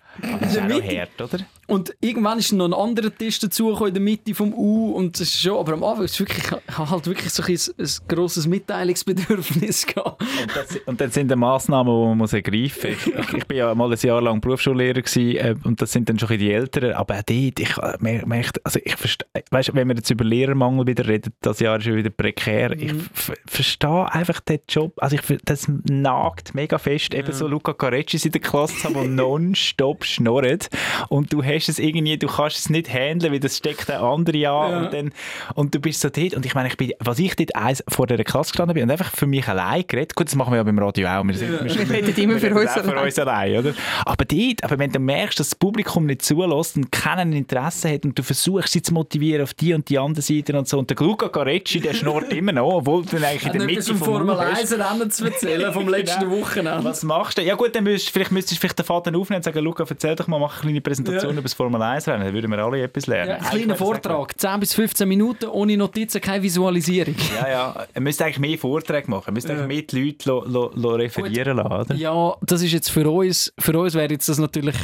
Das 0.40 0.50
ist 0.52 0.56
in 0.58 0.72
auch 0.72 0.80
der 0.80 1.00
hart, 1.00 1.20
oder? 1.22 1.38
Und 1.70 1.94
irgendwann 2.00 2.38
ist 2.38 2.52
noch 2.52 2.64
ein 2.66 2.74
anderer 2.74 3.14
Tisch 3.16 3.38
dazugekommen 3.38 3.88
in 3.88 3.94
der 3.94 4.02
Mitte 4.02 4.34
vom 4.34 4.52
U 4.52 4.92
und 4.92 5.14
das 5.20 5.28
ist 5.28 5.40
schon, 5.40 5.56
aber 5.56 5.72
am 5.74 5.84
Anfang 5.84 6.04
ist 6.04 6.18
wirklich, 6.18 6.44
ich 6.44 6.78
habe 6.78 6.90
halt 6.90 7.06
wirklich 7.06 7.30
so 7.32 7.42
ein, 7.42 7.58
ein, 7.78 7.88
grosses 8.08 8.46
Mitteilungsbedürfnis 8.46 9.86
gehabt. 9.94 10.20
Und, 10.20 10.50
das, 10.56 10.76
und 10.86 11.00
dann 11.00 11.10
sind 11.10 11.30
die 11.30 11.36
Massnahmen, 11.36 11.90
die 11.94 12.06
man 12.08 12.18
muss 12.18 12.32
ergreifen 12.32 12.90
muss. 12.92 13.06
Ich, 13.06 13.14
ich, 13.14 13.32
ich 13.34 13.46
bin 13.46 13.58
ja 13.58 13.74
mal 13.74 13.90
ein 13.90 13.98
Jahr 14.00 14.20
lang 14.20 14.40
Berufsschullehrer 14.40 15.00
gewesen, 15.02 15.36
äh, 15.36 15.54
und 15.64 15.80
das 15.80 15.92
sind 15.92 16.08
dann 16.08 16.18
schon 16.18 16.36
die 16.38 16.52
Älteren. 16.52 16.92
Aber 16.94 17.14
auch 17.14 17.22
dort, 17.22 17.60
ich 17.60 17.76
äh, 17.78 17.96
mer- 18.00 18.26
merke, 18.26 18.60
also 18.64 18.78
ich 18.84 18.96
verstehe, 18.96 19.26
weißt, 19.50 19.74
wenn 19.74 19.88
wir 19.88 19.94
jetzt 19.96 20.10
über 20.10 20.24
Lehrermangel 20.24 20.86
wieder 20.86 21.06
reden, 21.06 21.32
das 21.40 21.60
Jahr 21.60 21.78
ist 21.78 21.86
ja 21.86 21.94
wieder 21.94 22.10
prekär. 22.10 22.72
Ich 22.72 22.92
Mhm. 22.92 23.08
f- 23.14 23.32
verstehe 23.46 24.12
einfach 24.12 24.40
den 24.40 24.58
Job, 24.68 24.94
also 24.96 25.16
ich, 25.16 25.38
das 25.44 25.66
nagt 25.88 26.54
mega 26.54 26.78
fest, 26.78 27.14
eben 27.14 27.28
Ja. 27.28 27.34
so 27.34 27.46
Luca 27.46 27.72
Carecci 27.72 28.18
in 28.26 28.32
der 28.32 28.40
Klasse 28.40 28.92
der 28.92 29.04
nonstop 29.08 30.04
schnurrt 30.04 30.68
und 31.08 31.32
du 31.32 31.42
hast 31.44 31.59
es 31.68 31.78
irgendwie, 31.78 32.16
du 32.16 32.26
kannst 32.26 32.58
es 32.58 32.70
nicht 32.70 32.92
handeln, 32.92 33.32
weil 33.32 33.40
das 33.40 33.56
steckt 33.56 33.88
der 33.88 34.00
andere 34.02 34.48
an 34.48 34.70
Ja. 34.72 34.78
und 34.78 34.92
dann 34.92 35.12
und 35.54 35.74
du 35.74 35.80
bist 35.80 36.00
so 36.00 36.08
dort 36.08 36.34
und 36.34 36.46
ich 36.46 36.54
meine, 36.54 36.68
ich 36.68 36.76
bin, 36.76 36.92
was 37.00 37.18
ich 37.18 37.36
dort 37.36 37.54
eins 37.54 37.82
vor 37.88 38.06
der 38.06 38.22
Klasse 38.24 38.52
gestanden 38.52 38.74
bin 38.74 38.84
und 38.84 38.90
einfach 38.90 39.10
für 39.14 39.26
mich 39.26 39.46
allein 39.48 39.84
geredet, 39.86 40.14
gut, 40.14 40.26
das 40.28 40.34
machen 40.34 40.52
wir 40.52 40.58
ja 40.58 40.62
beim 40.62 40.78
Radio 40.78 41.08
auch, 41.08 41.24
wir, 41.24 41.34
sind, 41.34 41.52
Ja. 41.52 41.64
wir, 41.64 41.88
Wir 41.88 41.90
reden 41.96 42.22
immer 42.22 42.38
für 42.38 42.54
uns 42.54 42.72
für 42.72 42.80
allein. 42.82 43.04
uns 43.04 43.18
allein, 43.18 43.58
oder? 43.58 43.74
Aber 44.04 44.24
dort, 44.24 44.64
aber 44.64 44.78
wenn 44.78 44.92
du 44.92 44.98
merkst, 44.98 45.38
dass 45.40 45.50
das 45.50 45.54
Publikum 45.58 46.06
nicht 46.06 46.22
zulässt 46.22 46.76
und 46.76 46.90
keinen 46.92 47.32
Interesse 47.32 47.92
hat 47.92 48.04
und 48.04 48.18
du 48.18 48.22
versuchst, 48.22 48.72
sie 48.72 48.82
zu 48.82 48.94
motivieren 48.94 49.42
auf 49.42 49.54
die 49.54 49.74
und 49.74 49.88
die 49.88 49.98
andere 49.98 50.22
Seite 50.22 50.56
und 50.58 50.68
so 50.68 50.78
und 50.78 50.88
der 50.90 50.96
Luca 50.96 51.28
Carecci, 51.28 51.80
der 51.80 51.94
schnurrt 51.94 52.32
immer 52.32 52.52
noch, 52.52 52.68
obwohl 52.74 53.04
du 53.04 53.16
eigentlich 53.16 53.46
in 53.46 53.52
der 53.52 53.62
Mitte 53.66 53.82
vom 53.82 53.96
Formel 53.98 54.34
Raum 54.34 54.48
bist. 54.54 54.72
1 54.72 54.90
Rennen 54.92 55.10
zu 55.10 55.24
erzählen 55.24 55.72
vom 55.72 55.88
letzten 55.88 56.20
Genau. 56.20 56.40
Wochenende. 56.40 56.84
Was 56.84 57.02
machst 57.02 57.38
du? 57.38 57.42
Ja 57.42 57.54
gut, 57.56 57.74
dann 57.74 57.84
müsst, 57.84 58.10
vielleicht 58.10 58.30
müsstest 58.32 58.56
du 58.56 58.60
vielleicht 58.60 58.78
den 58.78 58.86
Faden 58.86 59.16
aufnehmen 59.16 59.38
und 59.38 59.42
sagen, 59.44 59.58
Luca, 59.64 59.84
erzähl 59.88 60.14
doch 60.16 60.26
mal, 60.28 60.38
mach 60.38 60.54
eine 60.56 60.62
kleine 60.62 60.80
Präsentation 60.80 61.32
Ja. 61.34 61.38
über 61.40 61.48
das 61.50 61.54
Formel 61.56 61.80
1 61.82 62.08
Rennen, 62.08 62.24
dann 62.24 62.32
würden 62.34 62.50
wir 62.50 62.58
alle 62.58 62.82
etwas 62.82 63.06
lernen. 63.06 63.30
Ja, 63.30 63.36
ein 63.36 63.42
kleiner 63.44 63.76
Vortrag, 63.76 64.38
10 64.38 64.60
bis 64.60 64.74
15 64.74 65.08
Minuten, 65.08 65.46
ohne 65.46 65.76
Notizen, 65.76 66.20
keine 66.20 66.42
Visualisierung. 66.42 67.14
Ja, 67.40 67.48
ja. 67.48 67.86
Er 67.92 68.00
müsste 68.00 68.24
eigentlich 68.24 68.38
mehr 68.38 68.58
Vorträge 68.58 69.10
machen. 69.10 69.34
Müsste 69.34 69.52
Ja. 69.52 69.58
eigentlich 69.60 69.76
mehr 69.90 70.02
die 70.02 70.06
Leute 70.08 70.28
lo, 70.28 70.44
lo, 70.46 70.70
lo 70.74 70.88
referieren 70.94 71.56
lassen, 71.56 71.72
oder? 71.72 71.94
Ja, 71.94 72.34
das 72.42 72.62
ist 72.62 72.72
jetzt 72.72 72.90
für 72.90 73.08
uns, 73.10 73.52
für 73.58 73.78
uns 73.78 73.94
wäre 73.94 74.10
jetzt 74.10 74.28
das 74.28 74.38
natürlich 74.38 74.76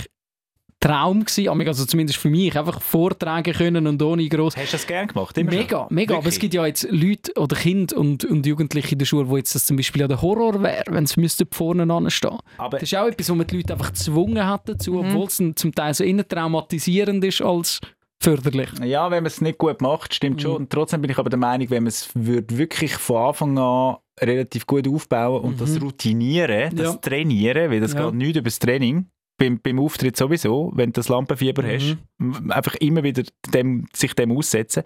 Traum 0.81 1.21
gewesen, 1.25 1.49
aber 1.49 1.67
also 1.67 1.85
zumindest 1.87 2.19
für 2.19 2.29
mich, 2.29 2.57
einfach 2.57 2.81
vortragen 2.83 3.53
können 3.55 3.87
und 3.87 4.01
ohne 4.03 4.29
gross 4.29 4.57
Hast 4.57 4.73
du 4.73 4.77
das 4.77 4.87
gerne 4.87 5.07
gemacht? 5.07 5.37
Immer 5.39 5.51
Mega, 5.51 5.79
schon? 5.87 5.95
mega. 5.95 6.15
Aber 6.15 6.25
Wirklich? 6.25 6.35
es 6.35 6.41
gibt 6.41 6.55
ja 6.55 6.67
jetzt 6.67 6.87
Leute 6.91 7.33
oder 7.37 7.57
Kinder 7.57 7.97
und, 7.97 8.25
und 8.27 8.45
Jugendliche 8.47 8.93
in 8.93 8.99
der 8.99 9.07
Schule, 9.07 9.29
wo 9.29 9.37
jetzt 9.39 9.55
das 9.55 9.65
zum 9.65 9.77
Beispiel 9.77 10.03
ja 10.03 10.09
der 10.09 10.21
Horror 10.21 10.63
wäre, 10.63 10.85
wenn 10.91 11.07
sie 11.07 11.19
müssten 11.21 11.47
vorne 11.51 11.91
anstehen. 11.93 12.39
Aber 12.59 12.79
Das 12.79 12.91
ist 12.93 12.97
auch 12.99 13.07
etwas, 13.07 13.31
wo 13.31 13.35
man 13.35 13.47
die 13.47 13.57
Leute 13.57 13.73
einfach 13.73 13.93
gezwungen 13.93 14.47
hat 14.47 14.69
dazu, 14.69 14.93
Mhm. 14.93 14.99
obwohl 15.17 15.27
es 15.27 15.43
zum 15.57 15.75
Teil 15.75 15.95
so 15.95 16.05
eher 16.05 16.29
traumatisierend 16.29 17.25
ist 17.25 17.41
als 17.41 17.81
förderlich. 18.23 18.69
ja, 18.85 19.11
wenn 19.11 19.23
man 19.23 19.27
es 19.29 19.41
nicht 19.41 19.59
gut 19.59 19.81
macht, 19.81 20.15
stimmt 20.15 20.43
schon. 20.43 20.51
Mhm. 20.53 20.57
Und 20.59 20.71
trotzdem 20.71 21.01
bin 21.01 21.11
ich 21.11 21.19
aber 21.19 21.31
der 21.31 21.39
Meinung, 21.39 21.71
wenn 21.71 21.83
man 21.85 21.89
es 21.89 22.11
wirklich 22.15 22.95
von 22.97 23.17
Anfang 23.29 23.59
an 23.59 23.97
relativ 24.21 24.67
gut 24.67 24.87
aufbauen 24.89 25.43
und 25.43 25.61
das 25.61 25.81
routinieren, 25.81 26.75
das 26.77 26.87
Ja. 26.87 26.99
trainieren, 27.01 27.71
weil 27.71 27.81
das 27.81 27.93
Ja. 27.95 28.05
geht 28.07 28.15
nicht 28.15 28.37
über 28.37 28.45
das 28.45 28.59
Training, 28.59 29.07
beim, 29.39 29.61
beim 29.61 29.79
Auftritt 29.79 30.17
sowieso, 30.17 30.73
wenn 30.75 30.91
du 30.91 30.93
das 31.01 31.09
Lampenfieber 31.09 31.63
Mhm. 31.63 31.99
hast, 32.19 32.51
einfach 32.51 32.75
immer 32.77 33.03
wieder 33.03 33.23
dem, 33.53 33.87
sich 33.93 34.15
dem 34.15 34.33
aussetzen. 34.33 34.83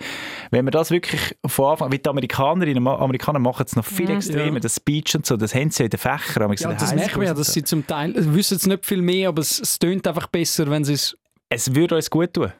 Wenn 0.50 0.64
man 0.64 0.72
das 0.72 0.90
wirklich 0.90 1.36
von 1.46 1.70
Anfang 1.72 1.92
wie 1.92 1.98
die 1.98 2.08
Amerikanerinnen 2.08 2.84
und 2.84 2.92
Amerikaner 3.00 3.38
machen 3.38 3.64
es 3.66 3.76
noch 3.76 3.84
viel 3.84 4.10
extremer, 4.10 4.54
Ja. 4.54 4.60
das 4.60 4.76
Speech 4.76 5.14
und 5.14 5.24
so, 5.26 5.36
das 5.36 5.54
haben 5.54 5.70
sie 5.70 5.82
ja 5.82 5.84
in 5.84 5.90
den 5.90 5.98
Fächern. 6.00 6.52
Ja, 6.58 6.72
das 6.74 6.94
merken 6.94 7.20
wir 7.20 7.28
ja, 7.28 7.34
dass 7.34 7.52
sie 7.52 7.62
zum 7.62 7.86
Teil, 7.86 8.12
wissen 8.34 8.56
es 8.56 8.66
nicht 8.66 8.84
viel 8.86 9.02
mehr, 9.02 9.28
aber 9.28 9.40
es, 9.40 9.60
es 9.60 9.78
tönt 9.78 10.06
einfach 10.06 10.26
besser, 10.26 10.68
wenn 10.70 10.84
sie 10.84 10.94
es... 10.94 11.16
Es 11.52 11.74
würde 11.74 11.96
uns 11.96 12.08
gut 12.08 12.32
tun. 12.32 12.52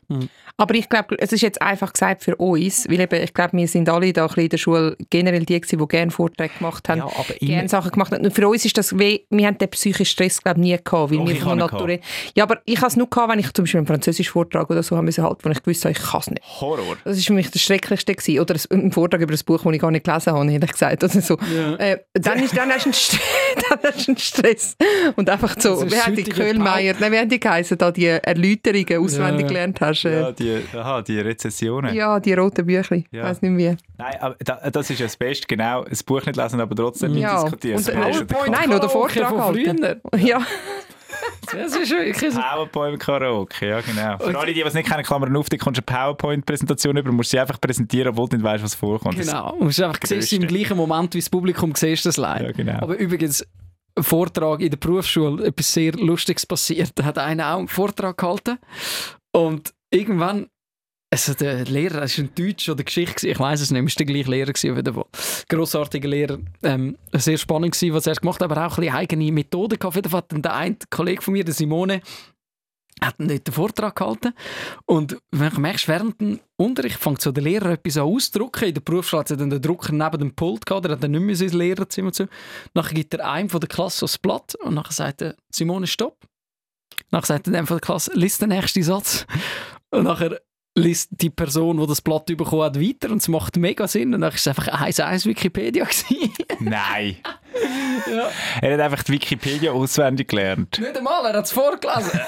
Aber 0.57 0.75
ich 0.75 0.89
glaube, 0.89 1.15
es 1.19 1.33
ist 1.33 1.41
jetzt 1.43 1.63
einfach 1.63 1.93
gesagt 1.93 2.23
für 2.25 2.35
uns, 2.37 2.87
weil 2.89 3.01
eben, 3.01 3.23
ich 3.23 3.33
glaube, 3.33 3.57
wir 3.57 3.67
sind 3.69 3.89
alle 3.89 4.13
da 4.13 4.23
ein 4.25 4.27
bisschen 4.29 4.43
in 4.43 4.49
der 4.51 4.59
Schule 4.59 4.97
generell 5.09 5.45
die 5.47 5.59
gewesen, 5.61 5.79
die 5.79 5.87
gerne 5.89 6.11
Vorträge 6.11 6.53
gemacht 6.59 6.89
haben. 6.89 6.99
Ja, 6.99 7.07
gerne 7.39 7.69
Sachen 7.69 7.93
gemacht 7.93 8.13
haben. 8.13 8.25
Und 8.25 8.35
für 8.35 8.47
uns 8.49 8.65
ist 8.65 8.77
das 8.77 8.99
weh, 8.99 9.21
wir 9.31 9.47
haben 9.47 9.57
den 9.59 9.71
psychischen 9.71 10.05
Stress 10.07 10.43
glaube 10.43 10.61
nie 10.61 10.77
gehabt, 10.77 10.93
weil 11.13 11.19
Doch, 11.19 11.27
wir 11.29 11.35
ich 11.37 11.41
von 11.41 11.57
Natur 11.57 11.89
Ja, 12.35 12.43
aber 12.45 12.61
ich 12.67 12.77
habe 12.79 12.89
es 12.89 12.97
nur 12.97 13.09
gehabt, 13.09 13.31
wenn 13.33 13.39
ich 13.39 13.51
zum 13.53 13.63
Beispiel 13.65 13.79
einen 13.79 13.87
französischen 13.87 14.33
Vortrag 14.33 14.69
oder 14.69 14.83
so 14.83 14.97
haben 14.97 15.05
müssen 15.05 15.23
halten, 15.25 15.39
wo 15.45 15.51
ich 15.51 15.63
gewusst 15.63 15.85
habe, 15.85 15.93
ich 15.93 16.03
kann 16.03 16.21
es 16.21 16.31
nicht. 16.31 16.43
Horror. 16.61 16.97
Das 17.05 17.17
ist 17.17 17.27
für 17.27 17.33
mich 17.33 17.51
das 17.51 17.63
Schrecklichste 17.63 18.15
gewesen. 18.15 18.41
Oder 18.41 18.57
ein 18.73 18.93
Vortrag 18.93 19.21
über 19.21 19.33
ein 19.33 19.41
Buch, 19.47 19.63
das 19.63 19.73
ich 19.73 19.81
gar 19.81 19.91
nicht 19.93 20.05
gelesen 20.05 20.33
habe, 20.33 20.53
ehrlich 20.53 20.73
gesagt. 20.73 21.03
Oder 21.05 21.23
so. 21.23 21.39
Ja. 21.57 21.77
Äh, 21.77 22.01
dann, 22.15 22.39
ist, 22.43 22.57
dann, 22.57 22.69
hast 22.71 22.85
du 22.85 22.89
einen 22.89 22.95
St- 22.95 23.19
dann 23.71 23.79
hast 23.95 24.07
du 24.09 24.11
einen 24.11 24.19
Stress. 24.19 24.77
Und 25.17 25.31
einfach 25.31 25.55
so, 25.59 25.91
wie 25.91 25.97
haben 25.97 26.17
die 26.17 26.25
Köhlmeier, 26.25 26.95
nein, 26.99 27.13
wie 27.13 27.19
haben 27.19 27.29
die 27.29 27.41
geheißen, 27.41 27.79
da 27.79 27.91
die 27.93 28.19
Prüfungen 28.85 29.05
auswendig 29.05 29.43
Ja. 29.43 29.47
gelernt 29.49 29.81
hast. 29.81 30.05
Äh, 30.05 30.21
Ja, 30.21 30.33
die, 30.33 30.61
aha, 30.77 31.03
die 31.03 31.19
Rezessionen. 31.21 31.95
ja, 31.95 32.21
die 32.21 32.33
roten 32.35 32.67
Bücher. 32.67 32.97
Ich 32.97 33.05
Ja. 33.11 33.25
weiß 33.25 33.43
nicht 33.43 33.57
wie. 33.57 33.77
Nein, 33.99 34.15
aber 34.21 34.37
da, 34.45 34.71
das 34.71 34.91
ist 34.91 34.99
ja 35.01 35.07
das 35.07 35.17
Beste, 35.17 35.47
genau. 35.47 35.85
Das 35.85 36.03
Buch 36.03 36.25
nicht 36.25 36.37
lesen, 36.37 36.61
aber 36.61 36.75
trotzdem 36.75 37.15
Ja. 37.17 37.35
mitdiskutieren. 37.45 37.79
Und 37.79 37.87
PowerPoint-. 38.29 38.51
Nein, 38.51 38.69
oder 38.71 38.81
Karaoke 38.81 38.89
Vortrag 38.91 39.29
von 39.29 39.41
halten. 39.43 39.77
früher. 40.13 40.21
Ja, 40.21 40.41
Das 41.53 41.75
ist 41.77 41.91
wirklich 41.91 42.33
so. 42.33 42.41
PowerPoint-Karaoke, 42.41 43.67
ja 43.69 43.81
genau. 43.81 44.19
Für 44.19 44.39
alle, 44.39 44.53
die 44.55 44.61
es 44.63 44.75
nicht 44.75 44.89
kennen, 44.89 45.03
Klammern 45.03 45.37
auf, 45.37 45.49
die 45.49 45.59
kommst 45.59 45.79
du 45.81 45.83
eine 45.87 45.99
PowerPoint-Präsentation 45.99 46.97
über, 46.97 47.11
musst 47.13 47.31
sie 47.31 47.41
einfach 47.41 47.61
präsentieren, 47.61 48.11
obwohl 48.11 48.29
du 48.29 48.37
nicht 48.37 48.45
weißt, 48.45 48.63
was 48.63 48.75
vorkommt. 48.75 49.19
Genau. 49.19 49.57
Du 49.59 49.65
musst 49.65 49.83
einfach 49.83 49.99
siehst 50.05 50.33
im 50.33 50.47
gleichen 50.47 50.77
Moment, 50.77 51.15
wie 51.15 51.19
das 51.19 51.29
Publikum 51.29 51.75
siehst, 51.75 52.07
das 52.07 52.17
live. 52.17 52.43
Ja, 52.43 52.53
genau. 52.53 52.79
Aber 52.81 52.97
übrigens, 52.97 53.45
Vortrag 54.05 54.61
in 54.61 54.71
der 54.71 54.79
Berufsschule, 54.79 55.47
etwas 55.47 55.73
sehr 55.73 55.93
Lustiges 55.93 56.47
passiert. 56.47 56.93
Da 56.95 57.05
hat 57.05 57.19
einer 57.19 57.55
auch 57.55 57.59
einen 57.59 57.69
Vortrag 57.69 58.17
gehalten 58.17 58.59
und 59.33 59.73
irgendwann 59.91 60.49
also 61.13 61.35
der 61.35 61.65
Lehrer, 61.65 62.03
das 62.03 62.17
war 62.19 62.25
ein 62.25 62.31
Deutsch 62.37 62.69
oder 62.69 62.85
Geschichte, 62.85 63.29
ich 63.29 63.39
weiß 63.39 63.61
es 63.61 63.73
nicht, 63.73 63.85
es 63.85 63.95
war 63.97 64.05
der 64.05 64.07
gleiche 64.07 64.31
Lehrer 64.31 64.53
gewesen, 64.53 64.95
Fall. 64.95 65.07
Grossartiger 65.49 66.09
Lehrer, 66.09 66.39
ähm, 66.63 66.97
sehr 67.15 67.37
spannend 67.37 67.75
gewesen, 67.75 67.95
was 67.95 68.07
er 68.07 68.15
gemacht 68.15 68.41
hat, 68.41 68.51
aber 68.51 68.65
auch 68.65 68.79
ein 68.79 68.85
bisschen 68.85 68.95
eigene 68.95 69.33
Methoden 69.33 69.77
gehabt. 69.77 69.87
Auf 69.87 69.97
jeden 69.97 70.09
Fall 70.09 70.23
hat 70.23 70.45
der 70.45 70.55
eine 70.55 70.77
Kollege 70.89 71.21
von 71.21 71.33
mir, 71.33 71.43
der 71.43 71.55
Simone, 71.55 72.01
hat 73.03 73.15
dann 73.19 73.29
dort 73.29 73.47
den 73.47 73.55
Vortrag 73.55 73.97
gehalten 73.97 74.33
und 74.87 75.17
wenn 75.31 75.51
du 75.51 75.61
merkst, 75.61 75.89
während 75.89 76.21
dem 76.21 76.41
Unterricht 76.57 76.99
fängt 76.99 77.21
so 77.21 77.33
der 77.33 77.43
Lehrer 77.43 77.71
etwas 77.71 77.97
an 77.97 78.05
auszudrucken. 78.05 78.69
In 78.69 78.75
der 78.75 78.83
Berufsschule 78.83 79.21
hat 79.21 79.31
dann 79.31 79.51
den 79.51 79.63
Drucker 79.63 79.93
neben 79.93 80.19
dem 80.19 80.35
Pult 80.35 80.67
gehabt, 80.67 80.85
der 80.85 80.93
hat 80.93 81.03
dann 81.03 81.13
nicht 81.13 81.21
mehr 81.21 81.41
ins 81.41 81.55
Lehrerzimmer 81.55 82.13
zu. 82.13 82.29
Nachher 82.75 82.95
gibt 82.95 83.15
er 83.15 83.31
einem 83.31 83.49
von 83.49 83.61
der 83.61 83.69
Klasse 83.69 84.01
das 84.03 84.19
Blatt 84.19 84.55
und 84.57 84.75
nachher 84.75 84.93
sagt 84.93 85.23
er, 85.23 85.37
Simone, 85.51 85.87
stopp. 85.87 86.27
Nachher 87.11 87.27
sagt 87.27 87.47
er 87.47 87.53
dem 87.55 87.67
von 87.67 87.79
der 87.79 87.87
Klasse, 87.87 88.13
liest 88.15 88.43
den 88.43 88.51
nächsten 88.51 88.83
Satz. 88.83 89.27
Und 89.91 90.05
nachher 90.05 90.41
liest 90.81 91.11
die 91.13 91.31
Person, 91.31 91.79
die 91.79 91.87
das 91.87 92.01
Blatt 92.01 92.27
bekommen 92.27 92.63
hat, 92.63 92.81
weiter 92.81 93.11
und 93.11 93.19
es 93.19 93.29
macht 93.29 93.57
mega 93.57 93.87
Sinn. 93.87 94.15
Und 94.15 94.21
dann 94.21 94.31
war 94.31 94.35
es 94.35 94.47
einfach 94.47 94.69
1-1 94.69 95.27
Wikipedia. 95.27 95.85
gewesen. 95.85 96.33
Nein. 96.61 97.17
ja. 98.11 98.31
Er 98.61 98.75
hat 98.75 98.81
einfach 98.81 99.03
die 99.03 99.13
Wikipedia 99.13 99.73
auswendig 99.73 100.29
gelernt. 100.29 100.79
Nicht 100.79 100.97
einmal, 100.97 101.25
er 101.27 101.39
hat 101.39 101.45
es 101.45 101.53
vorgelesen. 101.53 102.19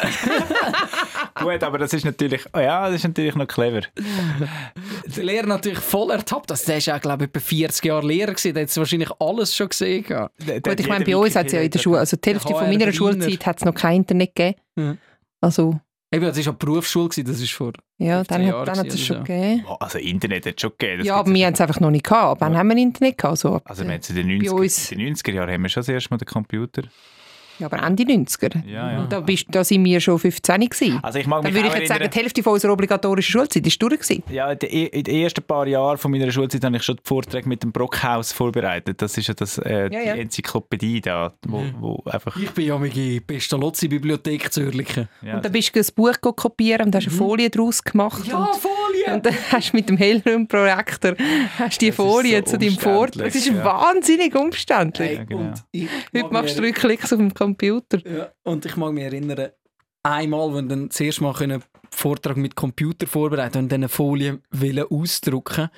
Gut, 1.35 1.63
aber 1.63 1.79
das 1.79 1.93
ist 1.93 2.05
natürlich, 2.05 2.45
oh 2.53 2.59
ja, 2.59 2.87
das 2.87 2.97
ist 2.97 3.05
natürlich 3.05 3.35
noch 3.35 3.47
clever. 3.47 3.83
der 5.17 5.25
Lehrer 5.25 5.47
natürlich 5.47 5.79
voll 5.79 6.11
ertappt. 6.11 6.51
Also, 6.51 6.67
der 6.67 6.79
ist 6.79 6.87
ja, 6.87 6.99
glaube 6.99 7.25
ich, 7.25 7.29
etwa 7.31 7.41
40 7.41 7.85
Jahre 7.85 8.07
Lehrer 8.07 8.33
gewesen. 8.33 8.55
Der 8.55 8.65
hat 8.65 8.77
wahrscheinlich 8.77 9.11
alles 9.19 9.55
schon 9.55 9.69
gesehen. 9.69 10.05
gehabt. 10.05 10.35
gut, 10.63 10.81
ich 10.81 10.89
meine, 10.89 11.05
bei 11.05 11.17
uns 11.17 11.37
hat 11.37 11.47
es 11.47 11.53
ja 11.53 11.61
in 11.61 11.71
der 11.71 11.79
Schule, 11.79 11.99
also 11.99 12.17
die 12.17 12.31
Hälfte 12.31 12.49
Der 12.49 12.57
von 12.57 12.69
meiner 12.69 12.93
Schulzeit 12.93 13.47
hat 13.47 13.59
es 13.59 13.65
noch 13.65 13.75
kein 13.75 13.97
Internet 13.97 14.35
gegeben. 14.35 14.61
Ja. 14.77 14.97
Also, 15.41 15.81
Eben, 16.13 16.25
das 16.27 16.37
war 16.37 16.45
ja 16.45 16.53
Berufsschule, 16.53 17.09
gewesen, 17.09 17.27
das 17.27 17.41
ist 17.41 17.53
vor... 17.53 17.73
ja, 17.99 18.19
15 18.23 18.43
dann, 18.47 18.53
hat- 18.61 18.69
dann 18.69 18.79
hat 18.81 18.87
es 18.89 19.01
schon 19.01 19.17
oder 19.17 19.25
gegeben. 19.25 19.65
Also 19.81 19.99
Internet 19.99 20.47
hat 20.47 20.55
es 20.57 20.61
schon 20.61 20.73
gegeben. 20.79 20.99
das 20.99 21.07
Ja, 21.07 21.17
aber 21.17 21.33
wir 21.35 21.47
haben 21.47 21.55
es 21.55 21.61
einfach 21.61 21.81
noch 21.81 21.91
nicht 21.91 22.05
gehabt. 22.05 22.41
Wann 22.43 22.53
Ja. 22.53 22.59
haben 22.59 22.69
wir 22.69 22.77
Internet 22.77 23.17
gehabt? 23.19 23.39
So, 23.39 23.61
Also 23.65 23.85
wir 23.85 23.93
haben 23.93 24.01
es 24.01 24.11
in 24.11 24.17
den 24.17 24.27
Bei 24.29 24.35
90er, 24.47 24.51
uns- 24.53 24.93
in 24.93 24.99
den 24.99 25.15
90er 25.17 25.33
Jahren 25.33 25.51
haben 25.51 25.63
wir 25.63 25.69
schon 25.71 25.81
das 25.81 25.89
erste 25.89 26.11
Mal 26.11 26.19
den 26.19 26.27
Computer. 26.29 26.83
Ja, 27.63 27.67
aber 27.67 27.83
Ende 27.87 28.03
90er. 28.03 28.67
Ja, 28.67 28.93
ja. 28.93 29.07
Da, 29.09 29.21
bist, 29.21 29.47
da 29.51 29.63
sind 29.65 29.85
wir 29.85 30.01
schon 30.01 30.19
15 30.19 30.61
gewesen. 30.69 30.99
Also 31.03 31.19
ich 31.19 31.27
mag 31.27 31.43
Dann 31.43 31.55
würde 31.55 31.69
ich 31.69 31.75
jetzt 31.75 31.89
sagen, 31.89 32.09
die 32.13 32.19
Hälfte 32.19 32.43
von 32.43 32.55
unserer 32.55 32.73
obligatorischen 32.73 33.33
Schulzeit 33.33 33.67
ist 33.67 33.81
durch 33.81 33.99
gewesen. 34.01 34.23
ja, 34.31 34.51
in 34.53 34.59
den- 35.05 35.23
ersten 35.23 35.43
paar 35.43 35.67
Jahren 35.67 35.97
von 35.99 36.11
meiner 36.11 36.31
Schulzeit 36.33 36.65
habe 36.65 36.77
ich 36.77 36.83
schon 36.83 36.97
die 36.97 37.03
Vorträge 37.05 37.49
mit 37.49 37.63
dem 37.63 37.71
Brockhaus 37.73 38.33
vorbereitet. 38.33 39.01
Das 39.01 39.17
ist 39.17 39.29
ja 39.29 39.35
das, 39.35 39.59
äh, 39.59 39.89
Ja, 39.93 40.01
ja. 40.01 40.15
die 40.15 40.21
Enzyklopädie 40.21 41.01
da, 41.01 41.33
wo, 41.47 41.63
wo 41.79 42.03
einfach... 42.11 42.37
Ich 42.37 42.51
bin 42.51 42.67
ja 42.67 42.79
mit 42.79 42.97
der 42.97 43.21
Pestalozzi-Bibliothek 43.21 44.53
zu 44.53 44.63
Oerlikon. 44.63 45.09
Ja, 45.23 45.37
Und 45.37 45.45
dann 45.45 45.53
bist 45.53 45.75
du 45.75 45.81
ein 45.81 45.87
Buch 45.95 46.13
kopieren 46.21 46.87
und 46.87 46.95
hast 46.97 47.07
eine 47.09 47.17
Folie 47.17 47.51
daraus 47.51 47.83
gemacht. 47.83 48.21
und, 48.23 48.57
Folie! 48.57 49.15
und 49.15 49.25
dann 49.27 49.35
hast 49.51 49.73
du 49.73 49.77
mit 49.77 49.89
dem 49.89 49.97
Hellroom-Projektor 49.97 51.15
hast 51.59 51.81
die 51.81 51.89
Das 51.89 51.97
Folie 51.97 52.39
so 52.39 52.53
zu 52.53 52.59
deinem 52.59 52.77
Vortrag. 52.77 53.27
Es 53.27 53.37
ist 53.37 53.47
ja. 53.49 53.65
wahnsinnig 53.65 54.35
umständlich. 54.35 55.19
Ja, 55.19 55.25
genau. 55.25 55.41
und 55.41 55.55
ich 55.73 55.89
Heute 56.17 56.33
machst 56.33 56.57
du 56.59 56.63
drei 56.63 56.73
Klicks 56.73 57.13
auf 57.13 57.19
dem 57.19 57.33
Computer. 57.33 57.52
Ja, 58.05 58.31
und 58.45 58.65
ich 58.67 58.77
mag 58.77 58.93
mich 58.93 59.05
erinnern, 59.05 59.51
einmal, 60.03 60.55
wenn 60.55 60.69
dann 60.69 60.89
das 60.89 61.01
erste 61.01 61.23
Mal 61.23 61.35
einen 61.41 61.63
Vortrag 61.91 62.37
mit 62.37 62.57
Computer 62.57 63.07
vorbereitet 63.07 63.57
und 63.57 63.71
dann 63.71 63.81
eine 63.81 63.89
Folie 63.89 64.41
wollen 64.51 64.85
ausdrucken 64.91 65.69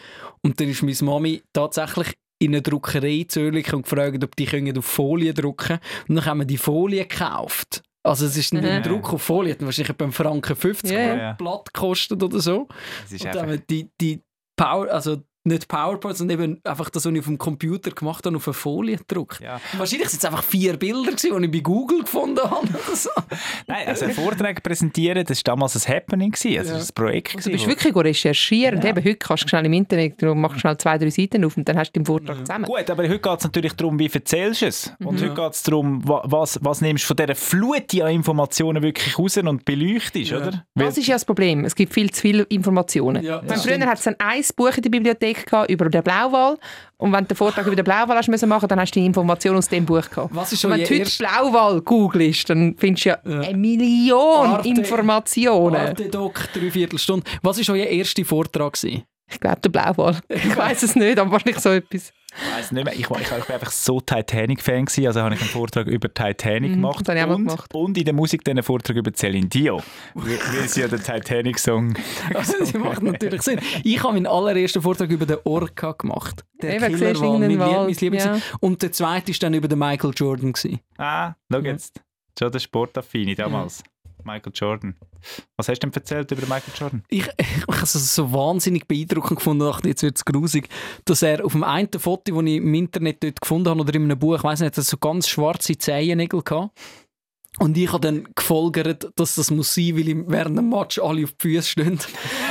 und 0.42 0.60
dann 0.60 0.68
ist 0.68 0.82
meine 0.82 0.96
Mami 1.02 1.42
tatsächlich 1.52 2.14
in 2.38 2.52
eine 2.52 2.62
Druckerei 2.62 3.24
zu 3.28 3.40
Oerlikon 3.40 3.78
und 3.78 3.82
gefragt, 3.84 4.22
ob 4.24 4.36
die 4.36 4.44
können 4.46 4.76
auf 4.78 4.84
Folie 4.84 5.34
drucken 5.34 5.78
und 6.08 6.16
dann 6.16 6.24
haben 6.24 6.38
wir 6.40 6.44
die 6.46 6.56
Folie 6.58 7.06
gekauft. 7.06 7.82
Also 8.02 8.26
es 8.26 8.36
ist 8.36 8.52
ein 8.52 8.62
Mhm. 8.62 8.82
Druck 8.82 9.12
auf 9.14 9.22
Folie, 9.22 9.52
hat 9.54 9.64
wahrscheinlich 9.64 9.98
einen 9.98 10.12
Franken 10.12 10.54
50 10.56 10.90
Ja, 10.92 10.98
ja. 11.00 11.14
yeah. 11.16 11.32
Blatt 11.32 11.72
gekostet 11.72 12.22
oder 12.22 12.38
so. 12.38 12.68
Und 13.10 13.24
dann 13.24 13.42
haben 13.42 13.50
wir 13.50 13.58
die, 13.58 13.88
die 14.00 14.20
Power, 14.56 14.88
also 14.90 15.22
nicht 15.44 15.68
PowerPoint, 15.68 16.16
sondern 16.16 16.40
eben 16.40 16.60
einfach 16.64 16.90
das, 16.90 17.04
was 17.04 17.12
ich 17.12 17.18
auf 17.18 17.24
dem 17.26 17.38
Computer 17.38 17.90
gemacht 17.90 18.24
habe, 18.26 18.36
auf 18.36 18.46
eine 18.48 18.54
Folie 18.54 18.96
gedruckt. 18.96 19.40
ja. 19.40 19.60
Wahrscheinlich 19.76 20.08
sind 20.08 20.18
es 20.18 20.24
einfach 20.24 20.42
vier 20.42 20.76
Bilder, 20.76 21.12
gewesen, 21.12 21.38
die 21.38 21.44
ich 21.46 21.50
bei 21.52 21.58
Google 21.60 22.00
gefunden 22.02 22.40
habe. 22.42 22.66
Oder 22.66 22.96
so. 22.96 23.10
Nein, 23.66 23.86
also 23.88 24.04
einen 24.06 24.14
Vortrag 24.14 24.62
präsentieren, 24.62 25.24
das 25.24 25.38
war 25.38 25.54
damals 25.54 25.76
ein 25.86 25.94
Happening, 25.94 26.30
gewesen. 26.32 26.58
also 26.58 26.72
Ja. 26.72 26.78
das 26.78 26.88
war 26.96 27.04
ein 27.04 27.06
Projekt. 27.08 27.28
Du 27.34 27.36
gewesen, 27.38 27.52
bist 27.52 27.64
wo- 27.64 27.68
wirklich 27.68 27.92
go 27.94 28.00
recherchieren. 28.00 28.76
Und 28.76 28.84
Ja. 28.84 28.90
eben, 28.90 29.04
heute 29.04 29.16
kannst 29.16 29.44
du 29.44 29.48
schnell 29.48 29.66
im 29.66 29.72
Internet, 29.74 30.22
du 30.22 30.34
machst 30.34 30.60
schnell 30.60 30.76
zwei, 30.78 30.96
drei 30.98 31.10
Seiten 31.10 31.44
auf 31.44 31.56
und 31.56 31.68
dann 31.68 31.76
hast 31.78 31.90
du 31.94 32.00
den 32.00 32.06
Vortrag 32.06 32.38
zusammen. 32.38 32.64
Gut, 32.64 32.88
aber 32.90 33.02
heute 33.02 33.18
geht 33.18 33.38
es 33.38 33.44
natürlich 33.44 33.72
darum, 33.74 33.98
wie 33.98 34.10
erzählst 34.12 34.62
du 34.62 34.66
es. 34.66 34.92
Und 35.00 35.20
Mhm. 35.20 35.24
heute 35.26 35.34
geht 35.34 35.52
es 35.52 35.62
darum, 35.62 36.08
wa- 36.08 36.22
was, 36.24 36.58
was 36.62 36.80
nimmst 36.80 37.04
du 37.04 37.08
von 37.08 37.16
dieser 37.16 37.34
Flut 37.34 37.94
an 38.00 38.08
Informationen 38.10 38.82
wirklich 38.82 39.18
raus 39.18 39.36
und 39.36 39.64
beleuchtest, 39.64 40.30
Ja. 40.30 40.38
oder? 40.38 40.64
Das 40.74 40.96
ist 40.96 41.06
ja 41.06 41.16
das 41.16 41.24
Problem. 41.24 41.64
Es 41.64 41.74
gibt 41.74 41.92
viel 41.92 42.10
zu 42.10 42.20
viele 42.22 42.44
Informationen. 42.44 43.22
Ja, 43.22 43.42
früher 43.42 43.78
hat 43.86 43.98
es 43.98 44.04
dann 44.04 44.16
ein 44.18 44.42
Buch 44.56 44.76
in 44.76 44.82
der 44.82 44.90
Bibliothek 44.90 45.33
gehabt 45.44 45.70
über 45.70 45.88
den 45.88 46.02
Blauwal. 46.02 46.56
Und 46.96 47.12
wenn 47.12 47.24
du 47.24 47.28
den 47.28 47.36
Vortrag 47.36 47.66
über 47.66 47.76
den 47.76 47.84
Blauwal 47.84 48.16
hast 48.16 48.28
müssen 48.28 48.48
machen, 48.48 48.68
dann 48.68 48.80
hast 48.80 48.92
du 48.94 49.00
die 49.00 49.06
Information 49.06 49.56
aus 49.56 49.68
dem 49.68 49.84
Buch 49.84 50.08
gehabt. 50.08 50.34
Was 50.34 50.52
ist 50.52 50.64
Und 50.64 50.70
schon 50.70 50.78
wenn 50.78 50.78
du 50.80 50.84
heute 50.86 50.94
erst- 51.02 51.18
Blauwal 51.18 51.80
googelst, 51.82 52.48
dann 52.50 52.74
findest 52.78 53.04
du 53.04 53.08
ja, 53.10 53.18
Ja. 53.24 53.40
eine 53.40 53.56
Million 53.58 54.46
Arte- 54.50 54.68
Informationen. 54.68 55.76
Arte 55.76 56.08
Doc, 56.08 56.48
dreiviertel 56.52 56.98
Stunde. 56.98 57.24
Was 57.42 57.58
war 57.68 57.74
euer 57.74 57.86
erster 57.86 58.24
Vortrag? 58.24 58.72
Gewesen? 58.74 59.02
Ich 59.30 59.40
glaube, 59.40 59.60
der 59.62 59.70
Blauwal. 59.70 60.20
Ich 60.28 60.56
weiß 60.56 60.82
es 60.82 60.94
nicht, 60.96 61.18
aber 61.18 61.30
wahrscheinlich 61.32 61.60
so 61.60 61.70
etwas. 61.70 62.12
Ich 62.36 62.56
weiss 62.56 62.72
nicht 62.72 62.84
mehr. 62.84 62.92
Ich, 62.94 63.00
ich, 63.00 63.10
ich 63.10 63.30
war 63.30 63.50
einfach 63.50 63.70
so 63.70 64.00
Titanic-Fan, 64.00 64.86
gewesen, 64.86 65.06
also 65.06 65.22
habe 65.22 65.34
ich 65.36 65.40
einen 65.40 65.50
Vortrag 65.50 65.86
über 65.86 66.12
Titanic 66.12 66.72
Mhm, 66.72 66.74
gemacht. 66.76 67.08
das 67.08 67.14
ich 67.16 67.24
und, 67.24 67.46
gemacht. 67.46 67.74
und 67.74 67.96
in 67.96 68.04
der 68.04 68.12
Musik 68.14 68.42
dann 68.44 68.52
einen 68.58 68.64
Vortrag 68.64 68.96
über 68.96 69.12
Celine 69.14 69.46
Dion, 69.46 69.80
weil 70.14 70.68
sie 70.68 70.80
ja 70.80 70.88
den 70.88 71.00
Titanic-Song... 71.00 71.94
Also, 72.34 72.54
das 72.58 72.74
macht 72.74 73.02
natürlich 73.02 73.40
Sinn. 73.42 73.60
Ich 73.84 74.02
habe 74.02 74.14
meinen 74.14 74.26
allerersten 74.26 74.82
Vortrag 74.82 75.10
über 75.10 75.26
den 75.26 75.38
Orca 75.44 75.92
gemacht. 75.92 76.44
Der 76.60 76.74
Eben, 76.74 76.86
Killerwal, 76.96 77.12
mein, 77.14 77.22
irgendeinen 77.24 77.50
Lieb- 77.50 77.60
Wal, 77.60 77.84
mein 77.84 77.94
Lieblings. 77.94 78.24
ja. 78.24 78.38
Und 78.60 78.82
der 78.82 78.90
zweite 78.92 79.30
war 79.32 79.38
dann 79.38 79.54
über 79.54 79.68
den 79.68 79.78
Michael 79.78 80.12
Jordan. 80.16 80.52
Gewesen. 80.52 80.80
Ah, 80.98 81.34
schau 81.52 81.60
jetzt. 81.60 82.00
Schon 82.36 82.50
der 82.50 82.58
Sportaffine 82.58 83.36
damals. 83.36 83.84
Michael 84.24 84.52
Jordan. 84.54 84.96
Was 85.56 85.68
hast 85.68 85.78
du 85.82 85.88
denn 85.88 85.94
erzählt 85.94 86.30
über 86.32 86.42
Michael 86.42 86.72
Jordan? 86.78 87.02
Ich, 87.08 87.26
ich 87.36 87.66
habe 87.68 87.82
es 87.82 88.14
so 88.14 88.32
wahnsinnig 88.32 88.86
beeindruckend 88.88 89.38
gefunden, 89.38 89.64
dachte, 89.66 89.88
jetzt 89.88 90.02
wird 90.02 90.16
es 90.16 90.24
grusig, 90.24 90.68
dass 91.04 91.22
er 91.22 91.44
auf 91.44 91.52
dem 91.52 91.64
einen 91.64 91.88
Foto, 91.98 92.34
das 92.34 92.44
ich 92.50 92.56
im 92.56 92.74
Internet 92.74 93.22
dort 93.22 93.40
gefunden 93.40 93.68
habe, 93.68 93.80
oder 93.80 93.94
in 93.94 94.04
einem 94.04 94.18
Buch, 94.18 94.36
ich 94.36 94.44
weiß 94.44 94.60
nicht, 94.60 94.68
hat 94.68 94.76
er 94.78 94.82
so 94.84 94.96
ganz 94.96 95.28
schwarze 95.28 95.76
Zehennägel 95.78 96.42
gehabt. 96.42 96.70
Und 97.60 97.78
ich 97.78 97.92
habe 97.92 98.00
dann 98.00 98.26
gefolgert, 98.34 99.12
dass 99.14 99.36
das 99.36 99.52
muss 99.52 99.72
sein, 99.74 99.96
weil 99.96 100.08
ihm 100.08 100.24
während 100.26 100.58
dem 100.58 100.68
Match 100.70 100.98
alle 100.98 101.22
auf 101.22 101.30
die 101.32 101.48
Füße 101.54 101.68
stehen. 101.68 102.00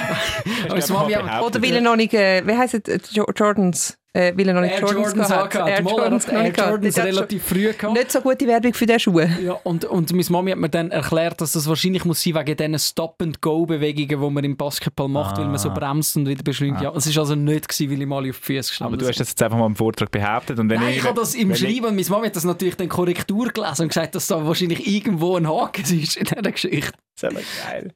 Aber 0.66 0.76
das 0.76 0.90
Mami. 0.90 1.14
Oder 1.18 1.62
will 1.62 1.74
er 1.76 1.82
noch 1.82 1.98
nicht, 1.98 2.14
äh, 2.14 2.42
wie 2.48 2.54
heisst 2.58 2.88
es, 2.88 3.14
Jo- 3.14 3.28
Jordans? 3.36 3.98
Äh, 4.16 4.38
will 4.38 4.48
er 4.48 4.54
noch 4.54 4.62
nicht 4.62 4.74
Air 4.76 4.82
Jordans, 4.82 5.08
Jordans 5.08 5.32
angehabt. 5.32 5.56
Air 5.56 5.82
Mal, 5.82 5.90
er 5.92 5.98
Jordans 5.98 6.28
Air. 6.28 6.54
Jordans 6.56 6.96
schon- 6.96 7.04
relativ 7.04 7.44
früh 7.44 7.74
gehabt. 7.74 7.94
Nicht 7.94 8.12
so 8.12 8.22
gute 8.22 8.46
Werbung 8.48 8.74
für 8.76 8.86
diese 8.86 9.00
Schuhe. 9.00 9.28
Ja, 9.44 9.54
und, 9.64 9.86
und 9.86 10.12
meine 10.12 10.26
Mami 10.30 10.52
hat 10.52 10.60
mir 10.60 10.70
dann 10.70 10.92
erklärt, 10.92 11.42
dass 11.42 11.54
das 11.54 11.68
wahrscheinlich 11.68 12.06
muss 12.06 12.22
sein 12.22 12.36
wegen 12.36 12.56
diesen 12.56 12.78
Stop-and-Go-Bewegungen, 12.78 14.08
die 14.22 14.30
man 14.30 14.44
im 14.44 14.56
Basketball 14.56 15.08
macht, 15.08 15.38
weil 15.40 15.46
man 15.48 15.58
so 15.58 15.70
Ah. 15.70 15.74
bremst 15.74 16.16
und 16.16 16.28
wieder 16.28 16.44
beschleunigt. 16.44 16.82
Ja, 16.82 16.94
es 16.96 17.08
war 17.16 17.22
also 17.24 17.34
nicht, 17.36 17.68
gewesen, 17.68 17.92
weil 17.92 18.02
ich 18.02 18.08
mal 18.08 18.18
auf 18.18 18.24
die 18.24 18.34
Füße 18.34 18.70
gestanden 18.70 18.94
Aber 18.94 19.02
du 19.04 19.10
hast 19.10 19.20
das 19.20 19.30
jetzt 19.30 19.42
einfach 19.42 19.58
mal 19.58 19.66
im 19.66 19.76
Vortrag 19.76 20.12
behauptet. 20.12 20.60
Und 20.60 20.70
wenn 20.70 20.80
Nein, 20.80 20.90
ich, 20.92 20.98
ich 20.98 21.04
habe 21.04 21.20
das 21.20 21.34
im 21.34 21.56
Schreiben 21.56 21.86
und 21.86 21.96
meine 21.96 22.08
Mami 22.10 22.28
hat 22.28 22.36
das 22.36 22.44
natürlich 22.44 22.76
dann 22.76 22.90
Korrektur 22.90 23.48
gelesen 23.48 23.82
und 23.84 23.88
gesagt, 23.88 24.14
dass 24.14 24.28
da 24.28 24.46
wahrscheinlich 24.46 24.86
irgendwo 24.86 25.38
ein 25.38 25.48
Haken 25.48 25.82
ist 25.82 26.18
in 26.18 26.26
dieser 26.26 26.52
Geschichte. 26.52 26.92
Das 27.20 27.32
ist 27.34 27.38
aber 27.64 27.72
geil. 27.72 27.92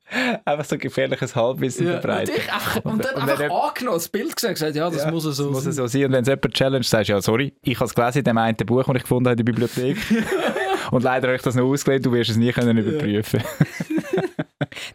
Einfach 0.46 0.66
so 0.66 0.78
gefährliches 0.78 1.36
Halbwissen 1.36 1.86
Ja, 1.88 1.94
verbreiten. 2.00 2.36
einfach, 2.36 2.76
und 2.86 3.04
dann 3.04 3.16
Und 3.16 3.22
einfach 3.24 3.40
wenn- 3.40 3.52
angenommen, 3.52 3.98
das 3.98 4.10
Bild 4.10 4.36
gesehen 4.36 4.50
und 4.50 4.54
gesagt, 4.56 4.76
ja, 4.76 4.90
das 4.90 5.04
Ja, 5.04 5.12
muss 5.12 5.24
so 5.24 5.30
das 5.30 5.40
muss 5.40 5.64
sein. 5.64 5.74
so 5.74 5.88
sein. 5.88 6.06
Und 6.06 6.12
wenn 6.14 6.22
es 6.22 6.28
jemand 6.28 6.54
challenge, 6.54 6.84
sagst 6.84 7.10
du, 7.10 7.14
ja, 7.14 7.22
sorry, 7.22 7.54
ich 7.64 7.76
habe 7.76 7.86
es 7.86 7.96
gelesen 7.96 8.20
in 8.20 8.24
dem 8.26 8.38
einen 8.38 8.58
Buch, 8.58 8.84
das 8.86 8.96
ich 8.96 9.02
gefunden 9.02 9.30
habe 9.30 9.34
in 9.40 9.46
der 9.46 9.52
Bibliothek. 9.52 9.98
und 10.92 11.04
leider 11.04 11.28
habe 11.28 11.36
ich 11.36 11.42
das 11.42 11.56
noch 11.56 11.66
ausgelegt, 11.66 12.06
du 12.06 12.12
wirst 12.12 12.30
es 12.30 12.38
nie 12.38 12.52
können 12.52 12.78
überprüfen 12.78 13.42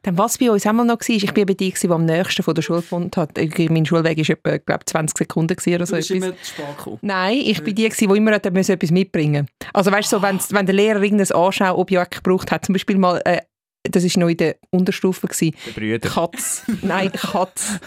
Dann, 0.03 0.19
was 0.19 0.39
bei 0.39 0.51
uns 0.51 0.67
einmal 0.67 0.87
noch 0.87 1.01
war, 1.01 1.09
ich 1.09 1.27
war 1.27 1.33
bei 1.45 1.55
dir, 1.55 1.73
die 1.73 1.89
am 1.89 2.05
nächsten 2.05 2.43
von 2.43 2.55
der 2.55 2.63
Schule 2.63 2.81
gefunden 2.81 3.11
hat. 3.17 3.31
Mein 3.71 3.87
Schulweg 3.87 4.19
war 4.19 4.31
etwa, 4.31 4.57
glaub, 4.59 4.89
20 4.89 5.19
Sekunden 5.19 5.57
oder 5.75 5.87
so. 5.87 5.93
Du 5.93 5.97
bist 5.99 6.11
immer 6.11 6.33
zu. 6.43 6.99
Nein, 7.03 7.39
ich 7.45 7.63
bin 7.63 7.75
die, 7.75 7.89
die 7.89 8.05
immer 8.05 8.33
hat 8.33 8.47
etwas 8.47 8.91
mitbringen 8.91 9.49
Also 9.73 9.91
weißt 9.93 10.13
du, 10.13 10.17
so, 10.17 10.23
wenn, 10.23 10.39
wenn 10.51 10.67
der 10.67 10.75
Lehrer 10.75 11.03
irgendein 11.03 11.31
Anschauobjekt 11.31 12.23
gebraucht 12.23 12.51
hat, 12.51 12.65
zum 12.65 12.73
Beispiel 12.75 12.99
mal 12.99 13.21
äh, 13.25 13.39
das 13.85 14.05
war 14.05 14.21
noch 14.21 14.29
in 14.29 14.37
der 14.37 14.57
Unterstufe. 14.71 15.27
Gewesen. 15.27 15.55
Der 15.67 15.73
Brüder. 15.73 16.09
Katz. 16.09 16.63
Nein, 16.83 17.11
Katz. 17.13 17.81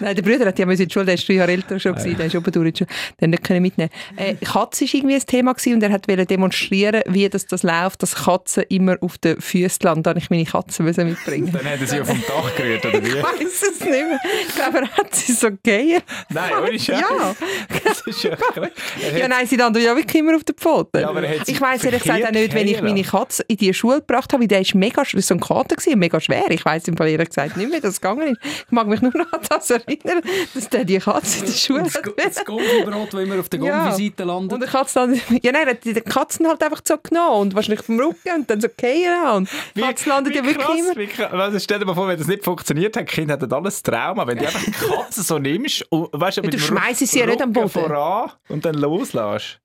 Nein, 0.00 0.16
der 0.16 0.22
Bruder 0.22 0.46
hat 0.46 0.58
ja 0.58 0.68
in 0.68 0.76
die 0.76 0.90
Schule, 0.90 1.04
der 1.04 1.14
ist 1.14 1.28
drei 1.28 1.34
Jahre 1.34 1.52
älter 1.52 1.78
schon, 1.78 1.94
gewesen, 1.94 2.16
der 2.16 2.26
ist 2.26 2.34
oben 2.34 2.52
durch, 2.52 2.72
den 2.74 2.86
hat 3.20 3.28
nicht 3.28 3.44
können 3.44 3.62
mitnehmen. 3.62 3.90
Äh, 4.16 4.34
Katz 4.36 4.80
war 4.80 4.88
irgendwie 4.92 5.14
ein 5.14 5.20
Thema 5.20 5.52
gewesen 5.52 5.74
und 5.74 5.82
er 5.82 5.90
hat 5.92 6.08
wollte 6.08 6.26
demonstrieren, 6.26 7.02
wie 7.06 7.28
das, 7.28 7.46
das 7.46 7.62
läuft, 7.62 8.02
dass 8.02 8.14
Katzen 8.14 8.64
immer 8.68 8.96
auf 9.00 9.18
den 9.18 9.40
Füßen 9.40 9.80
landen. 9.82 10.04
Dann 10.04 10.16
ich 10.16 10.30
meine 10.30 10.44
Katzen 10.44 10.84
müssen 10.84 11.08
mitbringen. 11.08 11.50
Dann 11.52 11.64
hat 11.64 11.80
er 11.80 11.86
sie 11.86 12.00
auf 12.00 12.08
dem 12.08 12.22
Dach 12.26 12.56
gerührt, 12.56 12.84
oder 12.86 13.02
wie? 13.02 13.08
Ich 13.08 13.22
weiß 13.22 13.62
es 13.62 13.80
nicht 13.80 13.90
mehr. 13.90 14.20
Ich 14.46 14.54
glaube, 14.54 14.78
er 14.78 14.90
hat 14.90 15.14
sie 15.14 15.32
so 15.32 15.50
gegeben. 15.50 16.02
Nein, 16.30 16.52
ohne 16.62 16.78
Scheiß. 16.78 17.00
Ja. 17.00 17.36
Das 17.84 18.00
ist 18.06 18.22
ja 18.22 18.30
ja, 19.16 19.28
nein, 19.28 19.46
sie 19.46 19.56
landen 19.56 19.82
ja 19.82 19.96
wirklich 19.96 20.22
immer 20.22 20.36
auf 20.36 20.44
den 20.44 20.56
Pfoten. 20.56 21.00
Ja, 21.00 21.12
er 21.12 21.48
ich 21.48 21.60
weiss 21.60 21.84
ehrlich 21.84 22.02
gesagt 22.02 22.24
auch 22.24 22.30
nicht, 22.30 22.54
wenn 22.54 22.68
ich 22.68 22.80
meine 22.82 23.02
Katze 23.02 23.44
in 23.48 23.56
die 23.56 23.74
Schule 23.74 24.00
gebracht 24.00 24.32
habe, 24.32 24.42
weil 24.42 24.48
der 24.48 24.60
ist 24.60 24.74
mega, 24.74 24.93
das 24.94 25.14
war 25.14 25.20
so 25.22 25.34
ein 25.34 25.40
Kater, 25.40 25.76
gewesen, 25.76 25.98
mega 25.98 26.20
schwer. 26.20 26.50
Ich 26.50 26.64
weiss 26.64 26.86
im 26.88 26.96
Fall 26.96 27.08
ehrlich 27.08 27.28
gesagt 27.28 27.56
nicht 27.56 27.68
mehr, 27.68 27.78
wie 27.78 27.82
das 27.82 28.00
gegangen 28.00 28.28
ist. 28.36 28.40
Ich 28.66 28.70
mag 28.70 28.86
mich 28.86 29.00
nur 29.00 29.12
noch 29.16 29.32
an 29.32 29.40
das 29.48 29.70
erinnern, 29.70 30.22
dass 30.54 30.68
der 30.70 30.84
die 30.84 30.98
Katze 30.98 31.40
in 31.40 31.46
der 31.46 31.52
Schule 31.52 31.82
Das, 31.84 31.94
hat. 31.94 32.04
Das 32.16 32.44
Gombi-Brot, 32.44 33.12
das 33.12 33.20
immer 33.22 33.40
auf 33.40 33.48
der 33.48 33.60
Ja. 33.64 33.88
Gombi-Seite 33.90 34.22
Und 34.22 34.28
landet. 34.28 34.62
der 34.62 34.68
Katze 34.68 34.94
dann, 34.94 35.14
ja 35.42 35.52
nein, 35.52 35.66
er 35.66 35.70
hat 35.74 35.84
die 35.84 35.94
Katzen 35.94 36.46
halt 36.48 36.62
einfach 36.62 36.80
so 36.86 36.96
genommen 36.98 37.40
und 37.42 37.54
wahrscheinlich 37.54 37.84
vom 37.84 37.98
Rücken 37.98 38.30
und 38.36 38.48
dann 38.50 38.60
so 38.60 38.68
gehen 38.76 39.12
und 39.34 39.48
die 39.76 39.80
Katzen 39.80 40.08
landen 40.10 40.32
ja 40.32 40.44
wirklich 40.44 40.58
krass, 40.64 40.78
immer. 40.78 41.06
Krass. 41.06 41.32
Also 41.32 41.58
stell 41.58 41.78
dir 41.78 41.84
mal 41.86 41.94
vor, 41.94 42.08
wenn 42.08 42.18
das 42.18 42.26
nicht 42.26 42.44
funktioniert 42.44 42.96
hat, 42.96 43.06
Kind 43.06 43.30
hat 43.30 43.42
das 43.42 43.52
alles 43.52 43.82
Trauma. 43.82 44.26
Wenn 44.26 44.38
du 44.38 44.44
einfach 44.46 44.64
die 44.64 44.70
Katze 44.72 45.22
so 45.22 45.38
nimmst 45.38 45.84
und 45.90 46.08
weißt, 46.12 46.38
mit 46.38 46.46
du 46.46 46.50
dem 46.58 46.60
schmeißt 46.60 47.06
sie 47.06 47.18
ja 47.18 47.26
nicht 47.26 47.42
am 47.42 47.52
Boden. 47.52 47.68
voran 47.68 48.30
und 48.48 48.64
dann 48.64 48.74
loslässt. 48.74 49.60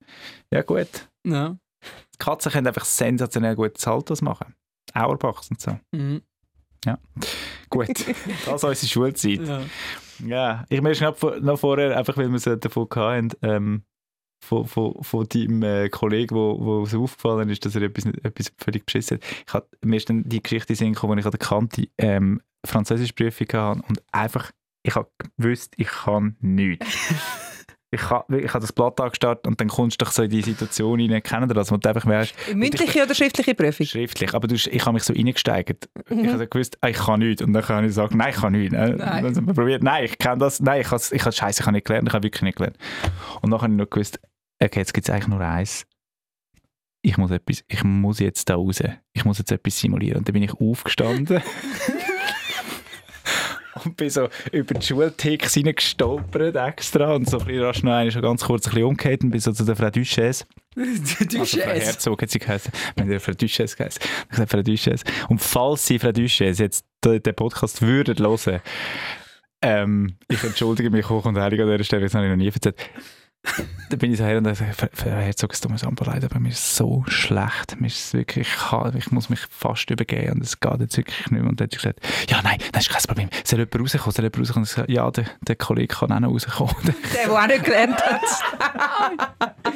Ja 0.51 0.61
gut. 0.63 0.87
Ja. 1.25 1.55
Die 2.13 2.17
Katzen 2.17 2.51
können 2.51 2.67
einfach 2.67 2.85
sensationell 2.85 3.55
gut 3.55 3.77
Saltos 3.77 4.21
machen. 4.21 4.53
Auerbachs 4.93 5.49
und 5.49 5.59
so. 5.61 5.77
Mhm. 5.91 6.21
Gut, 7.69 7.87
das 8.45 8.55
ist 8.55 8.63
unsere 8.63 8.87
Schulzeit. 8.87 9.39
Ja. 9.47 9.61
Ja, 10.25 10.65
ich 10.69 10.81
möchte 10.81 11.03
noch, 11.05 11.15
vor- 11.15 11.39
noch 11.39 11.57
vorher, 11.59 11.97
einfach 11.97 12.17
weil 12.17 12.29
wir 12.29 12.35
es 12.35 12.43
davon 12.59 12.87
hatten, 12.93 13.29
ähm, 13.41 13.83
von, 14.43 14.65
von, 14.67 14.95
von 15.01 15.27
deinem 15.27 15.63
äh, 15.63 15.89
Kollegen, 15.89 16.35
wo, 16.35 16.57
wo 16.59 16.83
es 16.83 16.93
aufgefallen 16.95 17.49
ist, 17.49 17.65
dass 17.65 17.75
er 17.75 17.83
etwas, 17.83 18.05
etwas 18.05 18.51
völlig 18.57 18.85
beschissen 18.85 19.17
hat. 19.17 19.23
Ich 19.47 19.53
hat, 19.53 19.67
mir 19.83 19.97
ist 19.97 20.09
dann 20.09 20.23
die 20.27 20.41
Geschichte 20.41 20.73
in 20.73 20.77
Sinn 20.77 20.93
gekommen, 20.93 21.15
wo 21.15 21.19
ich 21.19 21.25
an 21.25 21.31
der 21.31 21.39
Kante 21.39 21.87
ähm, 21.97 22.41
Französischprüfung 22.65 23.47
hatte 23.53 23.81
und 23.87 24.01
einfach, 24.11 24.51
ich 24.83 24.95
habe 24.95 25.09
gewusst, 25.37 25.73
ich 25.77 25.87
kann 25.87 26.35
nichts. 26.39 26.85
ich 27.91 28.09
habe 28.09 28.39
ich 28.39 28.53
hab 28.53 28.61
das 28.61 28.71
Blatt 28.71 28.99
angestartet 29.01 29.47
und 29.47 29.59
dann 29.59 29.67
kommst 29.67 29.99
du 29.99 30.05
doch 30.05 30.11
so 30.11 30.21
in 30.21 30.29
die 30.29 30.41
Situation 30.41 30.99
rein, 30.99 31.23
kennen 31.23 31.49
das, 31.49 31.67
du 31.69 31.75
einfach 31.75 32.05
weißt, 32.05 32.35
Mündliche 32.53 33.03
oder 33.03 33.15
schriftliche 33.15 33.55
Prüfung? 33.55 33.85
schriftlich, 33.85 34.33
aber 34.33 34.47
du, 34.47 34.55
ich 34.55 34.85
habe 34.85 34.93
mich 34.93 35.03
so 35.03 35.13
reingesteigert. 35.13 35.89
Mhm. 36.09 36.25
Ich 36.25 36.31
habe 36.31 36.47
gewusst, 36.47 36.77
ah, 36.81 36.89
ich 36.89 36.97
kann 36.97 37.19
nichts. 37.19 37.41
Und 37.41 37.53
dann 37.53 37.63
kann 37.63 37.85
ich 37.85 37.93
sagen, 37.93 38.17
nein, 38.17 38.29
ich 38.29 38.35
kann 38.35 38.53
nichts. 38.53 38.75
Äh, 38.75 38.89
Nein. 38.89 38.97
Dann 38.97 39.35
haben 39.35 39.47
wir 39.47 39.53
probiert, 39.53 39.81
nein, 39.83 40.05
ich 40.05 40.17
kann 40.19 40.37
das, 40.37 40.59
nein, 40.59 40.81
ich 40.81 40.91
habe, 40.91 41.01
ich 41.11 41.21
habe 41.21 41.31
scheiße, 41.31 41.61
ich 41.61 41.65
habe 41.65 41.75
nicht 41.75 41.85
gelernt, 41.87 42.07
ich 42.07 42.13
habe 42.13 42.23
wirklich 42.23 42.43
nicht 42.43 42.57
gelernt. 42.57 42.77
Und 43.41 43.49
dann 43.49 43.61
habe 43.61 43.71
ich 43.71 43.77
noch 43.77 43.89
gewusst, 43.89 44.19
okay, 44.61 44.79
jetzt 44.79 44.93
gibt 44.93 45.07
es 45.07 45.13
eigentlich 45.13 45.27
nur 45.27 45.41
eins. 45.41 45.85
Ich 47.01 47.17
muss, 47.17 47.31
etwas, 47.31 47.63
ich 47.67 47.83
muss 47.83 48.19
jetzt 48.19 48.49
da 48.49 48.55
raus. 48.55 48.81
Ich 49.13 49.23
muss 49.25 49.37
jetzt 49.37 49.51
etwas 49.51 49.79
simulieren. 49.79 50.19
Und 50.19 50.27
dann 50.27 50.33
bin 50.33 50.43
ich 50.43 50.53
aufgestanden. 50.53 51.41
und 53.85 53.97
bin 53.97 54.09
so 54.09 54.29
über 54.51 54.73
die 54.73 54.85
Schulticks 54.85 55.57
reingestolpert 55.57 56.55
extra 56.55 57.13
und 57.13 57.29
so 57.29 57.39
ein 57.39 57.45
bisschen 57.45 57.63
rasch 57.63 57.83
noch 57.83 57.91
einmal 57.91 58.11
schon 58.11 58.21
ganz 58.21 58.43
kurz 58.43 58.67
ein 58.67 58.71
bisschen 58.71 58.85
umgekehrt 58.85 59.23
und 59.23 59.31
bin 59.31 59.39
so 59.39 59.51
zu 59.51 59.63
der 59.63 59.75
Frau 59.75 59.89
Duchesse 59.89 60.45
Du 60.75 61.39
also 61.39 61.59
Frau. 61.59 61.69
Herzog 61.69 62.21
hat 62.21 62.29
sie 62.29 62.39
geheißen. 62.39 62.71
Haben 62.97 63.11
ja 63.11 63.19
Frau 63.19 63.33
Duchesse 63.33 63.75
geheißen. 63.75 64.01
Ich 64.23 64.29
gesagt, 64.29 64.51
Frau 64.51 64.61
Duchesse. 64.61 65.03
Und 65.27 65.41
falls 65.41 65.85
Sie, 65.85 65.99
Frau 65.99 66.11
Duchesse, 66.11 66.63
jetzt 66.63 66.85
den, 67.03 67.21
den 67.21 67.35
Podcast 67.35 67.81
würden 67.81 68.17
hören, 68.17 68.61
ähm, 69.61 70.15
ich 70.29 70.41
entschuldige 70.43 70.89
mich 70.89 71.09
hoch 71.09 71.25
und 71.25 71.37
heilig 71.37 71.59
an 71.61 71.69
dieser 71.69 71.83
Stelle, 71.83 72.03
das 72.03 72.13
habe 72.13 72.25
ich 72.25 72.29
noch 72.31 72.37
nie 72.37 72.47
erzählt. 72.47 72.77
Da 73.89 73.95
bin 73.97 74.11
ich 74.11 74.17
so 74.19 74.25
her 74.25 74.37
und 74.37 74.45
habe 74.47 74.55
gesagt, 74.55 74.95
Frau- 74.97 75.09
Herzog, 75.09 75.53
es 75.53 75.61
tut 75.61 75.71
mir 75.71 75.77
so 75.77 75.89
leid, 76.05 76.23
aber 76.23 76.39
mir 76.39 76.49
ist 76.49 76.75
so 76.75 77.03
schlecht. 77.07 77.79
Mir 77.79 77.87
ist 77.87 78.13
wirklich, 78.13 78.47
ich, 78.47 78.95
ich 78.95 79.11
muss 79.11 79.29
mich 79.29 79.39
fast 79.49 79.89
übergeben 79.89 80.33
und 80.33 80.43
es 80.43 80.59
geht 80.59 80.79
jetzt 80.79 80.97
wirklich 80.97 81.17
nicht 81.31 81.41
mehr. 81.41 81.49
Und 81.49 81.59
dann 81.59 81.65
hat 81.65 81.71
sie 81.71 81.77
gesagt, 81.77 81.99
ja 82.29 82.41
nein, 82.43 82.59
das 82.71 82.83
ist 82.87 82.91
kein 82.93 83.01
Problem. 83.03 83.29
Soll 83.43 83.59
jemand 83.59 83.79
rauskommen? 83.79 84.11
Soll 84.13 84.25
jemand 84.25 84.39
rauskommen? 84.39 84.63
Und 84.63 84.69
ich 84.69 84.75
gesagt, 84.75 84.89
ja, 84.91 85.09
der, 85.09 85.25
der 85.41 85.55
Kollege 85.55 85.95
kann 85.95 86.11
auch 86.11 86.19
noch 86.19 86.29
rauskommen. 86.31 86.75
Der, 87.15 87.25
der 87.27 87.31
auch 87.33 87.47
nicht 87.47 87.63
gelernt 87.63 87.97
hat. 87.97 88.21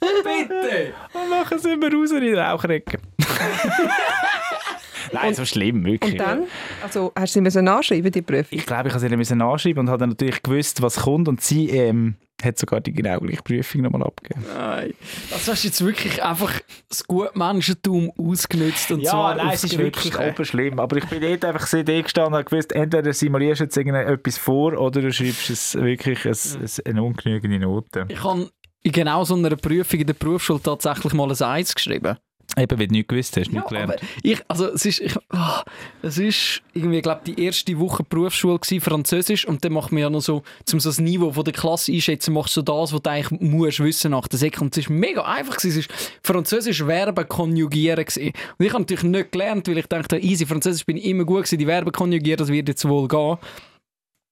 Bitte! 0.00 0.92
Und 1.12 1.30
nachher 1.30 1.58
sind 1.58 1.80
wir 1.82 1.92
raus 1.92 2.10
in 2.10 2.20
die 2.22 2.32
Raucherecke. 2.34 2.98
Nein, 5.12 5.34
so 5.34 5.44
schlimm, 5.44 5.84
wirklich. 5.84 6.12
Und 6.12 6.18
dann, 6.20 6.42
also 6.82 7.12
hast 7.16 7.30
du 7.34 7.38
sie 7.38 7.40
müssen 7.40 7.64
nachschreiben, 7.64 8.12
die 8.12 8.22
Prüfung? 8.22 8.58
Ich 8.58 8.64
glaube, 8.66 8.88
ich 8.88 8.94
habe 8.94 9.00
sie 9.08 9.16
müssen 9.16 9.40
anschreiben 9.42 9.80
und 9.80 9.88
habe 9.88 9.98
dann 9.98 10.10
natürlich 10.10 10.42
gewusst, 10.42 10.82
was 10.82 11.00
kommt. 11.00 11.26
Und 11.28 11.40
sie 11.40 11.68
ähm, 11.70 12.14
hat 12.44 12.58
sogar 12.58 12.80
die 12.80 12.92
genau 12.92 13.18
gleiche 13.20 13.42
Prüfung 13.42 13.82
nochmal 13.82 14.04
abgegeben. 14.04 14.44
Nein. 14.54 14.94
Das 15.30 15.48
hast 15.48 15.64
du 15.64 15.68
jetzt 15.68 15.84
wirklich 15.84 16.22
einfach 16.22 16.52
das 16.88 17.04
gute 17.04 17.30
Menschentum 17.34 18.12
ausgenutzt. 18.18 18.90
Und 18.90 19.00
Ja, 19.00 19.10
zwar 19.10 19.34
nein, 19.36 19.50
es 19.52 19.64
ist 19.64 19.78
wirklich 19.78 20.18
oberschlimm. 20.18 20.78
Aber 20.78 20.96
ich 20.96 21.04
bin 21.06 21.20
dort 21.20 21.44
einfach 21.44 21.66
so 21.66 21.82
da 21.82 22.00
gestanden 22.00 22.32
und 22.34 22.38
habe 22.38 22.50
gewusst, 22.50 22.72
entweder 22.72 23.12
simulierst 23.12 23.60
du 23.60 23.64
jetzt 23.64 23.76
irgendetwas 23.76 24.38
vor 24.38 24.78
oder 24.78 25.00
du 25.00 25.12
schreibst 25.12 25.50
es 25.50 25.74
wirklich 25.74 26.24
ein, 26.26 26.32
ein, 26.32 26.86
eine 26.86 27.02
ungenügende 27.02 27.58
Note. 27.58 28.06
Ich 28.08 28.22
habe 28.22 28.50
in 28.82 28.92
genau 28.92 29.24
so 29.24 29.34
einer 29.34 29.56
Prüfung 29.56 30.00
in 30.00 30.06
der 30.06 30.14
Berufsschule 30.14 30.60
tatsächlich 30.62 31.12
mal 31.12 31.30
ein 31.30 31.42
Eins 31.42 31.74
geschrieben. 31.74 32.16
Eben, 32.56 32.78
weil 32.78 32.88
du 32.88 32.92
nichts 32.92 33.08
gewusst 33.08 33.36
hast, 33.36 33.52
nicht 33.52 33.58
aber 33.58 33.68
gelernt. 33.68 34.00
ich, 34.22 34.42
also 34.48 34.66
es 34.66 34.84
ist, 34.84 35.00
ich, 35.00 35.14
ah, 35.28 35.62
es 36.02 36.18
ist 36.18 36.62
irgendwie, 36.72 37.00
glaube 37.00 37.20
die 37.24 37.42
erste 37.42 37.78
Woche 37.78 38.02
Berufsschule 38.02 38.58
gewesen, 38.58 38.80
Französisch 38.80 39.46
und 39.46 39.64
dann 39.64 39.72
macht 39.72 39.92
man 39.92 40.02
ja 40.02 40.10
noch 40.10 40.20
so, 40.20 40.42
zum 40.64 40.80
so 40.80 40.88
das 40.88 40.98
Niveau 40.98 41.32
von 41.32 41.44
der 41.44 41.52
Klasse 41.52 41.92
einschätzen, 41.92 42.34
machst 42.34 42.56
du 42.56 42.62
das, 42.62 42.92
was 42.92 43.02
du 43.02 43.10
eigentlich 43.10 43.40
musst 43.40 43.80
wissen 43.80 44.10
nach 44.10 44.26
der 44.26 44.38
Sek. 44.38 44.60
Und 44.60 44.76
es 44.76 44.84
ist 44.84 44.90
mega 44.90 45.22
einfach 45.22 45.56
gewesen. 45.56 45.78
Es 45.80 45.86
ist 45.86 46.18
Französisch 46.22 46.82
Verben 46.82 47.28
konjugieren 47.28 48.04
gewesen. 48.04 48.32
Und 48.58 48.66
ich 48.66 48.72
habe 48.72 48.82
natürlich 48.82 49.04
nicht 49.04 49.32
gelernt, 49.32 49.68
weil 49.68 49.78
ich 49.78 49.86
dachte, 49.86 50.18
easy, 50.18 50.44
Französisch 50.44 50.84
bin 50.84 50.96
ich 50.96 51.04
immer 51.04 51.24
gut 51.24 51.44
gewesen, 51.44 51.58
die 51.58 51.66
Verben 51.66 51.92
konjugieren, 51.92 52.38
das 52.38 52.48
wird 52.48 52.68
jetzt 52.68 52.88
wohl 52.88 53.06
gehen. 53.06 53.38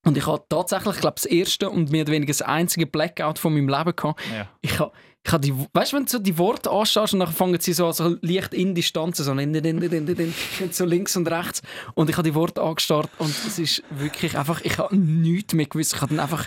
Und 0.05 0.16
ich 0.16 0.27
habe 0.27 0.43
tatsächlich, 0.49 0.97
glaube 1.01 1.16
das 1.16 1.27
erste 1.27 1.69
und 1.69 1.91
mehr 1.91 2.03
oder 2.03 2.12
weniger 2.12 2.31
das 2.31 2.43
einzige 2.43 2.87
Blackout 2.87 3.39
von 3.39 3.53
meinem 3.53 3.69
Leben 3.69 3.95
gehabt. 3.95 4.21
Ja. 4.33 4.49
Ich 4.62 4.79
habe 4.79 4.93
ich 5.25 5.33
habe 5.33 5.43
die, 5.43 5.53
weißt 5.53 5.93
du, 5.93 5.97
wenn 5.97 6.05
du 6.05 6.11
so 6.11 6.19
die 6.19 6.39
Worte 6.39 6.71
anschaust 6.71 7.12
und 7.12 7.21
dann 7.21 7.33
fangen 7.33 7.61
sie 7.61 7.73
so, 7.73 7.87
also 7.87 8.16
leicht 8.23 8.55
in 8.55 8.75
Distanzen, 8.75 9.25
so, 9.25 9.35
din, 9.35 9.53
din, 9.53 9.62
din, 9.62 9.81
din, 9.81 10.07
din, 10.07 10.16
din, 10.16 10.73
so 10.73 10.85
links 10.85 11.16
und 11.16 11.31
rechts. 11.31 11.61
Und 11.95 12.09
ich 12.09 12.16
habe 12.16 12.29
die 12.29 12.35
Worte 12.35 12.62
angestarrt 12.62 13.11
und 13.19 13.29
es 13.29 13.59
ist 13.59 13.83
wirklich 13.91 14.39
einfach, 14.39 14.61
ich 14.62 14.79
habe 14.79 14.97
nichts 14.97 15.53
mehr 15.55 15.66
gewusst. 15.66 15.95
Ich 15.95 16.01
habe 16.01 16.14
dann 16.14 16.21
einfach, 16.21 16.47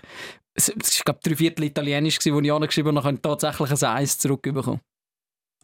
es 0.56 0.70
ist, 0.70 1.06
glaube 1.06 1.20
drei 1.22 1.36
Viertel 1.36 1.66
Italienisch 1.66 2.18
wo 2.26 2.40
ich 2.40 2.52
angeschrieben 2.52 2.98
habe 2.98 3.10
und 3.10 3.24
dann 3.24 3.32
habe 3.32 3.38
ich 3.38 3.42
tatsächlich 3.42 3.84
ein 3.84 3.98
Eis 3.98 4.18
zurückbekommen. 4.18 4.80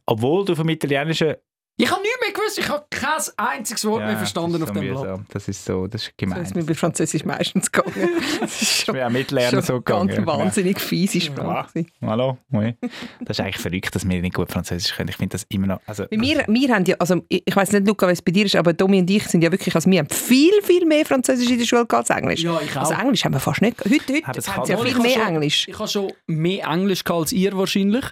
Obwohl 0.05 0.45
du 0.45 0.55
vom 0.55 0.69
Italienischen... 0.69 1.35
Ich 1.79 1.91
habe 1.91 2.01
nichts 2.01 2.17
mehr 2.21 2.33
gewusst, 2.33 2.57
ich 2.57 2.67
habe 2.69 2.85
kein 2.89 3.21
einziges 3.37 3.85
Wort 3.85 4.03
mehr 4.03 4.17
verstanden 4.17 4.59
das 4.59 4.63
auf 4.71 4.75
ist 4.75 4.81
so 4.81 4.81
dem 4.81 4.93
Blatt. 5.03 5.19
Das 5.29 5.47
ist 5.47 5.63
so, 5.63 5.85
das 5.85 6.01
ist 6.07 6.17
gemein. 6.17 6.41
ist 6.41 6.55
mir 6.55 6.63
bei 6.63 6.73
Französisch 6.73 7.23
meistens 7.23 7.71
gegangen. 7.71 7.93
Das 8.39 8.61
ist 8.61 8.61
Ich 8.63 8.85
schon, 8.85 8.93
bin 8.95 9.03
auch 9.03 9.09
mitlernen 9.11 9.51
schon 9.51 9.61
so 9.61 9.81
ganz 9.81 10.09
gegangen. 10.15 10.25
wahnsinnig 10.27 10.79
fiese 10.79 11.21
Sprache. 11.21 11.69
gewesen. 11.73 11.91
Hallo? 12.01 12.39
Oui. 12.51 12.73
Das 13.21 13.37
ist 13.37 13.41
eigentlich 13.45 13.59
verrückt, 13.59 13.93
dass 13.93 14.09
wir 14.09 14.19
nicht 14.21 14.33
gut 14.33 14.51
Französisch 14.51 14.95
können. 14.95 15.09
Ich 15.09 15.17
finde 15.17 15.33
das 15.33 15.45
immer 15.49 15.67
noch... 15.67 15.79
Also, 15.85 16.05
Bei 16.09 16.17
mir, 16.17 16.43
wir 16.47 16.73
haben 16.73 16.85
ja, 16.85 16.95
also 16.97 17.21
ich, 17.29 17.55
weiß 17.55 17.71
nicht, 17.73 17.85
Luca, 17.87 18.07
was 18.07 18.13
es 18.13 18.21
bei 18.23 18.31
dir 18.31 18.45
ist, 18.47 18.55
aber 18.55 18.73
Domi 18.73 18.97
und 18.99 19.09
ich 19.11 19.27
sind 19.27 19.43
ja 19.43 19.51
wirklich, 19.51 19.75
also 19.75 19.87
wir 19.91 19.99
haben 19.99 20.09
viel, 20.09 20.59
viel 20.63 20.83
mehr 20.83 21.05
Französisch 21.05 21.49
in 21.51 21.59
der 21.59 21.65
Schule 21.67 21.85
als 21.87 22.09
Englisch. 22.09 22.41
Ja, 22.41 22.59
ich 22.59 22.71
auch. 22.75 22.89
Also 22.89 22.93
Englisch 22.93 23.23
haben 23.23 23.33
wir 23.33 23.39
fast 23.39 23.61
nicht. 23.61 23.77
Heute, 23.85 24.13
heute 24.15 24.27
Aber 24.27 24.39
es 24.39 24.49
haben 24.55 24.65
sie 24.65 24.71
ja 24.71 24.77
viel 24.79 24.97
mehr 24.97 25.11
schon- 25.11 25.27
Englisch. 25.27 25.67
Ich 25.67 25.77
habe 25.77 25.87
schon 25.87 26.11
mehr 26.25 26.65
Englisch 26.65 27.03
gehabt 27.03 27.21
als 27.21 27.31
ihr 27.33 27.55
wahrscheinlich. 27.55 28.05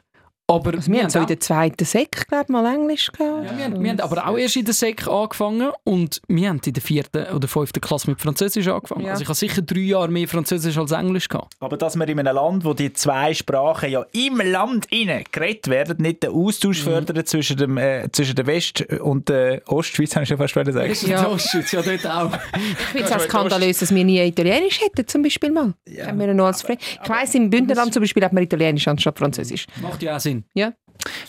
Aber 0.47 0.75
Also 0.75 0.91
wir 0.91 1.01
haben 1.01 1.09
so 1.09 1.19
in 1.19 1.25
der 1.25 1.39
zweiten 1.39 1.85
Sek, 1.85 2.27
glaube 2.27 2.51
mal 2.51 2.71
Englisch 2.71 3.11
gehabt. 3.11 3.45
Ja, 3.45 3.57
wir, 3.57 3.65
haben, 3.65 3.83
wir 3.83 3.89
haben 3.89 3.99
aber 3.99 4.27
auch 4.27 4.37
erst 4.37 4.55
in 4.55 4.65
der 4.65 4.75
Sek 4.75 5.07
angefangen 5.07 5.71
und 5.83 6.21
wir 6.27 6.49
haben 6.49 6.61
in 6.63 6.73
der 6.73 6.83
vierten 6.83 7.25
oder 7.33 7.47
fünften 7.47 7.81
Klasse 7.81 8.11
mit 8.11 8.21
Französisch 8.21 8.67
angefangen. 8.67 9.05
Ja. 9.05 9.11
Also 9.11 9.23
ich 9.23 9.27
habe 9.27 9.35
sicher 9.35 9.63
drei 9.63 9.79
Jahre 9.79 10.07
mehr 10.07 10.27
Französisch 10.27 10.77
als 10.77 10.91
Englisch 10.91 11.29
gehabt. 11.29 11.55
Aber 11.59 11.77
dass 11.77 11.95
wir 11.95 12.07
in 12.07 12.19
einem 12.19 12.35
Land, 12.35 12.63
wo 12.63 12.75
die 12.75 12.93
zwei 12.93 13.33
Sprachen 13.33 13.89
ja 13.89 14.05
im 14.11 14.37
Land 14.37 14.85
innen 14.91 15.23
geredet 15.31 15.67
werden, 15.67 15.97
nicht 15.99 16.21
den 16.21 16.29
Austausch 16.31 16.83
fördern 16.83 17.25
zwischen, 17.25 17.57
dem, 17.57 17.77
äh, 17.77 18.07
zwischen 18.11 18.35
der 18.35 18.45
West- 18.45 18.85
und 19.01 19.27
der 19.29 19.63
Ostschweiz, 19.65 20.15
habe 20.15 20.23
ich 20.23 20.29
schon 20.29 20.37
fast 20.37 20.53
sagen. 20.53 20.91
Ist 20.91 21.07
Ja. 21.07 21.23
ja. 21.23 21.27
Ostschweiz 21.27 21.71
ja 21.71 21.81
dort 21.81 22.05
auch. 22.05 22.31
Ich 22.55 22.85
finde 22.89 23.07
es 23.07 23.11
auch 23.11 23.19
skandalös, 23.19 23.79
dass 23.79 23.93
wir 23.93 24.03
nie 24.03 24.19
Italienisch 24.21 24.79
hätten, 24.79 25.07
zum 25.07 25.23
Beispiel 25.23 25.51
mal. 25.51 25.73
Haben 26.05 26.19
wir 26.19 26.33
noch 26.35 26.45
als 26.45 26.61
Fre 26.61 26.77
ich 26.79 27.09
weiss, 27.09 27.33
im 27.33 27.49
Bündnerland 27.49 27.93
zum 27.93 28.01
Beispiel 28.01 28.23
hat 28.23 28.33
man 28.33 28.43
Italienisch 28.43 28.87
anstatt 28.87 29.17
Französisch. 29.17 29.65
Macht 29.81 30.03
ja 30.03 30.15
auch 30.15 30.19
Sinn. 30.19 30.34
Ja. 30.53 30.73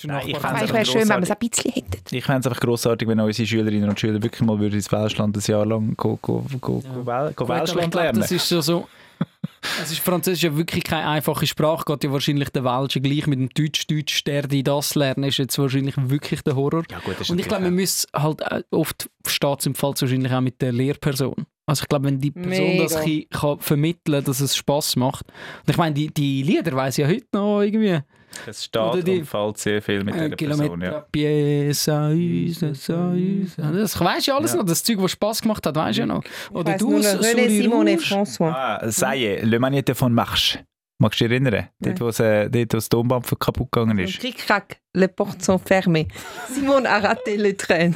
Nein, 0.05 0.29
ich 0.29 0.35
Ich 0.35 0.39
fände 0.39 0.79
es 0.81 0.89
schön, 0.91 1.09
wenn 1.09 1.09
wir 1.09 1.23
es 1.23 1.31
ein 1.31 1.37
bisschen 1.39 1.73
hätten. 1.73 2.17
Ich 2.17 2.25
fände 2.25 2.41
es 2.41 2.47
einfach 2.47 2.61
grossartig, 2.61 3.09
wenn 3.09 3.21
unsere 3.21 3.47
Schülerinnen 3.47 3.89
und 3.89 3.99
Schüler 3.99 4.23
wirklich 4.23 4.43
mal 4.43 4.59
würden 4.59 4.75
ins 4.75 4.91
Welschland 4.91 5.37
ein 5.37 5.43
Jahr 5.47 5.67
lang 5.67 5.95
go, 5.97 6.19
go, 6.23 6.45
go, 6.61 6.81
go, 6.81 6.83
Wel- 7.05 7.33
go 7.35 7.45
ich 7.45 7.51
Welschland 7.51 7.95
lernen. 7.95 8.21
das 8.21 8.31
ist 8.31 8.49
so, 8.49 8.61
so 8.61 8.87
Es 9.83 9.91
ist 9.91 10.01
Französisch 10.01 10.43
ja 10.45 10.57
wirklich 10.57 10.85
keine 10.85 11.09
einfache 11.09 11.47
Sprache. 11.47 11.85
Geht 11.87 12.05
ja 12.05 12.13
wahrscheinlich 12.13 12.51
der 12.51 12.65
Welschen 12.65 13.03
gleich 13.03 13.27
mit 13.27 13.39
dem 13.39 13.49
Deutsch. 13.49 13.87
Deutsch, 13.87 14.25
der 14.25 14.43
die 14.47 14.63
das 14.63 14.95
lernen, 14.95 15.25
ist 15.25 15.39
jetzt 15.39 15.59
wahrscheinlich 15.59 15.95
wirklich 15.97 16.43
der 16.43 16.55
Horror. 16.57 16.85
Ja, 16.91 16.99
gut, 17.01 17.15
das 17.15 17.23
ist 17.23 17.31
Und 17.31 17.39
ich 17.39 17.49
glaube, 17.49 17.65
man 17.65 17.75
muss 17.75 18.07
halt 18.15 18.41
äh, 18.43 18.63
oft 18.71 19.11
versteht 19.23 19.61
es 19.61 19.67
im 19.67 19.75
Fall 19.75 19.95
wahrscheinlich 19.99 20.33
auch 20.33 20.41
mit 20.41 20.61
der 20.63 20.73
Lehrperson. 20.73 21.47
Also 21.67 21.83
ich 21.83 21.89
glaube, 21.89 22.07
wenn 22.07 22.21
die 22.21 22.31
Person 22.31 22.69
Mega. 22.69 22.85
das 22.85 23.03
kann 23.31 23.59
vermitteln 23.59 24.23
dass 24.23 24.41
es 24.41 24.57
Spass 24.57 24.95
macht. 24.95 25.27
Und 25.67 25.71
ich 25.71 25.77
meine, 25.77 25.95
die, 25.95 26.13
die 26.13 26.43
Lieder 26.43 26.73
weiss 26.73 26.97
ja 26.97 27.09
heute 27.09 27.27
noch 27.33 27.63
irgendwie. 27.63 27.99
Es 28.47 28.64
steht 28.64 28.81
Oder 28.83 29.03
die- 29.03 29.18
und 29.20 29.27
fällt 29.27 29.59
sehr 29.59 29.81
viel 29.83 30.05
mit 30.05 30.14
Äh, 30.14 30.31
dieser 30.31 30.49
Person. 30.49 30.81
Kilometer 30.81 31.07
Ja. 31.14 31.70
ça 31.72 32.12
use, 32.12 32.66
ça 32.74 33.12
use. 33.14 33.57
Das 33.57 33.99
weisst 34.01 34.27
du 34.27 34.31
ja 34.31 34.37
alles 34.37 34.53
Ja. 34.53 34.59
noch. 34.59 34.64
Das 34.66 34.83
Zeug, 34.85 34.99
das 35.01 35.11
Spass 35.12 35.43
gemacht 35.43 35.66
hat, 35.66 35.74
weisst 35.77 35.97
du 35.99 36.01
ja 36.03 36.07
noch. 36.07 36.22
Oder 36.53 36.72
weiss 36.72 36.79
du, 36.81 36.97
René, 36.97 37.49
Simone. 37.49 37.97
François. 37.99 38.53
Ah, 38.53 38.81
est, 38.85 39.43
Le 39.43 39.59
Magnete 39.59 39.95
von 39.95 40.12
Marche. 40.12 40.61
Magst 40.99 41.20
du 41.20 41.24
dich 41.29 41.33
erinnern? 41.33 41.68
Dort, 41.81 42.01
wo 42.01 42.09
es, 42.09 42.20
äh, 42.20 42.49
dort, 42.49 42.72
wo 42.72 42.77
das 42.79 42.89
Tonband 42.89 43.27
kaputt 43.39 43.70
gegangen 43.70 43.99
ist. 43.99 44.18
Cric-crac, 44.18 44.79
les 44.95 45.09
portes 45.09 45.45
sont 45.45 45.59
fermées. 45.59 46.09
Simone 46.51 46.87
a 46.89 46.99
raté 46.99 47.37
le 47.37 47.55
train. 47.57 47.95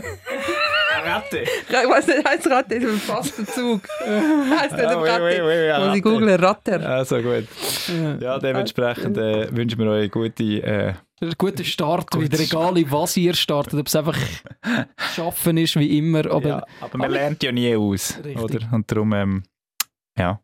Ratte! 1.02 1.38
Ich 1.38 1.72
weiß 1.90 2.06
nicht, 2.08 2.28
heißt 2.28 2.46
Ratte, 2.50 2.74
ist 2.74 2.84
ein 2.84 2.98
faster 3.00 3.46
Zug. 3.46 3.80
Heißt 4.60 4.72
nicht 4.76 4.84
Ah, 4.84 5.00
oui, 5.00 5.08
Ratte. 5.08 5.22
oui, 5.24 5.40
oui, 5.42 5.66
ja, 5.66 5.78
Muss 5.78 5.86
ich 5.86 5.92
Ratte. 5.92 6.00
googeln, 6.02 6.40
Ratter. 6.44 6.88
Also 6.90 7.16
gut. 7.22 7.46
Ja, 8.20 8.38
dementsprechend 8.38 9.16
äh, 9.16 9.54
wünschen 9.54 9.78
wir 9.78 9.90
euch 9.90 10.10
gute. 10.10 10.42
Äh, 10.42 10.94
guter 11.36 11.64
Start, 11.64 12.10
Guter 12.10 12.24
wieder 12.24 12.40
egal 12.40 12.78
in 12.78 12.90
was 12.90 13.16
ihr 13.16 13.34
startet, 13.34 13.78
ob 13.78 13.86
es 13.86 13.96
einfach 13.96 14.16
schaffen 15.14 15.56
ist 15.58 15.76
wie 15.76 15.98
immer. 15.98 16.30
Aber 16.30 16.48
ja, 16.48 16.64
aber 16.80 16.98
man 16.98 17.06
aber- 17.06 17.14
lernt 17.14 17.42
ja 17.42 17.52
nie 17.52 17.74
aus. 17.76 18.18
Richtig. 18.24 18.38
Oder? 18.42 18.68
Und 18.72 18.90
darum 18.90 19.12
ähm, 19.12 19.42
ja, 20.18 20.40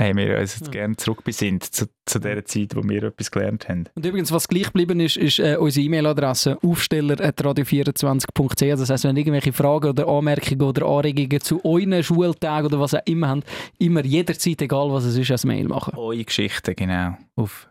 haben 0.00 0.16
wir 0.16 0.38
uns 0.38 0.54
jetzt 0.58 0.66
Ja. 0.66 0.72
gerne 0.72 0.96
zurückbesinnt 0.96 1.62
zu, 1.64 1.86
zu 2.06 2.18
der 2.18 2.44
Zeit, 2.44 2.74
wo 2.74 2.82
wir 2.82 3.04
etwas 3.04 3.30
gelernt 3.30 3.68
haben. 3.68 3.84
Und 3.94 4.04
übrigens, 4.06 4.32
was 4.32 4.48
gleich 4.48 4.64
geblieben 4.64 4.98
ist, 5.00 5.16
ist 5.16 5.38
äh, 5.38 5.56
unsere 5.58 5.84
E-Mail-Adresse 5.86 6.58
aufsteller.radio24.ch. 6.62 8.78
Das 8.80 8.90
heisst, 8.90 9.04
wenn 9.04 9.16
ihr 9.16 9.20
irgendwelche 9.20 9.52
Fragen 9.52 9.90
oder 9.90 10.08
Anmerkungen 10.08 10.62
oder 10.62 10.86
Anregungen 10.86 11.40
zu 11.40 11.64
euren 11.64 12.02
Schultagen 12.02 12.66
oder 12.66 12.80
was 12.80 12.94
auch 12.94 13.02
immer 13.04 13.28
habt, 13.28 13.44
immer 13.78 14.04
jederzeit, 14.04 14.60
egal 14.62 14.90
was 14.90 15.04
es 15.04 15.16
ist, 15.16 15.30
als 15.30 15.44
Mail 15.44 15.68
machen. 15.68 15.94
Eure 15.96 16.24
Geschichten, 16.24 16.74
genau. 16.74 17.16
Auf 17.36 17.68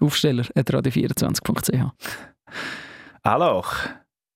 Aufsteller.radio24.ch. 0.00 1.92
Alors, 3.22 3.66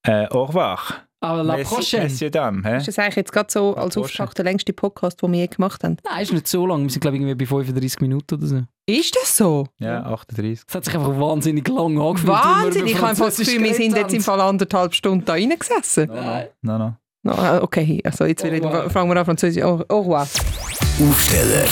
äh, 0.03 0.26
au 0.28 0.45
revoir. 0.45 0.80
Aber 1.22 1.42
la 1.42 1.56
Merci- 1.56 1.74
prochaine. 1.74 2.04
Messieurs, 2.04 2.30
dames. 2.32 2.64
hä? 2.64 2.76
Ist 2.78 2.88
das 2.88 2.98
eigentlich 2.98 3.16
jetzt 3.16 3.32
gerade 3.32 3.52
so 3.52 3.76
als. 3.76 3.96
Auftakt 3.96 4.38
der 4.38 4.44
längste 4.46 4.72
Podcast, 4.72 5.20
den 5.22 5.32
wir 5.32 5.40
je 5.40 5.46
gemacht 5.48 5.84
haben? 5.84 5.98
Nein, 6.04 6.22
ist 6.22 6.32
nicht 6.32 6.48
so 6.48 6.66
lang. 6.66 6.82
Wir 6.84 6.90
sind, 6.90 7.00
glaube 7.00 7.16
ich, 7.16 7.22
irgendwie 7.22 7.44
bei 7.44 7.46
35 7.46 8.00
Minuten 8.00 8.34
oder 8.36 8.46
so. 8.46 8.62
Ist 8.86 9.14
das 9.16 9.36
so? 9.36 9.66
Ja, 9.78 10.02
38. 10.04 10.64
Es 10.66 10.74
hat 10.74 10.84
sich 10.86 10.94
einfach 10.94 11.18
wahnsinnig 11.20 11.68
lang 11.68 12.00
angefühlt. 12.00 12.32
weil 12.32 12.38
wir 12.38 12.64
Wahnsinn, 12.64 12.82
über 12.82 12.90
ich 12.90 12.96
habe 12.96 13.06
einfach 13.08 13.26
das 13.26 13.36
Gefühl, 13.36 13.62
wir 13.62 13.74
sind 13.74 13.96
jetzt 13.96 14.14
im. 14.14 14.22
Fall 14.22 14.40
anderthalb 14.40 14.94
Stunden 14.94 15.24
da 15.24 15.34
reingesessen. 15.34 16.08
Nein. 16.12 16.48
No, 16.62 16.78
no. 16.78 16.94
No, 17.22 17.32
ah, 17.32 17.58
okay, 17.60 18.00
also 18.02 18.24
jetzt 18.24 18.42
will 18.42 18.54
ich, 18.54 18.62
fangen 18.92 19.10
wir 19.10 19.16
an 19.18 19.24
Französisch. 19.26 19.62
Au, 19.62 19.84
au 19.88 20.00
revoir. 20.00 20.22
Aufsteller, 20.22 21.64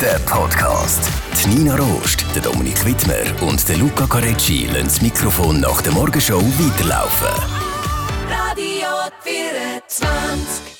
der 0.00 0.18
Podcast. 0.24 1.10
Die 1.44 1.48
Nina 1.50 1.76
Rost, 1.76 2.24
der 2.34 2.40
Dominik 2.40 2.82
Wittmer 2.86 3.14
und 3.46 3.68
der 3.68 3.76
Luca 3.76 4.06
Carecci 4.06 4.66
lassen 4.66 4.84
das 4.84 5.02
Mikrofon 5.02 5.60
nach 5.60 5.82
der 5.82 5.92
Morgenshow 5.92 6.40
weiterlaufen. 6.40 7.63
Radio 9.04 9.82
24. 9.88 10.73